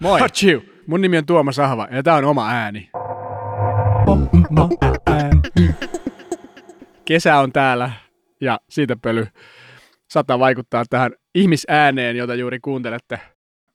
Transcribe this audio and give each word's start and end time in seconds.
Moi! 0.00 0.20
Hachiu. 0.20 0.64
Mun 0.86 1.00
nimi 1.00 1.18
on 1.18 1.26
Tuomas 1.26 1.58
Ahva 1.58 1.88
ja 1.90 2.02
tää 2.02 2.14
on 2.14 2.24
oma 2.24 2.50
ääni. 2.50 2.90
Kesä 7.04 7.38
on 7.38 7.52
täällä 7.52 7.92
ja 8.40 8.60
siitä 8.70 8.96
pöly 9.02 9.26
saattaa 10.10 10.38
vaikuttaa 10.38 10.84
tähän 10.90 11.12
ihmisääneen, 11.34 12.16
jota 12.16 12.34
juuri 12.34 12.60
kuuntelette. 12.60 13.20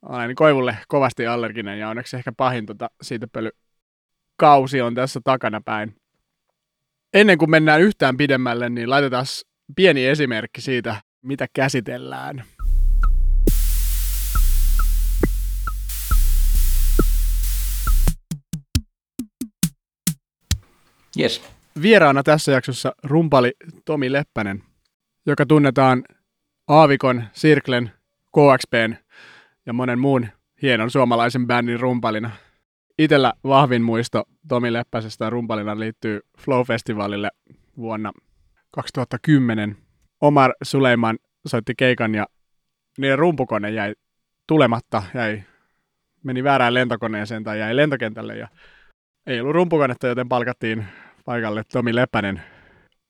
Olen 0.02 0.34
Koivulle 0.34 0.76
kovasti 0.88 1.26
allerginen 1.26 1.78
ja 1.78 1.88
onneksi 1.88 2.16
ehkä 2.16 2.32
pahin 2.36 2.66
tota 2.66 2.90
siitä 3.02 3.26
pöly 3.32 3.50
kausi 4.36 4.80
on 4.80 4.94
tässä 4.94 5.20
takana 5.24 5.60
päin. 5.64 5.96
Ennen 7.14 7.38
kuin 7.38 7.50
mennään 7.50 7.80
yhtään 7.80 8.16
pidemmälle, 8.16 8.68
niin 8.68 8.90
laitetaan 8.90 9.26
pieni 9.76 10.06
esimerkki 10.06 10.60
siitä, 10.60 10.96
mitä 11.22 11.46
käsitellään. 11.52 12.44
Yes. 21.18 21.42
Vieraana 21.82 22.22
tässä 22.22 22.52
jaksossa 22.52 22.94
rumpali 23.02 23.52
Tomi 23.84 24.12
Leppänen, 24.12 24.62
joka 25.26 25.46
tunnetaan 25.46 26.04
Aavikon, 26.68 27.24
Sirklen, 27.32 27.90
KXPn 28.26 28.94
ja 29.66 29.72
monen 29.72 29.98
muun 29.98 30.26
hienon 30.62 30.90
suomalaisen 30.90 31.46
bändin 31.46 31.80
rumpalina. 31.80 32.30
Itellä 32.98 33.32
vahvin 33.44 33.82
muisto 33.82 34.24
Tomi 34.48 34.72
Leppäsestä 34.72 35.30
rumpalina 35.30 35.78
liittyy 35.78 36.20
Flow-festivaalille 36.38 37.30
vuonna 37.76 38.12
2010. 38.70 39.76
Omar 40.20 40.52
Suleiman 40.62 41.18
soitti 41.46 41.74
keikan 41.76 42.14
ja 42.14 42.26
niiden 42.98 43.18
rumpukone 43.18 43.70
jäi 43.70 43.94
tulematta, 44.46 45.02
jäi, 45.14 45.42
meni 46.24 46.44
väärään 46.44 46.74
lentokoneeseen 46.74 47.44
tai 47.44 47.58
jäi 47.58 47.76
lentokentälle 47.76 48.36
ja 48.36 48.48
ei 49.26 49.40
ollut 49.40 49.54
rumpukonetta, 49.54 50.06
joten 50.06 50.28
palkattiin 50.28 50.86
paikalle 51.26 51.62
Tomi 51.72 51.94
Lepänen 51.94 52.42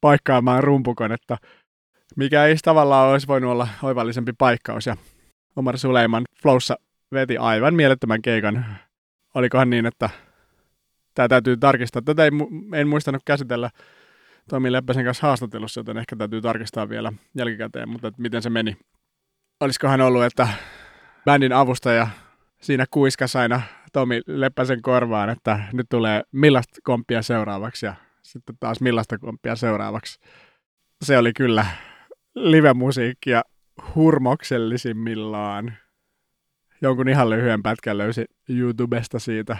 paikkaamaan 0.00 0.64
rumpukonetta, 0.64 1.36
mikä 2.16 2.44
ei 2.44 2.56
tavallaan 2.64 3.08
olisi 3.08 3.26
voinut 3.26 3.50
olla 3.50 3.68
oivallisempi 3.82 4.32
paikkaus. 4.38 4.86
Ja 4.86 4.96
Omar 5.56 5.78
Suleiman 5.78 6.24
Flowssa 6.42 6.76
veti 7.12 7.36
aivan 7.36 7.74
mielettömän 7.74 8.22
keikan. 8.22 8.66
Olikohan 9.34 9.70
niin, 9.70 9.86
että 9.86 10.10
tämä 11.14 11.28
täytyy 11.28 11.56
tarkistaa. 11.56 12.02
Tätä 12.02 12.24
ei, 12.24 12.30
en 12.74 12.88
muistanut 12.88 13.22
käsitellä 13.24 13.70
Tomi 14.48 14.72
Leppäsen 14.72 15.04
kanssa 15.04 15.26
haastattelussa, 15.26 15.80
joten 15.80 15.98
ehkä 15.98 16.16
täytyy 16.16 16.40
tarkistaa 16.40 16.88
vielä 16.88 17.12
jälkikäteen, 17.34 17.88
mutta 17.88 18.08
että 18.08 18.22
miten 18.22 18.42
se 18.42 18.50
meni. 18.50 18.76
Olisikohan 19.60 20.00
ollut, 20.00 20.24
että 20.24 20.48
bändin 21.24 21.52
avustaja 21.52 22.08
siinä 22.60 22.84
kuiskas 22.90 23.36
aina 23.36 23.62
Tomi 23.92 24.20
Leppäsen 24.26 24.82
korvaan, 24.82 25.30
että 25.30 25.60
nyt 25.72 25.86
tulee 25.90 26.22
millaista 26.32 26.78
komppia 26.84 27.22
seuraavaksi 27.22 27.86
ja 27.86 27.94
sitten 28.26 28.56
taas 28.60 28.80
millaista 28.80 29.18
komppia 29.18 29.56
seuraavaksi. 29.56 30.20
Se 31.04 31.18
oli 31.18 31.32
kyllä 31.32 31.66
live-musiikkia 32.34 33.42
hurmoksellisimmillaan. 33.94 35.74
Jonkun 36.82 37.08
ihan 37.08 37.30
lyhyen 37.30 37.62
pätkän 37.62 37.98
löysi 37.98 38.24
YouTubesta 38.48 39.18
siitä. 39.18 39.56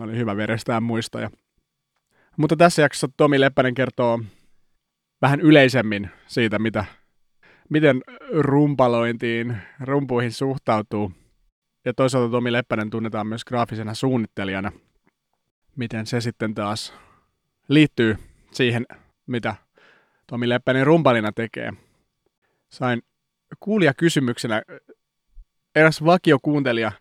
Oli 0.00 0.16
hyvä 0.16 0.36
verestää 0.36 0.80
muistoja. 0.80 1.30
Mutta 2.36 2.56
tässä 2.56 2.82
jaksossa 2.82 3.08
Tomi 3.16 3.40
Leppänen 3.40 3.74
kertoo 3.74 4.20
vähän 5.22 5.40
yleisemmin 5.40 6.10
siitä, 6.26 6.58
mitä, 6.58 6.84
miten 7.70 8.00
rumpalointiin, 8.32 9.56
rumpuihin 9.80 10.32
suhtautuu. 10.32 11.12
Ja 11.84 11.94
toisaalta 11.94 12.30
Tomi 12.30 12.52
Leppänen 12.52 12.90
tunnetaan 12.90 13.26
myös 13.26 13.44
graafisena 13.44 13.94
suunnittelijana. 13.94 14.72
Miten 15.76 16.06
se 16.06 16.20
sitten 16.20 16.54
taas 16.54 16.94
liittyy 17.68 18.16
siihen, 18.52 18.86
mitä 19.26 19.54
Tomi 20.26 20.48
Leppänen 20.48 20.86
rumpalina 20.86 21.32
tekee. 21.32 21.72
Sain 22.68 23.02
kuulia 23.60 23.94
kysymyksenä, 23.94 24.62
eräs 25.74 26.04
vakiokuuntelija 26.04 26.92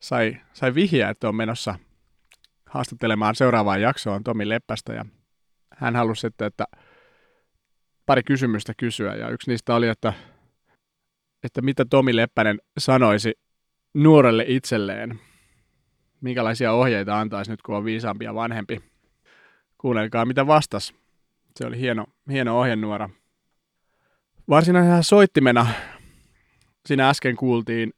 sai, 0.00 0.36
sai 0.52 0.74
vihjeä, 0.74 1.08
että 1.08 1.28
on 1.28 1.36
menossa 1.36 1.74
haastattelemaan 2.66 3.34
seuraavaan 3.34 3.80
jaksoon 3.80 4.24
Tomi 4.24 4.48
Leppästä 4.48 4.92
ja 4.92 5.04
hän 5.76 5.96
halusi 5.96 6.20
sitten, 6.20 6.46
että 6.46 6.64
pari 8.06 8.22
kysymystä 8.22 8.72
kysyä 8.76 9.14
ja 9.14 9.28
yksi 9.28 9.50
niistä 9.50 9.74
oli, 9.74 9.88
että, 9.88 10.12
että 11.44 11.62
mitä 11.62 11.84
Tomi 11.84 12.16
Leppänen 12.16 12.58
sanoisi 12.78 13.34
nuorelle 13.94 14.44
itselleen, 14.48 15.20
minkälaisia 16.20 16.72
ohjeita 16.72 17.20
antaisi 17.20 17.50
nyt, 17.50 17.62
kun 17.62 17.76
on 17.76 17.84
viisaampi 17.84 18.24
ja 18.24 18.34
vanhempi 18.34 18.91
Kuunnelkaa, 19.82 20.24
mitä 20.24 20.46
vastas. 20.46 20.94
Se 21.56 21.66
oli 21.66 21.78
hieno, 21.78 22.06
hieno 22.30 22.58
ohjenuora. 22.58 23.10
Varsinaisena 24.48 25.02
soittimena 25.02 25.66
siinä 26.86 27.08
äsken 27.08 27.36
kuultiin 27.36 27.92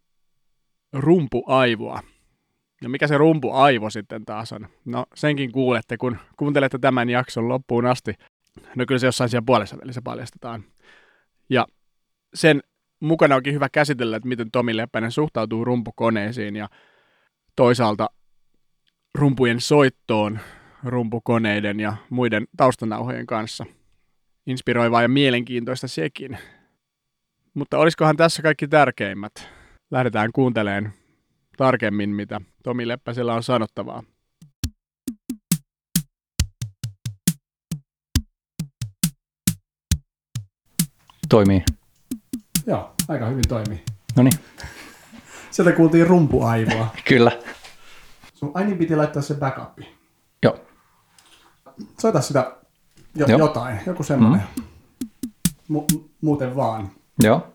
rumpuaivoa. 0.93 2.01
Ja 2.83 2.89
mikä 2.89 3.07
se 3.07 3.19
rumpuaivo 3.19 3.91
sitten 3.91 4.25
taas 4.25 4.53
on? 4.53 4.69
No 4.85 5.07
senkin 5.15 5.53
kuulette, 5.53 5.97
kun 5.97 6.17
kuuntelette 6.37 6.79
tämän 6.79 7.11
jakson 7.11 7.49
loppuun 7.49 7.87
asti. 7.87 8.15
No 8.77 8.87
kyllä 8.87 8.99
se 8.99 9.07
jossain 9.07 9.31
siellä 9.31 9.47
puolessa 9.47 9.77
välissä 9.83 10.03
paljastetaan. 10.05 10.65
Ja 11.51 11.67
sen 12.35 12.63
mukana 13.01 13.37
onkin 13.37 13.55
hyvä 13.55 13.69
käsitellä, 13.73 14.17
että 14.17 14.29
miten 14.29 14.51
Tomi 14.51 14.77
Leppänen 14.77 15.11
suhtautuu 15.11 15.65
rumpukoneisiin 15.65 16.57
ja 16.57 16.69
toisaalta 17.57 18.11
rumpujen 19.15 19.61
soittoon 19.61 20.39
rumpukoneiden 20.85 21.81
ja 21.81 21.97
muiden 22.11 22.47
taustanauhojen 22.57 23.27
kanssa. 23.27 23.67
Inspiroivaa 24.47 25.03
ja 25.03 25.09
mielenkiintoista 25.09 25.89
sekin. 25.89 26.39
Mutta 27.55 27.79
olisikohan 27.79 28.17
tässä 28.17 28.43
kaikki 28.43 28.69
tärkeimmät? 28.69 29.33
Lähdetään 29.91 30.33
kuuntelemaan 30.33 30.93
tarkemmin, 31.57 32.11
mitä 32.11 32.41
Tomi 32.63 32.89
Leppäsellä 32.89 33.35
on 33.35 33.43
sanottavaa. 33.43 34.03
Toimii. 41.29 41.63
Joo, 42.67 42.95
aika 43.09 43.27
hyvin 43.27 43.45
toimii. 43.49 43.83
No 44.17 44.23
niin. 44.23 44.39
Sieltä 45.51 45.73
kuultiin 45.73 46.07
rumpuaivoa. 46.07 46.95
Kyllä. 47.09 47.33
Sun 48.35 48.51
aini 48.55 48.75
piti 48.75 48.97
laittaa 48.97 49.23
se 49.23 49.35
backupi. 49.35 50.04
Soita 52.01 52.21
sitä 52.21 52.53
jo, 53.15 53.27
jotain, 53.27 53.81
joku 53.87 54.03
semmoinen. 54.03 54.43
Mm. 54.57 54.65
Mu- 55.77 56.09
muuten 56.21 56.57
vaan. 56.57 56.91
Joo. 57.23 57.53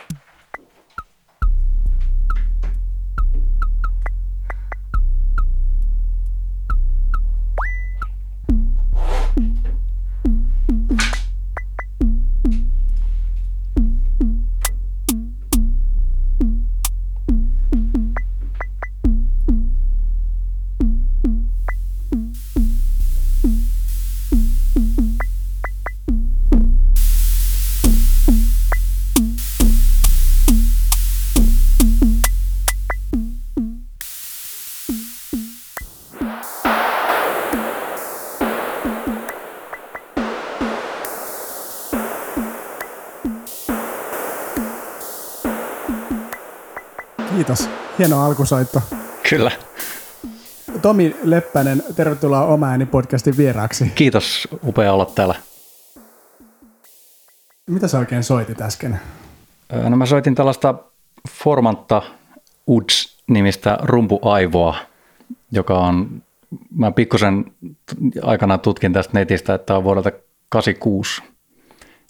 Hieno 47.99 48.25
alkusoitto. 48.25 48.81
Kyllä. 49.29 49.51
Tomi 50.81 51.16
Leppänen, 51.23 51.84
tervetuloa 51.96 52.46
Oma 52.46 52.67
ääni 52.67 52.85
podcastin 52.85 53.37
vieraaksi. 53.37 53.91
Kiitos, 53.96 54.47
upea 54.67 54.93
olla 54.93 55.05
täällä. 55.05 55.35
Mitä 57.67 57.87
sä 57.87 57.99
oikein 57.99 58.23
soitit 58.23 58.61
äsken? 58.61 58.99
No 59.90 59.97
mä 59.97 60.05
soitin 60.05 60.35
tällaista 60.35 60.75
Formantta 61.29 62.01
Uds-nimistä 62.69 63.78
rumpuaivoa, 63.81 64.75
joka 65.52 65.79
on, 65.79 66.23
mä 66.75 66.91
pikkusen 66.91 67.45
aikana 68.23 68.57
tutkin 68.57 68.93
tästä 68.93 69.19
netistä, 69.19 69.53
että 69.53 69.78
on 69.78 69.84
vuodelta 69.84 70.11
86. 70.49 71.22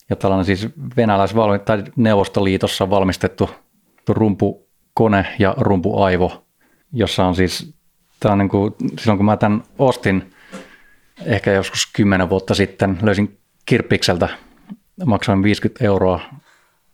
Ja 0.10 0.16
tällainen 0.16 0.46
siis 0.46 0.68
venäläis- 0.98 1.34
tai 1.66 1.84
Neuvostoliitossa 1.96 2.90
valmistettu 2.90 3.50
rumpu 4.08 4.69
kone 5.00 5.26
ja 5.40 5.54
rumpuaivo. 5.58 6.44
jossa 6.94 7.26
on 7.26 7.36
siis, 7.36 7.74
tämä 8.20 8.34
on 8.34 8.40
niin 8.40 8.50
kuin, 8.50 8.76
silloin 9.00 9.18
kun 9.18 9.26
mä 9.26 9.38
tämän 9.38 9.64
ostin, 9.78 10.34
ehkä 11.26 11.52
joskus 11.52 11.90
kymmenen 11.94 12.30
vuotta 12.30 12.56
sitten, 12.56 13.00
löysin 13.02 13.38
Kirppikseltä, 13.66 14.30
maksoin 15.06 15.44
50 15.44 15.86
euroa 15.86 16.20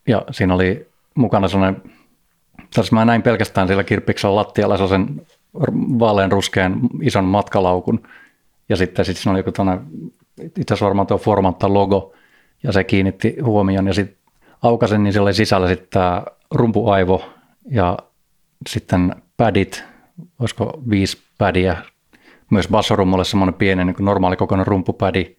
ja 0.07 0.25
siinä 0.31 0.53
oli 0.53 0.87
mukana 1.15 1.47
sellainen, 1.47 1.81
tässä 2.75 2.95
mä 2.95 3.05
näin 3.05 3.21
pelkästään 3.21 3.67
sillä 3.67 3.83
Kirppiksellä 3.83 4.35
lattialla 4.35 4.77
sellaisen 4.77 5.21
vaalean 5.99 6.31
ruskean 6.31 6.79
ison 7.01 7.25
matkalaukun 7.25 8.07
ja 8.69 8.75
sitten 8.75 9.05
sit 9.05 9.17
siinä 9.17 9.31
oli 9.31 9.39
joku 9.39 9.51
tuonne, 9.51 9.79
itse 10.43 10.61
asiassa 10.61 10.85
varmaan 10.85 11.07
tuo 11.07 11.17
Formatta 11.17 11.73
logo 11.73 12.13
ja 12.63 12.71
se 12.71 12.83
kiinnitti 12.83 13.37
huomioon 13.43 13.87
ja 13.87 13.93
sitten 13.93 14.17
aukasin, 14.61 15.03
niin 15.03 15.13
siellä 15.13 15.27
oli 15.27 15.33
sisällä 15.33 15.67
sitten 15.67 15.87
tämä 15.89 16.23
rumpuaivo 16.51 17.34
ja 17.71 17.97
sitten 18.69 19.15
padit, 19.37 19.83
olisiko 20.39 20.81
viisi 20.89 21.17
padia, 21.37 21.75
myös 22.51 22.67
bassorummulle 22.67 23.25
semmoinen 23.25 23.53
pieni 23.53 23.85
niin 23.85 23.95
normaali 23.99 24.35
kokoinen 24.35 24.67
rumpupädi. 24.67 25.35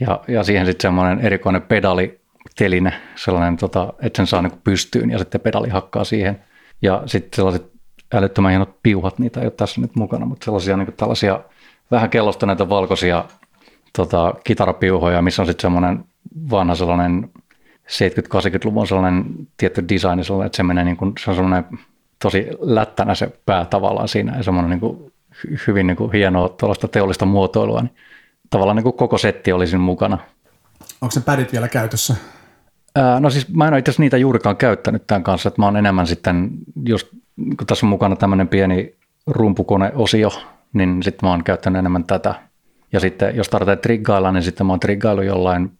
Ja, 0.00 0.20
ja 0.28 0.42
siihen 0.42 0.66
sitten 0.66 0.82
semmoinen 0.82 1.20
erikoinen 1.20 1.62
pedaliteline, 1.62 2.92
sellainen, 3.16 3.56
tota, 3.56 3.92
että 4.02 4.16
sen 4.16 4.26
saa 4.26 4.42
niin 4.42 4.60
pystyyn 4.64 5.10
ja 5.10 5.18
sitten 5.18 5.40
pedali 5.40 5.68
hakkaa 5.68 6.04
siihen. 6.04 6.44
Ja 6.82 7.02
sitten 7.06 7.36
sellaiset 7.36 7.72
älyttömän 8.14 8.50
hienot 8.50 8.82
piuhat, 8.82 9.18
niitä 9.18 9.40
ei 9.40 9.46
ole 9.46 9.52
tässä 9.56 9.80
nyt 9.80 9.96
mukana, 9.96 10.26
mutta 10.26 10.44
sellaisia 10.44 10.76
niin 10.76 10.92
tällaisia 10.92 11.40
vähän 11.90 12.10
kellostuneita 12.10 12.68
valkoisia 12.68 13.24
tota, 13.96 14.34
kitarapiuhoja, 14.44 15.22
missä 15.22 15.42
on 15.42 15.46
sitten 15.46 15.62
semmoinen 15.62 16.04
vanha 16.50 16.74
sellainen 16.74 17.30
70-80-luvun 17.88 18.86
sellainen 18.86 19.24
tietty 19.56 19.84
design, 19.88 20.24
sellainen, 20.24 20.46
että 20.46 20.56
se 20.56 20.62
menee 20.62 20.84
niin 20.84 20.96
kuin, 20.96 21.12
se 21.24 21.30
on 21.30 21.36
semmoinen 21.36 21.64
tosi 22.22 22.46
lättänä 22.60 23.14
se 23.14 23.32
pää 23.46 23.64
tavallaan 23.64 24.08
siinä 24.08 24.36
ja 24.36 24.42
semmoinen 24.42 24.70
niin 24.70 24.80
kuin, 24.80 25.12
hyvin 25.66 25.86
niin 25.86 25.96
kuin 25.96 26.12
hienoa 26.12 26.48
tuollaista 26.48 26.88
teollista 26.88 27.26
muotoilua, 27.26 27.82
niin 27.82 27.94
tavallaan 28.50 28.76
niin 28.76 28.84
kuin 28.84 28.96
koko 28.96 29.18
setti 29.18 29.52
oli 29.52 29.66
siinä 29.66 29.84
mukana. 29.84 30.18
Onko 31.00 31.10
se 31.12 31.20
pädit 31.20 31.52
vielä 31.52 31.68
käytössä? 31.68 32.16
Ää, 32.96 33.20
no 33.20 33.30
siis 33.30 33.48
mä 33.48 33.66
en 33.66 33.72
ole 33.72 33.78
itse 33.78 33.90
asiassa 33.90 34.02
niitä 34.02 34.16
juurikaan 34.16 34.56
käyttänyt 34.56 35.06
tämän 35.06 35.22
kanssa, 35.22 35.48
että 35.48 35.62
mä 35.62 35.66
oon 35.66 35.76
enemmän 35.76 36.06
sitten, 36.06 36.50
just 36.86 37.08
kun 37.36 37.66
tässä 37.66 37.86
on 37.86 37.90
mukana 37.90 38.16
tämmöinen 38.16 38.48
pieni 38.48 38.94
rumpukoneosio, 39.26 40.30
niin 40.72 41.02
sitten 41.02 41.26
mä 41.26 41.30
oon 41.30 41.44
käyttänyt 41.44 41.78
enemmän 41.78 42.04
tätä. 42.04 42.34
Ja 42.92 43.00
sitten 43.00 43.36
jos 43.36 43.48
tarvitsee 43.48 43.76
triggailla, 43.76 44.32
niin 44.32 44.42
sitten 44.42 44.66
mä 44.66 44.72
oon 44.72 44.80
triggailu 44.80 45.22
jollain 45.22 45.70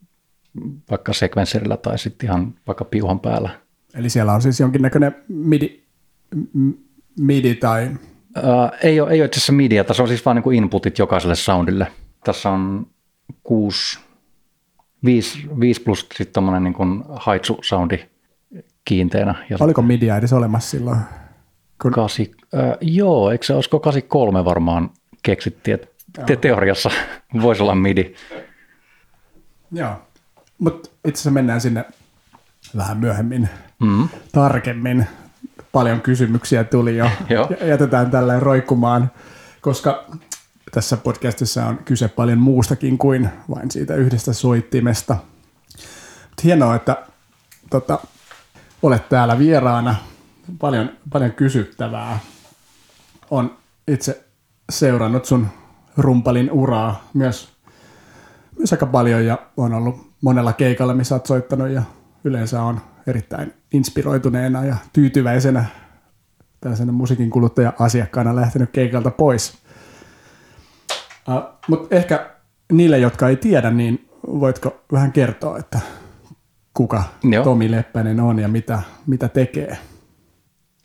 vaikka 0.91 1.13
sekvensserillä 1.13 1.77
tai 1.77 1.99
sitten 1.99 2.27
ihan 2.27 2.55
vaikka 2.67 2.85
piuhan 2.85 3.21
päällä. 3.21 3.51
Eli 3.95 4.11
siellä 4.11 4.33
on 4.33 4.43
siis 4.43 4.61
jonkinnäköinen 4.61 5.17
MIDI, 5.29 5.85
MIDI 7.21 7.55
tai... 7.55 7.91
Ää, 8.35 8.71
ei 8.83 9.01
ole, 9.01 9.11
ei 9.11 9.21
ole 9.21 9.27
itse 9.27 9.39
asiassa 9.39 9.53
MIDIä, 9.53 9.85
tässä 9.85 10.03
on 10.03 10.09
siis 10.09 10.25
vain 10.27 10.43
niin 10.45 10.55
inputit 10.55 10.99
jokaiselle 10.99 11.35
soundille. 11.35 11.87
Tässä 12.25 12.51
on 12.51 12.87
kuusi, 13.43 13.99
viisi, 15.05 15.49
viisi 15.61 15.83
plus 15.83 16.01
sitten 16.01 16.33
tuommoinen 16.33 16.65
niin 16.65 17.05
haitsu-soundi 17.09 17.99
kiinteenä. 18.85 19.47
Ja 19.51 19.57
Oliko 19.61 19.83
MIDIä 19.83 20.17
edes 20.17 20.33
olemassa 20.33 20.71
silloin? 20.71 20.99
Kun... 21.83 21.93
Kasi, 21.93 22.31
äh, 22.55 22.77
joo, 22.81 23.31
eikö 23.31 23.47
se 23.47 23.55
olisiko 23.55 23.81
83 23.81 24.45
varmaan 24.45 24.91
keksittiin, 25.23 25.75
että 25.75 25.89
te 26.27 26.37
teoriassa 26.37 26.91
voisi 27.43 27.63
olla 27.63 27.75
MIDI. 27.75 28.15
Joo, 29.73 29.91
mutta 30.59 30.89
itse 30.89 31.11
asiassa 31.11 31.31
mennään 31.31 31.61
sinne 31.61 31.85
vähän 32.77 32.99
myöhemmin 32.99 33.49
mm. 33.81 34.09
tarkemmin. 34.33 35.07
Paljon 35.73 36.01
kysymyksiä 36.01 36.65
tuli 36.65 36.97
jo. 36.97 37.11
Jätetään 37.69 38.11
tälleen 38.11 38.43
roikkumaan, 38.43 39.11
koska 39.61 40.05
tässä 40.73 40.97
podcastissa 40.97 41.67
on 41.67 41.79
kyse 41.79 42.09
paljon 42.09 42.39
muustakin 42.39 42.99
kuin 42.99 43.29
vain 43.51 43.71
siitä 43.71 43.95
yhdestä 43.95 44.33
soittimesta. 44.33 45.17
Mut 46.29 46.45
hienoa, 46.45 46.75
että 46.75 47.07
tota, 47.71 47.99
olet 48.83 49.09
täällä 49.09 49.39
vieraana. 49.39 49.95
Paljon, 50.59 50.91
paljon 51.13 51.33
kysyttävää. 51.33 52.19
On 53.31 53.57
itse 53.89 54.25
seurannut 54.71 55.25
sun 55.25 55.47
rumpalin 55.97 56.51
uraa 56.51 57.09
myös, 57.15 57.49
myös 58.59 58.73
aika 58.73 58.87
paljon 58.87 59.25
ja 59.27 59.39
on 59.57 59.75
ollut 59.75 60.08
monella 60.21 60.53
keikalla, 60.53 60.95
missä 60.95 61.15
olet 61.15 61.27
soittanut 61.27 61.69
ja 61.69 61.83
yleensä 62.25 62.63
on 62.63 62.81
erittäin 63.07 63.55
inspiroituneena 63.73 64.65
ja 64.65 64.77
tyytyväisenä 64.93 65.65
tällaisena 66.61 66.93
musiikin 66.93 67.31
kuluttaja-asiakkaana 67.31 68.37
lähtenyt 68.37 68.71
keikalta 68.71 69.11
pois. 69.11 69.59
Uh, 71.29 71.43
Mutta 71.69 71.97
ehkä 71.97 72.31
niille, 72.73 72.99
jotka 72.99 73.29
ei 73.29 73.37
tiedä, 73.37 73.71
niin 73.71 74.09
voitko 74.27 74.81
vähän 74.93 75.13
kertoa, 75.13 75.59
että 75.59 75.81
kuka 76.75 77.03
Joo. 77.25 77.45
Tomi 77.45 77.71
Leppänen 77.71 78.21
on 78.21 78.39
ja 78.39 78.49
mitä, 78.49 78.83
mitä 79.07 79.29
tekee? 79.29 79.79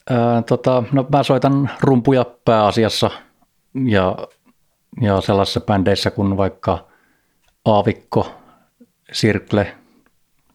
Ää, 0.09 0.41
tota, 0.41 0.83
no 0.91 1.07
mä 1.11 1.23
soitan 1.23 1.69
rumpuja 1.81 2.25
pääasiassa 2.45 3.09
ja, 3.85 4.17
ja 5.01 5.21
sellaisissa 5.21 5.61
bändeissä 5.61 6.11
kuin 6.11 6.37
vaikka 6.37 6.87
Aavikko, 7.65 8.35
Sirkle, 9.11 9.75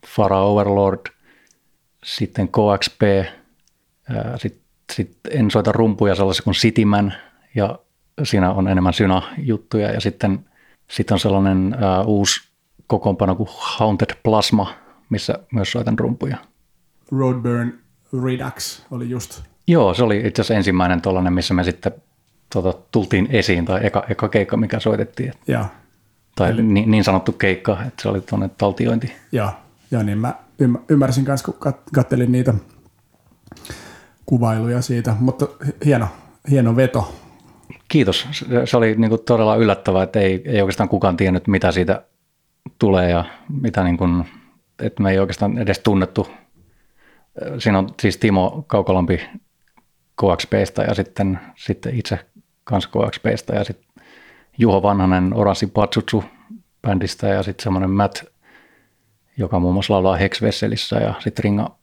Fara 0.07 0.41
Overlord, 0.41 1.01
sitten 2.05 2.49
KXP, 2.49 3.03
sitten 4.37 4.69
sit 4.93 5.19
en 5.31 5.51
soita 5.51 5.73
rumpuja 5.73 6.15
sellaisia 6.15 6.43
kuin 6.43 6.55
Cityman 6.55 7.15
ja 7.55 7.79
siinä 8.23 8.53
on 8.53 8.69
enemmän 8.69 8.93
syna-juttuja 8.93 9.93
ja 9.93 10.01
sitten, 10.01 10.45
sitten 10.91 11.15
on 11.15 11.21
sellainen 11.21 11.77
uh, 12.03 12.09
uusi 12.09 12.41
kokoonpano 12.87 13.35
kuin 13.35 13.49
Haunted 13.53 14.11
Plasma, 14.23 14.75
missä 15.11 15.39
myös 15.53 15.73
soitan 15.73 15.99
rumpuja. 15.99 16.37
Roadburn 17.13 17.73
Redux 18.25 18.83
oli 18.91 19.11
just. 19.11 19.43
Joo, 19.67 19.95
se 19.95 20.03
oli 20.03 20.17
itse 20.25 20.43
asiassa 20.43 20.55
ensimmäinen 20.55 21.03
tuollainen, 21.03 21.33
missä 21.33 21.55
me 21.55 21.65
sitten 21.65 21.93
tuota, 22.53 22.79
tultiin 22.91 23.29
esiin, 23.31 23.65
tai 23.65 23.87
eka, 23.87 24.05
eka 24.09 24.29
keikka, 24.29 24.57
mikä 24.57 24.81
soitettiin. 24.81 25.33
Joo. 25.47 25.65
Tai 26.39 26.51
Eli... 26.51 26.63
niin, 26.63 26.91
niin, 26.91 27.05
sanottu 27.05 27.33
keikka, 27.33 27.73
että 27.87 28.03
se 28.03 28.09
oli 28.09 28.21
tuonne 28.21 28.51
taltiointi. 28.59 29.13
Joo, 29.33 29.51
ja 29.91 30.03
niin 30.03 30.19
mä 30.19 30.35
ymmärsin 30.89 31.25
myös, 31.25 31.43
kun 31.43 31.55
kat- 31.55 31.91
kattelin 31.95 32.33
niitä 32.33 32.55
kuvailuja 34.27 34.83
siitä, 34.83 35.17
mutta 35.21 35.47
hieno, 35.85 36.09
hieno 36.51 36.77
veto 36.77 37.15
Kiitos. 37.89 38.29
Se 38.65 38.77
oli 38.77 38.95
niin 38.97 39.09
kuin 39.09 39.25
todella 39.25 39.57
yllättävää, 39.57 40.03
että 40.03 40.21
ei, 40.21 40.43
ei 40.45 40.63
oikeastaan 40.63 40.89
kukaan 40.89 41.17
tiennyt, 41.17 41.47
mitä 41.47 41.73
siitä 41.73 42.03
tulee 42.79 43.11
ja 43.11 43.25
mitä 43.63 43.85
niin 43.85 43.97
kuin, 43.97 44.25
että 44.83 45.03
me 45.03 45.11
ei 45.11 45.19
oikeastaan 45.19 45.59
edes 45.59 45.79
tunnettu. 45.79 46.29
Siinä 47.59 47.79
on 47.79 47.89
siis 48.03 48.17
Timo 48.17 48.65
Kaukolampi 48.67 49.21
KXPstä 50.17 50.83
ja 50.83 50.95
sitten, 50.95 51.41
sitten 51.57 51.95
itse 51.95 52.19
kanssa 52.65 52.91
KXPstä 52.91 53.55
ja 53.55 53.65
sitten 53.65 53.88
Juho 54.59 54.83
Vanhanen 54.83 55.35
Oranssi 55.35 55.67
Patsutsu 55.67 56.25
bändistä 56.83 57.29
ja 57.29 57.43
sitten 57.43 57.63
semmoinen 57.63 57.91
Matt, 57.91 58.23
joka 59.37 59.59
muun 59.59 59.75
muassa 59.75 59.95
laulaa 59.95 60.17
Hexvesselissä 60.17 60.97
ja 60.97 61.15
sitten 61.19 61.45
Ringa, 61.45 61.77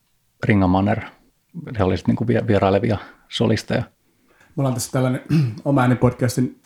Ringa 0.43 0.67
Manner. 0.67 1.01
He 1.79 1.83
olivat 1.83 2.07
niin 2.07 2.15
kuin 2.15 2.27
vierailevia 2.27 2.97
solisteja. 3.29 3.83
Me 4.29 4.61
ollaan 4.61 4.73
tässä 4.73 4.91
tällainen 4.91 5.21
oma 5.65 5.95
podcastin 5.99 6.59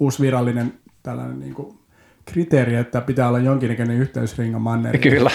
uusi 0.00 0.22
virallinen 0.22 0.74
tällainen 1.02 1.40
niin 1.40 1.54
kuin 1.54 1.78
kriteeri, 2.24 2.74
että 2.74 3.00
pitää 3.00 3.28
olla 3.28 3.38
jonkinnäköinen 3.38 3.96
yhteys 3.96 4.38
Ringa 4.38 4.58
Manneriin. 4.58 5.02
Kyllä. 5.02 5.30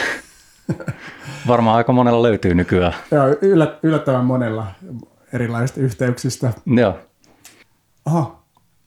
Varmaan 1.48 1.78
aika 1.78 1.94
monella 1.94 2.24
löytyy 2.24 2.54
nykyään. 2.54 2.94
Joo, 3.12 3.26
yllättävän 3.84 4.26
monella 4.26 4.68
erilaisista 5.34 5.80
yhteyksistä. 5.80 6.54
Joo. 6.66 7.00
Aha, 8.06 8.41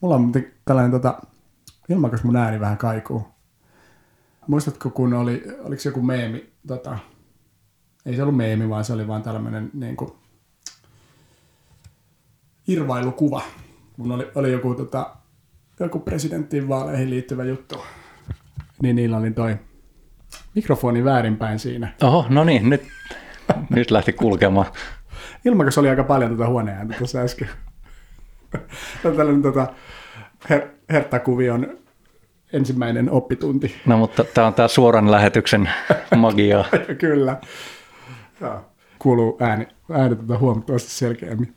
mulla 0.05 0.17
on 0.17 0.33
tällainen, 0.65 0.91
tota, 0.91 1.19
ilmakas 1.89 2.25
mun 2.25 2.37
ääni 2.37 2.61
vähän 2.61 2.79
kaikuu. 2.79 3.27
Muistatko, 4.47 4.91
kun 4.91 5.15
oli, 5.15 5.43
oliko 5.59 5.83
joku 5.85 6.03
meemi, 6.03 6.53
tota, 6.67 6.99
ei 8.07 8.17
se 8.17 8.23
ollut 8.23 8.37
meemi, 8.37 8.69
vaan 8.69 8.85
se 8.85 8.93
oli 8.93 9.09
vaan 9.09 9.23
tällainen 9.23 9.71
niin 9.75 9.97
kuin, 9.97 10.13
irvailukuva, 12.69 13.43
kun 13.97 14.13
oli, 14.13 14.31
oli 14.35 14.53
joku, 14.53 14.75
tota, 14.75 15.17
joku 15.81 15.99
presidenttiin 15.99 16.69
vaaleihin 16.69 17.11
liittyvä 17.11 17.45
juttu, 17.45 17.85
niin 18.83 18.97
niillä 18.97 19.17
oli 19.17 19.31
toi 19.31 19.57
mikrofoni 20.55 21.05
väärinpäin 21.05 21.59
siinä. 21.59 21.95
Oho, 22.03 22.27
no 22.29 22.45
niin, 22.45 22.71
nyt, 22.71 22.83
nyt 23.71 23.91
lähti 23.91 24.13
kulkemaan. 24.13 24.67
Ilmakas 25.45 25.79
oli 25.79 25.89
aika 25.89 26.05
paljon 26.05 26.31
tuota 26.31 26.51
huoneääntä 26.51 26.95
tuossa 26.99 27.19
äsken. 27.19 27.49
Tällainen 29.03 29.43
tota, 29.43 29.67
her, 30.51 30.63
Herttakuvion 30.91 31.79
ensimmäinen 32.53 33.11
oppitunti. 33.11 33.75
No 33.87 33.99
mutta 33.99 34.25
tämä 34.25 34.47
on 34.47 34.55
tämä 34.55 34.69
suoran 34.69 35.11
lähetyksen 35.11 35.71
magia. 36.17 36.65
Kyllä. 36.99 37.41
Ja, 38.41 38.63
kuuluu 38.99 39.37
ääni, 39.41 39.69
ääni 39.93 40.17
tuota 40.17 40.39
huomattavasti 40.39 40.91
selkeämmin. 40.91 41.55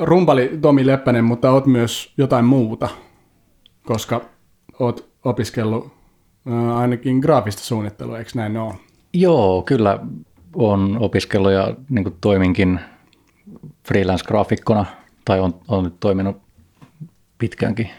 rumpali 0.00 0.58
Tomi 0.60 0.86
Leppänen, 0.86 1.24
mutta 1.24 1.50
oot 1.50 1.66
myös 1.66 2.12
jotain 2.16 2.44
muuta, 2.44 2.88
koska 3.86 4.20
oot 4.78 5.08
opiskellut 5.24 5.92
ainakin 6.74 7.18
graafista 7.18 7.62
suunnittelua, 7.62 8.18
eikö 8.18 8.30
näin 8.34 8.56
ole? 8.56 8.74
Joo, 9.14 9.62
kyllä 9.62 9.98
on 10.54 10.96
opiskellut 11.00 11.52
ja 11.52 11.74
niin 11.88 12.16
toiminkin 12.20 12.80
freelance-graafikkona, 13.88 14.86
tai 15.24 15.40
on, 15.40 15.60
on 15.68 15.84
nyt 15.84 16.00
toiminut 16.00 16.42
pitkäänkin. 17.38 17.90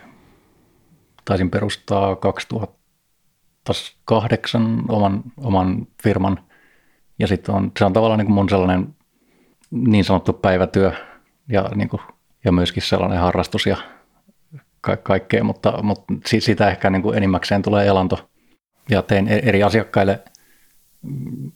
Taisin 1.26 1.50
perustaa 1.50 2.16
2008 2.16 4.84
oman, 4.90 5.24
oman 5.38 5.88
firman, 6.04 6.44
ja 7.20 7.28
sitten 7.28 7.56
on, 7.56 7.72
se 7.80 7.86
on 7.86 7.94
tavallaan 7.94 8.18
niin 8.18 8.26
kuin 8.26 8.36
mun 8.36 8.50
sellainen 8.50 8.96
niin 9.72 10.04
sanottu 10.04 10.34
päivätyö, 10.34 10.92
ja, 11.50 11.70
niin 11.76 11.90
kuin, 11.90 12.02
ja 12.46 12.52
myöskin 12.52 12.84
sellainen 12.84 13.20
harrastus 13.20 13.66
ja 13.66 13.78
ka- 14.82 14.98
kaikkea, 14.98 15.44
mutta, 15.44 15.84
mutta 15.84 16.14
siitä 16.26 16.70
ehkä 16.70 16.90
niin 16.90 17.02
kuin 17.02 17.18
enimmäkseen 17.18 17.62
tulee 17.62 17.88
elanto. 17.88 18.30
Ja 18.90 19.02
teen 19.02 19.28
e-, 19.28 19.42
eri 19.44 19.64
asiakkaille 19.64 20.24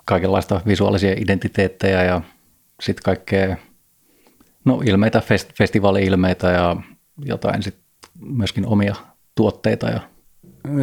kaikenlaista 0.06 0.62
visuaalisia 0.68 1.14
identiteettejä 1.18 2.04
ja 2.04 2.22
sitten 2.82 3.04
kaikkea, 3.04 3.58
no 4.65 4.82
ilmeitä, 4.86 5.22
fest, 5.22 5.53
festivaali-ilmeitä 5.58 6.50
ja 6.50 6.75
jotain 7.25 7.63
sitten 7.63 7.84
myöskin 8.22 8.65
omia 8.65 8.96
tuotteita. 9.36 9.89
Ja... 9.89 10.00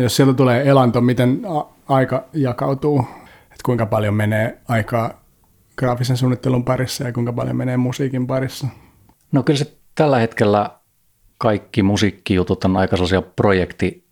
Jos 0.01 0.17
sieltä 0.17 0.35
tulee 0.35 0.69
elanto, 0.69 1.01
miten 1.01 1.43
aika 1.89 2.25
jakautuu? 2.33 2.99
Että 3.43 3.63
kuinka 3.65 3.87
paljon 3.87 4.15
menee 4.15 4.59
aikaa 4.69 5.21
graafisen 5.77 6.17
suunnittelun 6.17 6.65
parissa 6.65 7.05
ja 7.05 7.13
kuinka 7.13 7.33
paljon 7.33 7.57
menee 7.57 7.77
musiikin 7.77 8.27
parissa? 8.27 8.67
No 9.33 9.43
kyllä 9.43 9.59
se 9.59 9.77
tällä 9.95 10.19
hetkellä 10.19 10.71
kaikki 11.39 11.83
musiikkijutut 11.83 12.65
on 12.65 12.77
aika 12.77 12.97
sellaisia 12.97 13.23
projekti, 13.23 14.05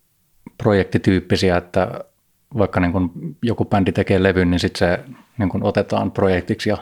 projektityyppisiä, 0.57 1.57
että 1.57 2.03
vaikka 2.57 2.79
niin 2.79 2.91
kun 2.91 3.11
joku 3.41 3.65
bändi 3.65 3.91
tekee 3.91 4.23
levyn, 4.23 4.51
niin 4.51 4.59
sitten 4.59 4.79
se 4.79 5.03
niin 5.37 5.49
kun 5.49 5.63
otetaan 5.63 6.11
projektiksi 6.11 6.69
ja 6.69 6.77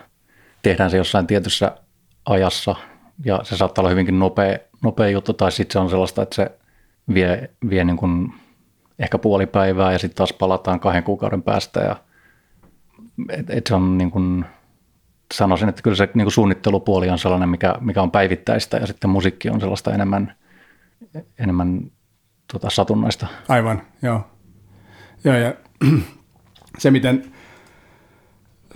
tehdään 0.62 0.92
se 0.92 0.98
jossain 0.98 1.28
tietyssä 1.28 1.72
ajassa 2.30 2.76
ja 3.26 3.40
se 3.44 3.58
saattaa 3.58 3.82
olla 3.82 3.90
hyvinkin 3.90 4.20
nopea, 4.20 4.58
nopea 4.84 5.10
juttu 5.10 5.34
tai 5.34 5.52
sitten 5.52 5.74
se 5.74 5.80
on 5.80 5.90
sellaista, 5.90 6.22
että 6.22 6.36
se 6.36 6.52
vie, 7.14 7.50
vie 7.70 7.84
niin 7.84 7.98
kun 7.98 8.34
ehkä 9.00 9.18
puoli 9.18 9.46
päivää 9.46 9.92
ja 9.92 10.00
sitten 10.00 10.18
taas 10.18 10.34
palataan 10.34 10.80
kahden 10.80 11.04
kuukauden 11.04 11.44
päästä 11.44 11.80
ja 11.80 11.96
et, 13.30 13.50
et 13.50 13.68
se 13.68 13.76
on 13.76 13.98
niin 13.98 14.12
kun, 14.12 14.46
sanoisin, 15.34 15.70
että 15.70 15.82
kyllä 15.82 15.96
se 15.96 16.10
niin 16.14 16.32
suunnittelupuoli 16.32 17.10
on 17.10 17.20
sellainen, 17.20 17.50
mikä, 17.50 17.76
mikä 17.80 18.02
on 18.02 18.12
päivittäistä 18.12 18.78
ja 18.78 18.88
sitten 18.88 19.10
musiikki 19.10 19.50
on 19.50 19.60
sellaista 19.60 19.94
enemmän, 19.94 20.36
enemmän 21.40 21.92
tota, 22.54 22.70
satunnaista. 22.70 23.28
Aivan, 23.48 23.82
joo. 24.02 24.28
Joo, 25.24 25.36
ja 25.36 25.54
se 26.80 26.92
miten 26.92 27.34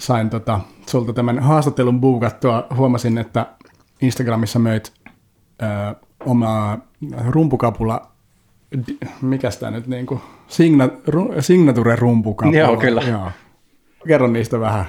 sain 0.01 0.29
tota, 0.29 0.60
sulta 0.88 1.13
tämän 1.13 1.39
haastattelun 1.39 2.01
buukattua, 2.01 2.67
huomasin, 2.75 3.17
että 3.17 3.46
Instagramissa 4.01 4.60
möit 4.60 4.93
ö, 5.62 5.96
omaa 6.25 6.77
rumpukapula, 7.27 8.12
mikä 9.22 9.50
tämä 9.60 9.72
nyt 9.72 9.88
niin 9.88 10.05
kuin, 10.05 10.22
signa, 10.48 10.89
ru, 11.08 11.34
signature 11.39 11.96
rumpukapula. 11.96 12.58
Joo, 12.58 12.77
kyllä. 12.77 13.01
Joo. 13.01 13.31
Kerro 14.08 14.27
niistä 14.27 14.60
vähän. 14.60 14.86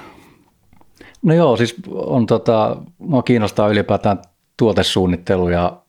No 1.23 1.35
joo, 1.35 1.57
siis 1.57 1.77
on 1.91 2.27
tota, 2.27 2.77
mua 2.99 3.23
kiinnostaa 3.23 3.69
ylipäätään 3.69 4.19
tuotesuunnittelu 4.57 5.49
ja 5.49 5.83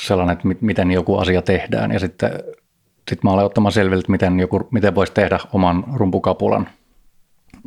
sellainen, 0.00 0.32
että 0.32 0.48
miten 0.60 0.90
joku 0.90 1.16
asia 1.16 1.42
tehdään 1.42 1.92
ja 1.92 2.00
sitten 2.00 2.30
sit 3.10 3.24
mä 3.24 3.30
olen 3.30 3.44
ottamaan 3.44 3.72
selville, 3.72 4.00
että 4.00 4.12
miten, 4.12 4.40
joku, 4.40 4.68
miten 4.70 4.94
voisi 4.94 5.12
tehdä 5.12 5.38
oman 5.52 5.84
rumpukapulan. 5.94 6.68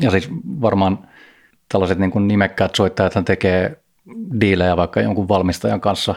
Ja 0.01 0.11
siis 0.11 0.29
varmaan 0.61 1.07
tällaiset 1.71 1.99
niin 1.99 2.11
kuin 2.11 2.27
nimekkäät 2.27 2.75
soittajat 2.75 3.13
tekee 3.25 3.81
diilejä 4.41 4.77
vaikka 4.77 5.01
jonkun 5.01 5.27
valmistajan 5.27 5.81
kanssa, 5.81 6.15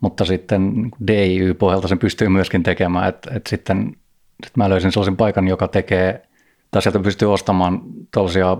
mutta 0.00 0.24
sitten 0.24 0.90
DIY-pohjalta 1.06 1.88
sen 1.88 1.98
pystyy 1.98 2.28
myöskin 2.28 2.62
tekemään, 2.62 3.08
että, 3.08 3.30
että 3.34 3.50
sitten 3.50 3.96
sit 4.44 4.56
mä 4.56 4.68
löysin 4.68 4.92
sellaisen 4.92 5.16
paikan, 5.16 5.48
joka 5.48 5.68
tekee, 5.68 6.22
tai 6.70 6.82
sieltä 6.82 6.98
pystyy 6.98 7.32
ostamaan 7.32 7.82
tällaisia 8.10 8.56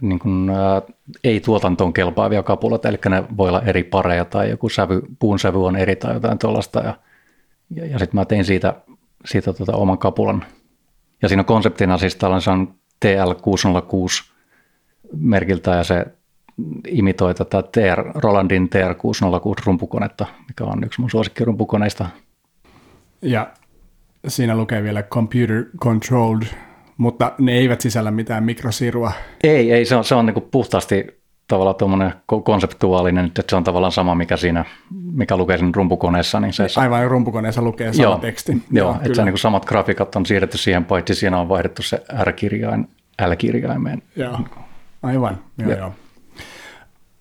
niin 0.00 0.18
kuin, 0.18 0.50
ää, 0.50 0.82
ei 1.24 1.40
tuotantoon 1.40 1.92
kelpaavia 1.92 2.42
kapuloita, 2.42 2.88
eli 2.88 2.98
ne 3.08 3.24
voi 3.36 3.48
olla 3.48 3.62
eri 3.62 3.84
pareja 3.84 4.24
tai 4.24 4.50
joku 4.50 4.68
sävy, 4.68 5.02
puun 5.18 5.38
sävy 5.38 5.66
on 5.66 5.76
eri 5.76 5.96
tai 5.96 6.14
jotain 6.14 6.38
tuollaista. 6.38 6.80
Ja, 6.80 6.94
ja, 7.70 7.86
ja 7.86 7.98
sitten 7.98 8.20
mä 8.20 8.24
tein 8.24 8.44
siitä, 8.44 8.74
siitä 9.24 9.52
tota 9.52 9.76
oman 9.76 9.98
kapulan. 9.98 10.44
Ja 11.22 11.28
siinä 11.28 11.40
on 11.40 11.46
konseptina 11.46 11.98
siis 11.98 12.16
tällainen 12.16 12.68
TL606 13.04 14.32
merkiltä 15.16 15.70
ja 15.70 15.84
se 15.84 16.06
imitoi 16.88 17.34
tätä 17.34 17.62
TR, 17.62 18.04
Rolandin 18.14 18.70
TR606 18.74 19.62
rumpukonetta, 19.66 20.26
mikä 20.48 20.64
on 20.64 20.84
yksi 20.84 21.00
mun 21.00 21.10
suosikkirumpukoneista. 21.10 22.06
Ja 23.22 23.50
siinä 24.28 24.56
lukee 24.56 24.82
vielä 24.82 25.02
computer 25.02 25.64
controlled 25.80 26.46
mutta 26.96 27.32
ne 27.38 27.52
eivät 27.52 27.80
sisällä 27.80 28.10
mitään 28.10 28.44
mikrosirua. 28.44 29.12
Ei, 29.44 29.72
ei 29.72 29.84
se 29.84 29.96
on, 29.96 30.04
se 30.04 30.14
on 30.14 30.26
niin 30.26 30.48
puhtaasti 30.50 31.06
tavallaan 31.48 31.76
tuommoinen 31.76 32.12
konseptuaalinen, 32.44 33.26
että 33.26 33.42
se 33.48 33.56
on 33.56 33.64
tavallaan 33.64 33.92
sama, 33.92 34.14
mikä 34.14 34.36
siinä, 34.36 34.64
mikä 35.12 35.36
lukee 35.36 35.58
siinä 35.58 35.72
rumpukoneessa. 35.74 36.40
Niin 36.40 36.52
se, 36.52 36.66
Aivan 36.76 37.10
rumpukoneessa 37.10 37.62
lukee 37.62 37.92
sama 37.92 38.02
joo, 38.02 38.18
teksti. 38.18 38.52
Joo, 38.52 38.62
joo 38.70 38.96
että 39.02 39.14
se 39.14 39.24
niin 39.24 39.38
samat 39.38 39.64
grafiikat 39.64 40.16
on 40.16 40.26
siirretty 40.26 40.58
siihen, 40.58 40.84
paitsi 40.84 41.14
siinä 41.14 41.40
on 41.40 41.48
vaihdettu 41.48 41.82
se 41.82 42.02
R-kirjain 42.22 42.88
L-kirjaimeen. 43.26 44.02
Joo, 44.16 44.38
aivan. 45.02 45.38
Joo, 45.58 45.70
joo. 45.70 45.92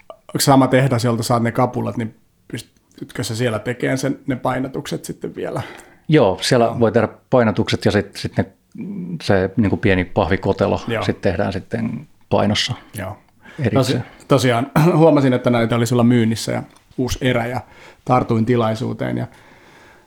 Onko 0.09 0.39
sama 0.39 0.67
tehdas, 0.67 1.05
jolta 1.05 1.23
saat 1.23 1.43
ne 1.43 1.51
kapulat, 1.51 1.97
niin 1.97 2.15
pystytkö 2.47 3.23
sä 3.23 3.35
siellä 3.35 3.59
tekemään 3.59 3.97
sen, 3.97 4.19
ne 4.27 4.35
painatukset 4.35 5.05
sitten 5.05 5.35
vielä? 5.35 5.61
Joo, 6.07 6.37
siellä 6.41 6.65
joo. 6.65 6.79
voi 6.79 6.91
tehdä 6.91 7.07
painatukset 7.29 7.85
ja 7.85 7.91
sitten 7.91 8.21
sit 8.21 8.37
ne 8.37 8.45
se 9.23 9.49
niin 9.57 9.69
kuin 9.69 9.79
pieni 9.79 10.05
pahvikotelo 10.05 10.77
sitten 10.77 11.31
tehdään 11.31 11.53
sitten 11.53 12.07
painossa 12.29 12.73
Joo. 12.97 13.17
Tosi, 13.73 13.97
tosiaan 14.27 14.71
huomasin, 14.95 15.33
että 15.33 15.49
näitä 15.49 15.75
oli 15.75 15.85
sulla 15.85 16.03
myynnissä 16.03 16.51
ja 16.51 16.63
uusi 16.97 17.19
erä 17.21 17.45
ja 17.45 17.61
tartuin 18.05 18.45
tilaisuuteen 18.45 19.17
ja 19.17 19.27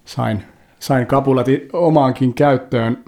sain, 0.04 0.42
sain 0.78 1.06
kapulat 1.06 1.46
omaankin 1.72 2.34
käyttöön. 2.34 3.04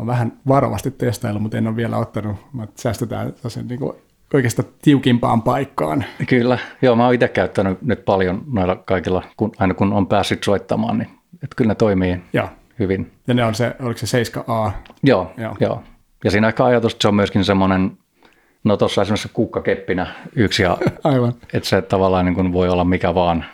Olen 0.00 0.06
vähän 0.06 0.32
varovasti 0.48 0.90
testaillut, 0.90 1.42
mutta 1.42 1.58
en 1.58 1.66
ole 1.66 1.76
vielä 1.76 1.96
ottanut. 1.96 2.36
Mä 2.52 2.66
säästetään 2.74 3.32
sen 3.48 3.68
niin 3.68 3.80
kuin 3.80 3.92
oikeastaan 4.34 4.68
tiukimpaan 4.82 5.42
paikkaan. 5.42 6.04
Kyllä, 6.28 6.58
joo, 6.82 6.96
mä 6.96 7.04
oon 7.04 7.14
itse 7.14 7.28
käyttänyt 7.28 7.82
nyt 7.82 8.04
paljon 8.04 8.42
noilla 8.52 8.76
kaikilla, 8.76 9.22
kun, 9.36 9.52
aina 9.58 9.74
kun 9.74 9.92
on 9.92 10.06
päässyt 10.06 10.44
soittamaan, 10.44 10.98
niin 10.98 11.08
että 11.34 11.56
kyllä 11.56 11.68
ne 11.68 11.74
toimii. 11.74 12.20
Joo 12.32 12.48
hyvin. 12.80 13.12
Ja 13.26 13.34
ne 13.34 13.44
on 13.44 13.54
se, 13.54 13.76
oliko 13.80 13.98
se 13.98 14.22
7A? 14.22 14.70
Joo, 15.02 15.32
joo. 15.36 15.56
joo. 15.60 15.82
Ja 16.24 16.30
siinä 16.30 16.48
ehkä 16.48 16.64
ajatus, 16.64 16.92
että 16.92 17.02
se 17.02 17.08
on 17.08 17.14
myöskin 17.14 17.44
semmoinen, 17.44 17.98
no 18.64 18.76
tuossa 18.76 19.02
esimerkiksi 19.02 19.30
kukkakeppinä 19.32 20.06
yksi, 20.36 20.62
ja 20.62 20.78
Aivan. 21.04 21.32
että 21.52 21.68
se 21.68 21.82
tavallaan 21.82 22.24
niin 22.24 22.34
kuin 22.34 22.52
voi 22.52 22.68
olla 22.68 22.84
mikä 22.84 23.14
vaan 23.14 23.44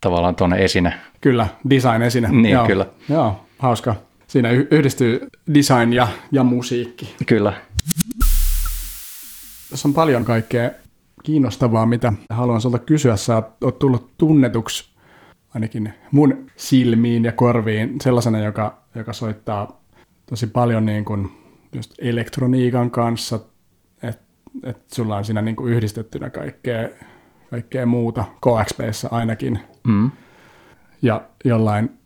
tavallaan 0.00 0.36
tuonne 0.36 0.56
esine. 0.56 0.94
Kyllä, 1.20 1.46
design-esine. 1.70 2.28
Niin, 2.30 2.52
joo. 2.52 2.66
kyllä. 2.66 2.86
Joo, 3.08 3.40
hauska. 3.58 3.94
Siinä 4.34 4.50
yhdistyy 4.50 5.28
design 5.54 5.92
ja, 5.92 6.08
ja 6.32 6.44
musiikki. 6.44 7.14
Kyllä. 7.26 7.52
Tässä 9.70 9.88
on 9.88 9.94
paljon 9.94 10.24
kaikkea 10.24 10.70
kiinnostavaa, 11.22 11.86
mitä 11.86 12.12
haluan 12.30 12.60
sulta 12.60 12.78
kysyä. 12.78 13.16
Sä 13.16 13.42
oot 13.60 13.78
tullut 13.78 14.10
tunnetuksi 14.18 14.90
ainakin 15.54 15.92
mun 16.10 16.46
silmiin 16.56 17.24
ja 17.24 17.32
korviin 17.32 18.00
sellaisena, 18.00 18.38
joka, 18.38 18.78
joka 18.94 19.12
soittaa 19.12 19.80
tosi 20.26 20.46
paljon 20.46 20.86
niin 20.86 21.04
kuin 21.04 21.28
just 21.72 21.94
elektroniikan 21.98 22.90
kanssa, 22.90 23.40
että 24.02 24.24
et 24.62 24.78
sulla 24.94 25.16
on 25.16 25.24
siinä 25.24 25.42
niin 25.42 25.56
kuin 25.56 25.72
yhdistettynä 25.72 26.30
kaikkea, 26.30 26.88
kaikkea 27.50 27.86
muuta, 27.86 28.24
KXPssä 28.40 29.08
ainakin. 29.10 29.58
Mm. 29.86 30.10
Ja 31.02 31.22
jollain 31.44 32.03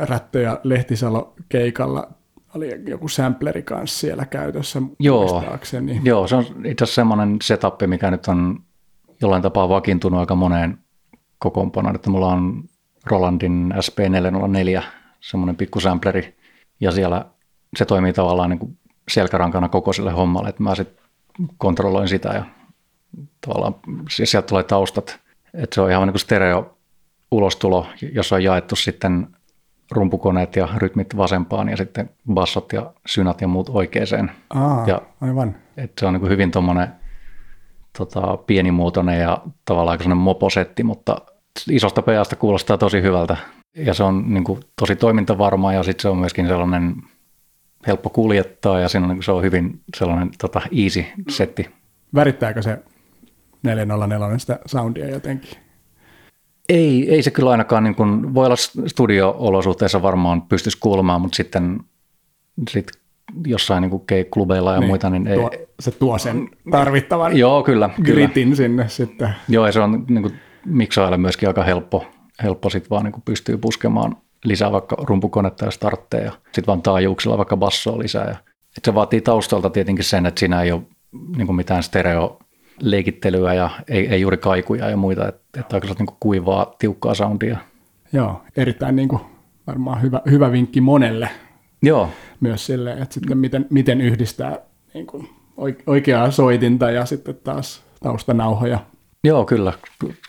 Rättö 0.00 0.40
ja 0.40 0.60
Lehtisalo 0.62 1.34
keikalla. 1.48 2.10
Oli 2.56 2.82
joku 2.86 3.08
sampleri 3.08 3.62
kanssa 3.62 3.98
siellä 3.98 4.26
käytössä 4.26 4.82
Joo, 4.98 5.44
joo 6.04 6.26
se 6.26 6.36
on 6.36 6.44
itse 6.44 6.84
asiassa 6.84 6.94
semmoinen 6.94 7.36
setup, 7.42 7.74
mikä 7.86 8.10
nyt 8.10 8.28
on 8.28 8.60
jollain 9.20 9.42
tapaa 9.42 9.68
vakiintunut 9.68 10.20
aika 10.20 10.34
moneen 10.34 10.78
kokoonpanoon, 11.38 11.94
että 11.94 12.10
mulla 12.10 12.28
on 12.28 12.64
Rolandin 13.06 13.74
SP404, 13.76 14.82
semmoinen 15.20 15.56
pikkusampleri, 15.56 16.36
ja 16.80 16.92
siellä 16.92 17.24
se 17.76 17.84
toimii 17.84 18.12
tavallaan 18.12 18.50
niin 18.50 18.58
kuin 18.58 18.78
selkärankana 19.10 19.68
koko 19.68 19.92
sille 19.92 20.10
hommalle, 20.10 20.48
että 20.48 20.62
mä 20.62 20.74
sitten 20.74 21.00
kontrolloin 21.58 22.08
sitä 22.08 22.28
ja 22.28 22.44
tavallaan 23.46 23.74
sieltä 24.08 24.46
tulee 24.46 24.62
taustat, 24.62 25.20
Et 25.54 25.72
se 25.72 25.80
on 25.80 25.90
ihan 25.90 26.02
niin 26.02 26.12
kuin 26.12 26.20
stereo 26.20 26.78
ulostulo, 27.30 27.86
jossa 28.12 28.36
on 28.36 28.44
jaettu 28.44 28.76
sitten 28.76 29.28
rumpukoneet 29.90 30.56
ja 30.56 30.68
rytmit 30.76 31.16
vasempaan 31.16 31.68
ja 31.68 31.76
sitten 31.76 32.10
bassot 32.34 32.72
ja 32.72 32.92
synat 33.06 33.40
ja 33.40 33.48
muut 33.48 33.68
oikeeseen. 33.68 34.30
Aa, 34.50 34.84
ja, 34.86 35.02
aivan. 35.20 35.56
Et 35.76 35.92
se 36.00 36.06
on 36.06 36.12
niin 36.12 36.20
kuin 36.20 36.30
hyvin 36.32 36.50
tuommoinen 36.50 36.88
tota, 37.98 38.36
pienimuotoinen 38.36 39.20
ja 39.20 39.42
tavallaan 39.64 39.98
aika 40.00 40.14
moposetti, 40.14 40.82
mutta 40.82 41.16
isosta 41.70 42.02
peasta 42.02 42.36
kuulostaa 42.36 42.78
tosi 42.78 43.02
hyvältä. 43.02 43.36
Ja 43.76 43.94
se 43.94 44.02
on 44.02 44.34
niin 44.34 44.44
kuin, 44.44 44.60
tosi 44.80 44.96
toimintavarma 44.96 45.72
ja 45.72 45.82
sitten 45.82 46.02
se 46.02 46.08
on 46.08 46.18
myöskin 46.18 46.46
sellainen 46.46 46.94
helppo 47.86 48.10
kuljettaa 48.10 48.80
ja 48.80 48.88
siinä 48.88 49.06
on, 49.06 49.14
niin 49.14 49.22
se 49.22 49.32
on 49.32 49.42
hyvin 49.42 49.80
sellainen 49.96 50.30
tota, 50.38 50.62
easy 50.82 51.04
setti. 51.28 51.70
Värittääkö 52.14 52.62
se 52.62 52.78
404 53.62 54.38
sitä 54.38 54.58
soundia 54.66 55.10
jotenkin? 55.10 55.69
Ei, 56.70 57.14
ei 57.14 57.22
se 57.22 57.30
kyllä 57.30 57.50
ainakaan, 57.50 57.84
niin 57.84 57.94
kuin, 57.94 58.34
voi 58.34 58.46
olla 58.46 58.56
studio-olosuhteissa 58.86 60.02
varmaan 60.02 60.42
pystyisi 60.42 60.78
kuulemaan, 60.80 61.20
mutta 61.20 61.36
sitten 61.36 61.80
sit 62.70 62.86
jossain 63.46 63.80
niin 63.82 63.90
kuin 63.90 64.02
klubeilla 64.30 64.74
ja 64.74 64.80
niin, 64.80 64.88
muita, 64.88 65.10
niin 65.10 65.28
tuo, 65.34 65.50
ei. 65.52 65.66
Se 65.80 65.90
tuo 65.90 66.18
sen 66.18 66.48
tarvittavan 66.70 67.36
joo, 67.36 67.62
kyllä, 67.62 67.90
gritin 68.02 68.44
kyllä. 68.44 68.56
sinne 68.56 68.88
sitten. 68.88 69.28
Joo, 69.48 69.66
ja 69.66 69.72
se 69.72 69.80
on 69.80 70.04
niin 70.08 70.22
kuin, 70.22 70.34
miksaille 70.66 71.16
myöskin 71.16 71.48
aika 71.48 71.62
helppo, 71.62 72.06
helppo 72.42 72.70
sitten 72.70 72.90
vaan 72.90 73.04
niin 73.04 73.12
kuin 73.12 73.22
pystyy 73.24 73.58
puskemaan 73.58 74.16
lisää 74.44 74.72
vaikka 74.72 74.96
rumpukonetta 75.02 75.64
ja 75.64 75.70
startteja, 75.70 76.24
ja 76.24 76.32
sitten 76.44 76.66
vaan 76.66 76.82
taajuuksilla 76.82 77.38
vaikka 77.38 77.56
bassoa 77.56 77.98
lisää. 77.98 78.28
Ja, 78.28 78.36
et 78.76 78.84
se 78.84 78.94
vaatii 78.94 79.20
taustalta 79.20 79.70
tietenkin 79.70 80.04
sen, 80.04 80.26
että 80.26 80.38
siinä 80.38 80.62
ei 80.62 80.72
ole 80.72 80.82
niin 81.36 81.46
kuin 81.46 81.56
mitään 81.56 81.82
stereo 81.82 82.38
leikittelyä 82.80 83.54
ja 83.54 83.70
ei, 83.88 84.08
ei 84.08 84.20
juuri 84.20 84.36
kaikuja 84.36 84.90
ja 84.90 84.96
muita, 84.96 85.28
että, 85.28 85.60
että 85.60 85.76
aika 85.76 85.86
niin 85.86 86.06
kuin 86.06 86.16
kuivaa, 86.20 86.74
tiukkaa 86.78 87.14
soundia. 87.14 87.58
Joo, 88.12 88.42
erittäin 88.56 88.96
niin 88.96 89.08
kuin 89.08 89.22
varmaan 89.66 90.02
hyvä, 90.02 90.20
hyvä 90.30 90.52
vinkki 90.52 90.80
monelle. 90.80 91.30
Joo. 91.82 92.10
Myös 92.40 92.66
sille, 92.66 92.92
että 92.92 93.14
sitten 93.14 93.38
miten, 93.38 93.66
miten 93.70 94.00
yhdistää 94.00 94.58
niin 94.94 95.06
kuin 95.06 95.28
oikeaa 95.86 96.30
soitinta 96.30 96.90
ja 96.90 97.06
sitten 97.06 97.34
taas 97.44 97.82
taustanauhoja. 98.02 98.78
Joo, 99.24 99.44
kyllä. 99.44 99.72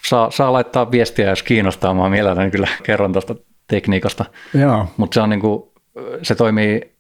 Saa, 0.08 0.32
saa 0.32 0.54
laittaa 0.54 0.92
viestiä, 0.92 1.30
jos 1.30 1.44
kiinnostaa. 1.44 1.94
Mä 1.94 2.10
mielelläni 2.10 2.52
kyllä 2.52 2.68
kerron 2.84 3.14
tuosta 3.14 3.36
tekniikasta. 3.68 4.26
Mutta 4.98 5.14
se, 5.14 5.22
on 5.22 5.30
niin 5.30 5.40
kuin, 5.40 5.64
se 6.22 6.36
toimii 6.36 6.92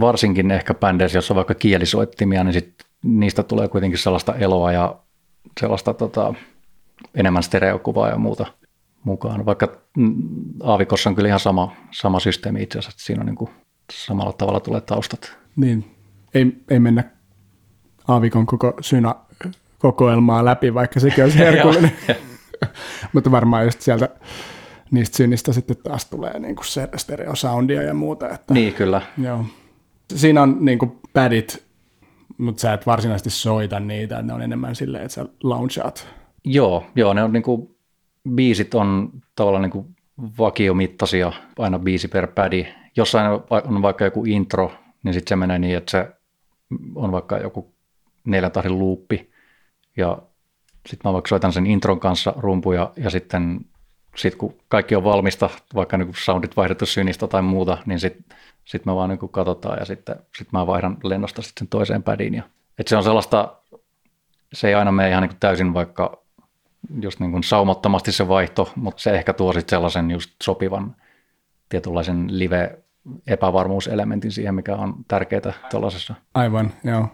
varsinkin 0.00 0.50
ehkä 0.50 0.74
bändeissä, 0.74 1.18
jos 1.18 1.30
on 1.30 1.34
vaikka 1.34 1.54
kielisoittimia, 1.54 2.44
niin 2.44 2.52
sit 2.52 2.74
niistä 3.04 3.42
tulee 3.42 3.68
kuitenkin 3.68 3.98
sellaista 3.98 4.34
eloa 4.34 4.72
ja 4.72 4.98
sellaista 5.60 5.94
tota, 5.94 6.34
enemmän 7.14 7.42
stereokuvaa 7.42 8.08
ja 8.08 8.18
muuta 8.18 8.46
mukaan. 9.04 9.46
Vaikka 9.46 9.68
Aavikossa 10.62 11.10
on 11.10 11.16
kyllä 11.16 11.28
ihan 11.28 11.40
sama, 11.40 11.76
sama 11.90 12.20
systeemi 12.20 12.62
itse 12.62 12.78
asiassa, 12.78 12.94
että 12.96 13.04
siinä 13.04 13.20
on 13.20 13.26
niin 13.26 13.36
kuin 13.36 13.50
samalla 13.92 14.32
tavalla 14.32 14.60
tulee 14.60 14.80
taustat. 14.80 15.38
Niin, 15.56 15.94
ei, 16.34 16.52
ei 16.70 16.78
mennä 16.78 17.04
Aavikon 18.08 18.46
koko 18.46 18.74
synä 18.80 19.14
kokoelmaa 19.78 20.44
läpi, 20.44 20.74
vaikka 20.74 21.00
sekin 21.00 21.24
olisi 21.24 21.38
herkullinen. 21.44 21.92
Mutta 23.12 23.30
varmaan 23.30 23.64
just 23.64 23.80
sieltä 23.80 24.08
niistä 24.90 25.16
synnistä 25.16 25.52
sitten 25.52 25.76
taas 25.76 26.04
tulee 26.04 26.38
niin 26.38 26.56
kuin 26.56 26.66
se 26.66 26.88
stereosoundia 26.96 27.82
ja 27.82 27.94
muuta. 27.94 28.28
Että, 28.28 28.54
niin, 28.54 28.74
kyllä. 28.74 29.02
Joo. 29.22 29.44
Siinä 30.14 30.42
on 30.42 30.56
niin 30.60 30.78
kuin 30.78 30.98
padit, 31.12 31.67
mutta 32.38 32.60
sä 32.60 32.72
et 32.72 32.86
varsinaisesti 32.86 33.30
soita 33.30 33.80
niitä, 33.80 34.22
ne 34.22 34.32
on 34.32 34.42
enemmän 34.42 34.74
silleen, 34.74 35.04
että 35.04 35.14
sä 35.14 35.26
launchaat. 35.42 36.08
Joo, 36.44 36.86
joo 36.94 37.14
ne 37.14 37.22
on 37.22 37.32
niin 37.32 37.42
kuin, 37.42 37.76
biisit 38.34 38.74
on 38.74 39.10
tavallaan 39.36 39.62
niin 39.62 39.70
kuin 39.70 39.96
vakiomittaisia, 40.38 41.32
aina 41.58 41.78
biisi 41.78 42.08
per 42.08 42.26
padi. 42.26 42.66
Jossain 42.96 43.30
on 43.50 43.82
vaikka 43.82 44.04
joku 44.04 44.24
intro, 44.24 44.72
niin 45.02 45.14
sitten 45.14 45.28
se 45.28 45.36
menee 45.36 45.58
niin, 45.58 45.76
että 45.76 45.90
se 45.90 46.08
on 46.94 47.12
vaikka 47.12 47.38
joku 47.38 47.74
neljän 48.24 48.52
tahdin 48.52 48.78
luuppi, 48.78 49.30
ja 49.96 50.18
sitten 50.86 51.10
mä 51.10 51.12
vaikka 51.12 51.28
soitan 51.28 51.52
sen 51.52 51.66
intron 51.66 52.00
kanssa 52.00 52.34
rumpuja, 52.36 52.92
ja 52.96 53.10
sitten 53.10 53.60
sitten 54.18 54.38
kun 54.38 54.54
kaikki 54.68 54.96
on 54.96 55.04
valmista, 55.04 55.50
vaikka 55.74 55.98
niin 55.98 56.12
soundit 56.24 56.56
vaihdettu 56.56 56.86
synistä 56.86 57.26
tai 57.26 57.42
muuta, 57.42 57.78
niin 57.86 58.00
sitten 58.00 58.24
sit 58.64 58.86
me 58.86 58.94
vaan 58.94 59.10
niin 59.10 59.18
katsotaan 59.30 59.78
ja 59.78 59.84
sitten 59.84 60.16
sit 60.38 60.52
mä 60.52 60.66
vaihdan 60.66 60.96
lennosta 61.04 61.42
sitten 61.42 61.60
sen 61.60 61.68
toiseen 61.68 62.02
pädiin. 62.02 62.34
Ja, 62.34 62.42
et 62.78 62.88
se 62.88 62.96
on 62.96 63.04
sellaista, 63.04 63.56
se 64.52 64.68
ei 64.68 64.74
aina 64.74 64.92
mene 64.92 65.10
ihan 65.10 65.22
niin 65.22 65.36
täysin 65.40 65.74
vaikka 65.74 66.22
just 67.00 67.20
niin 67.20 67.44
saumattomasti 67.44 68.12
se 68.12 68.28
vaihto, 68.28 68.72
mutta 68.76 69.02
se 69.02 69.10
ehkä 69.10 69.32
tuo 69.32 69.52
sitten 69.52 69.76
sellaisen 69.76 70.10
just 70.10 70.30
sopivan 70.42 70.96
tietynlaisen 71.68 72.38
live 72.38 72.78
epävarmuuselementin 73.26 74.32
siihen, 74.32 74.54
mikä 74.54 74.76
on 74.76 74.94
tärkeää 75.08 75.52
tuollaisessa. 75.70 76.14
Aivan, 76.34 76.72
joo 76.84 77.08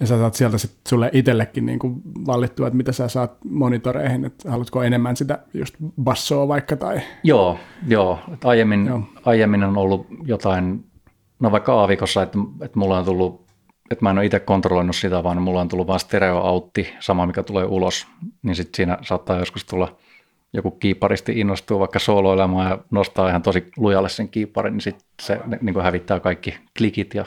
ja 0.00 0.06
sä 0.06 0.18
saat 0.18 0.34
sieltä 0.34 0.58
sit 0.58 0.76
sulle 0.88 1.10
itsellekin 1.12 1.66
niin 1.66 1.78
kuin 1.78 2.02
vallittua, 2.26 2.66
että 2.66 2.76
mitä 2.76 2.92
sä 2.92 3.08
saat 3.08 3.32
monitoreihin, 3.44 4.24
että 4.24 4.50
haluatko 4.50 4.82
enemmän 4.82 5.16
sitä 5.16 5.38
just 5.54 5.74
bassoa 6.02 6.48
vaikka 6.48 6.76
tai... 6.76 7.00
Joo, 7.24 7.58
joo. 7.88 8.18
Että 8.32 8.48
aiemmin, 8.48 8.86
joo. 8.86 9.02
aiemmin 9.24 9.64
on 9.64 9.76
ollut 9.76 10.06
jotain, 10.24 10.84
no 11.40 11.52
vaikka 11.52 11.74
aavikossa, 11.80 12.22
että, 12.22 12.38
että 12.62 12.78
mulla 12.78 12.98
on 12.98 13.04
tullut, 13.04 13.46
että 13.90 14.04
mä 14.04 14.10
en 14.10 14.18
ole 14.18 14.26
itse 14.26 14.40
kontrolloinut 14.40 14.96
sitä, 14.96 15.22
vaan 15.22 15.42
mulla 15.42 15.60
on 15.60 15.68
tullut 15.68 15.86
vain 15.86 16.00
stereoautti, 16.00 16.94
sama 17.00 17.26
mikä 17.26 17.42
tulee 17.42 17.64
ulos, 17.64 18.06
niin 18.42 18.56
sitten 18.56 18.76
siinä 18.76 18.98
saattaa 19.02 19.38
joskus 19.38 19.64
tulla 19.64 19.96
joku 20.52 20.70
kiiparisti 20.70 21.40
innostuu 21.40 21.78
vaikka 21.78 21.98
sooloilemaan 21.98 22.70
ja 22.70 22.78
nostaa 22.90 23.28
ihan 23.28 23.42
tosi 23.42 23.70
lujalle 23.76 24.08
sen 24.08 24.28
kiiparin, 24.28 24.72
niin 24.72 24.80
sitten 24.80 25.06
se 25.22 25.40
niin 25.60 25.74
kuin 25.74 25.84
hävittää 25.84 26.20
kaikki 26.20 26.58
klikit 26.78 27.14
ja 27.14 27.24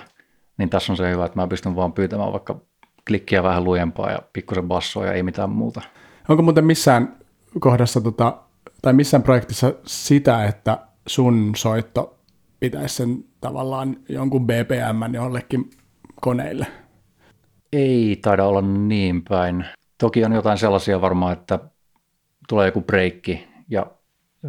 niin 0.62 0.70
tässä 0.70 0.94
on 0.94 0.98
se 0.98 1.12
hyvä, 1.12 1.26
että 1.26 1.40
mä 1.40 1.48
pystyn 1.48 1.76
vaan 1.76 1.94
pyytämään 1.94 2.32
vaikka 2.32 2.62
klikkiä 3.08 3.44
vähän 3.44 3.64
lujempaa 3.64 4.12
ja 4.12 4.20
pikkusen 4.34 4.68
bassoa 4.68 5.06
ja 5.06 5.14
ei 5.14 5.24
mitään 5.24 5.50
muuta. 5.50 5.82
Onko 6.30 6.44
muuten 6.44 6.66
missään 6.66 7.18
kohdassa 7.60 8.02
tota, 8.02 8.38
tai 8.82 8.94
missään 8.94 9.24
projektissa 9.24 9.74
sitä, 9.86 10.46
että 10.46 10.78
sun 11.08 11.52
soitto 11.56 12.20
pitäisi 12.60 12.96
sen 12.96 13.24
tavallaan 13.42 13.98
jonkun 14.10 14.48
BPM 14.48 15.14
jollekin 15.14 15.70
koneille? 16.22 16.68
Ei 17.74 18.20
taida 18.22 18.46
olla 18.46 18.62
niin 18.62 19.24
päin. 19.30 19.66
Toki 19.98 20.26
on 20.26 20.34
jotain 20.34 20.58
sellaisia 20.58 21.02
varmaan, 21.02 21.34
että 21.34 21.60
tulee 22.50 22.66
joku 22.66 22.82
breikki 22.82 23.48
ja 23.70 23.86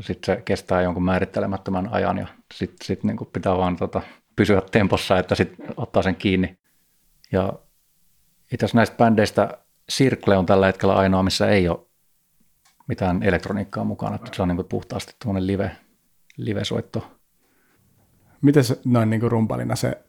sitten 0.01 0.37
se 0.37 0.43
kestää 0.45 0.83
jonkun 0.83 1.05
määrittelemättömän 1.05 1.89
ajan 1.93 2.19
ja 2.19 2.27
sitten 2.55 2.87
sit 2.87 3.05
niin 3.05 3.19
pitää 3.33 3.57
vaan 3.57 3.77
tota, 3.77 4.03
pysyä 4.43 4.63
tempossa, 4.71 5.19
että 5.19 5.35
sitten 5.35 5.67
ottaa 5.77 6.03
sen 6.03 6.17
kiinni. 6.17 6.59
Ja 7.33 7.53
itse 8.53 8.65
asiassa 8.65 8.79
näistä 8.79 8.97
bändeistä 8.97 9.59
Circle 9.93 10.37
on 10.37 10.47
tällä 10.47 10.67
hetkellä 10.67 10.95
ainoa, 10.95 11.23
missä 11.23 11.49
ei 11.49 11.69
ole 11.69 11.79
mitään 12.89 13.23
elektroniikkaa 13.23 13.85
mukana. 13.85 14.15
Että 14.15 14.31
se 14.33 14.43
on 14.43 14.49
niin 14.49 14.65
puhtaasti 14.69 15.17
tuommoinen 15.23 15.47
live, 15.47 15.77
live-soitto. 16.37 17.19
Miten 18.41 18.65
noin 18.85 19.11
niin 19.11 19.21
kuin 19.21 19.33
rumpalina 19.33 19.77
se 19.77 20.03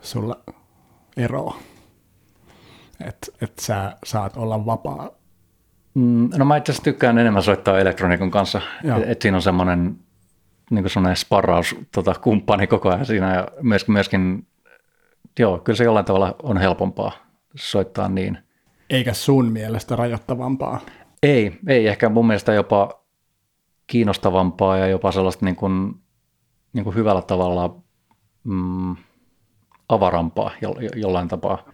sulla 0.00 0.40
eroaa? 1.16 1.58
Että 3.00 3.26
et 3.40 3.52
sä 3.58 3.96
saat 4.04 4.36
olla 4.36 4.66
vapaa? 4.66 5.10
Mm, 5.94 6.30
no 6.36 6.44
mä 6.44 6.56
itse 6.56 6.72
asiassa 6.72 6.84
tykkään 6.84 7.18
enemmän 7.18 7.42
soittaa 7.42 7.78
elektroniikan 7.78 8.30
kanssa. 8.30 8.60
Että 8.84 9.10
et 9.12 9.22
siinä 9.22 9.36
on 9.36 9.42
semmoinen 9.42 9.98
niin 10.70 10.82
kuin 10.82 10.90
semmoinen 10.90 11.16
sparraus 11.16 11.76
tota, 11.94 12.14
kumppani 12.14 12.66
koko 12.66 12.88
ajan 12.88 13.06
siinä 13.06 13.34
ja 13.34 13.48
myöskin, 13.62 13.92
myöskin, 13.92 14.46
joo, 15.38 15.58
kyllä 15.58 15.76
se 15.76 15.84
jollain 15.84 16.06
tavalla 16.06 16.36
on 16.42 16.58
helpompaa 16.58 17.12
soittaa 17.56 18.08
niin. 18.08 18.38
Eikä 18.90 19.12
sun 19.12 19.52
mielestä 19.52 19.96
rajoittavampaa? 19.96 20.80
Ei, 21.22 21.58
ei 21.66 21.86
ehkä 21.86 22.08
mun 22.08 22.26
mielestä 22.26 22.54
jopa 22.54 23.00
kiinnostavampaa 23.86 24.76
ja 24.76 24.86
jopa 24.86 25.12
sellaista 25.12 25.44
niin 25.44 25.56
kuin, 25.56 25.94
niin 26.72 26.84
kuin 26.84 26.96
hyvällä 26.96 27.22
tavalla 27.22 27.76
mm, 28.44 28.96
avarampaa 29.88 30.50
jo, 30.60 30.74
jo, 30.80 30.90
jollain 30.94 31.28
tapaa. 31.28 31.64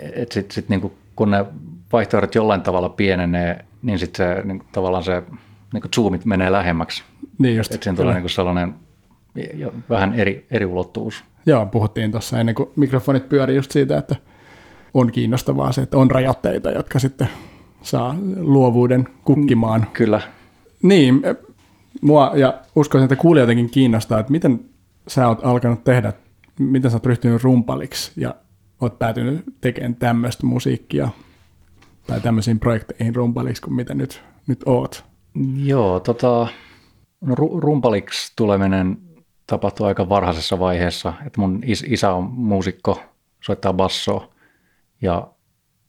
Et 0.00 0.32
sit, 0.32 0.50
sit 0.50 0.68
niin 0.68 0.80
kuin, 0.80 0.92
kun 1.16 1.30
ne 1.30 1.44
vaihtoehdot 1.92 2.34
jollain 2.34 2.62
tavalla 2.62 2.88
pienenee, 2.88 3.64
niin 3.82 3.98
sitten 3.98 4.36
se 4.36 4.42
niin 4.44 4.58
kuin, 4.58 4.68
tavallaan 4.72 5.04
se 5.04 5.22
niin 5.74 5.82
kuin 5.82 5.92
zoomit 5.94 6.24
menee 6.24 6.52
lähemmäksi. 6.52 7.02
Niin 7.38 7.56
just. 7.56 7.72
Että 7.72 7.84
siinä 7.84 7.96
tulee 7.96 8.20
niin 8.20 8.30
sellainen 8.30 8.74
vähän 9.90 10.14
eri, 10.14 10.46
eri 10.50 10.66
ulottuvuus. 10.66 11.24
Joo, 11.46 11.66
puhuttiin 11.66 12.10
tuossa 12.10 12.40
ennen 12.40 12.54
kuin 12.54 12.70
mikrofonit 12.76 13.28
pyöri 13.28 13.56
just 13.56 13.70
siitä, 13.70 13.98
että 13.98 14.16
on 14.94 15.12
kiinnostavaa 15.12 15.72
se, 15.72 15.82
että 15.82 15.96
on 15.96 16.10
rajoitteita, 16.10 16.70
jotka 16.70 16.98
sitten 16.98 17.28
saa 17.82 18.16
luovuuden 18.36 19.08
kukkimaan. 19.24 19.80
Mm, 19.80 19.86
kyllä. 19.92 20.20
Niin, 20.82 21.22
mua 22.00 22.32
ja 22.34 22.60
uskoisin, 22.76 23.04
että 23.04 23.16
kuulijoitakin 23.16 23.70
kiinnostaa, 23.70 24.20
että 24.20 24.32
miten 24.32 24.60
sä 25.08 25.28
oot 25.28 25.40
alkanut 25.42 25.84
tehdä, 25.84 26.12
miten 26.58 26.90
sä 26.90 26.96
oot 26.96 27.06
ryhtynyt 27.06 27.42
rumpaliksi 27.42 28.12
ja 28.16 28.34
oot 28.80 28.98
päätynyt 28.98 29.44
tekemään 29.60 29.96
tämmöistä 29.96 30.46
musiikkia 30.46 31.08
tai 32.06 32.20
tämmöisiin 32.20 32.60
projekteihin 32.60 33.14
rumpaliksi 33.14 33.62
kuin 33.62 33.74
mitä 33.74 33.94
nyt, 33.94 34.22
nyt 34.46 34.62
oot. 34.66 35.04
Joo, 35.56 36.00
tota, 36.00 36.46
no, 37.20 37.34
rumpaliksi 37.58 38.32
tuleminen 38.36 38.98
tapahtui 39.46 39.86
aika 39.86 40.08
varhaisessa 40.08 40.58
vaiheessa. 40.58 41.12
Että 41.26 41.40
mun 41.40 41.60
is- 41.64 41.84
isä 41.88 42.12
on 42.12 42.24
muusikko, 42.24 43.00
soittaa 43.40 43.72
bassoa 43.72 44.28
ja 45.02 45.28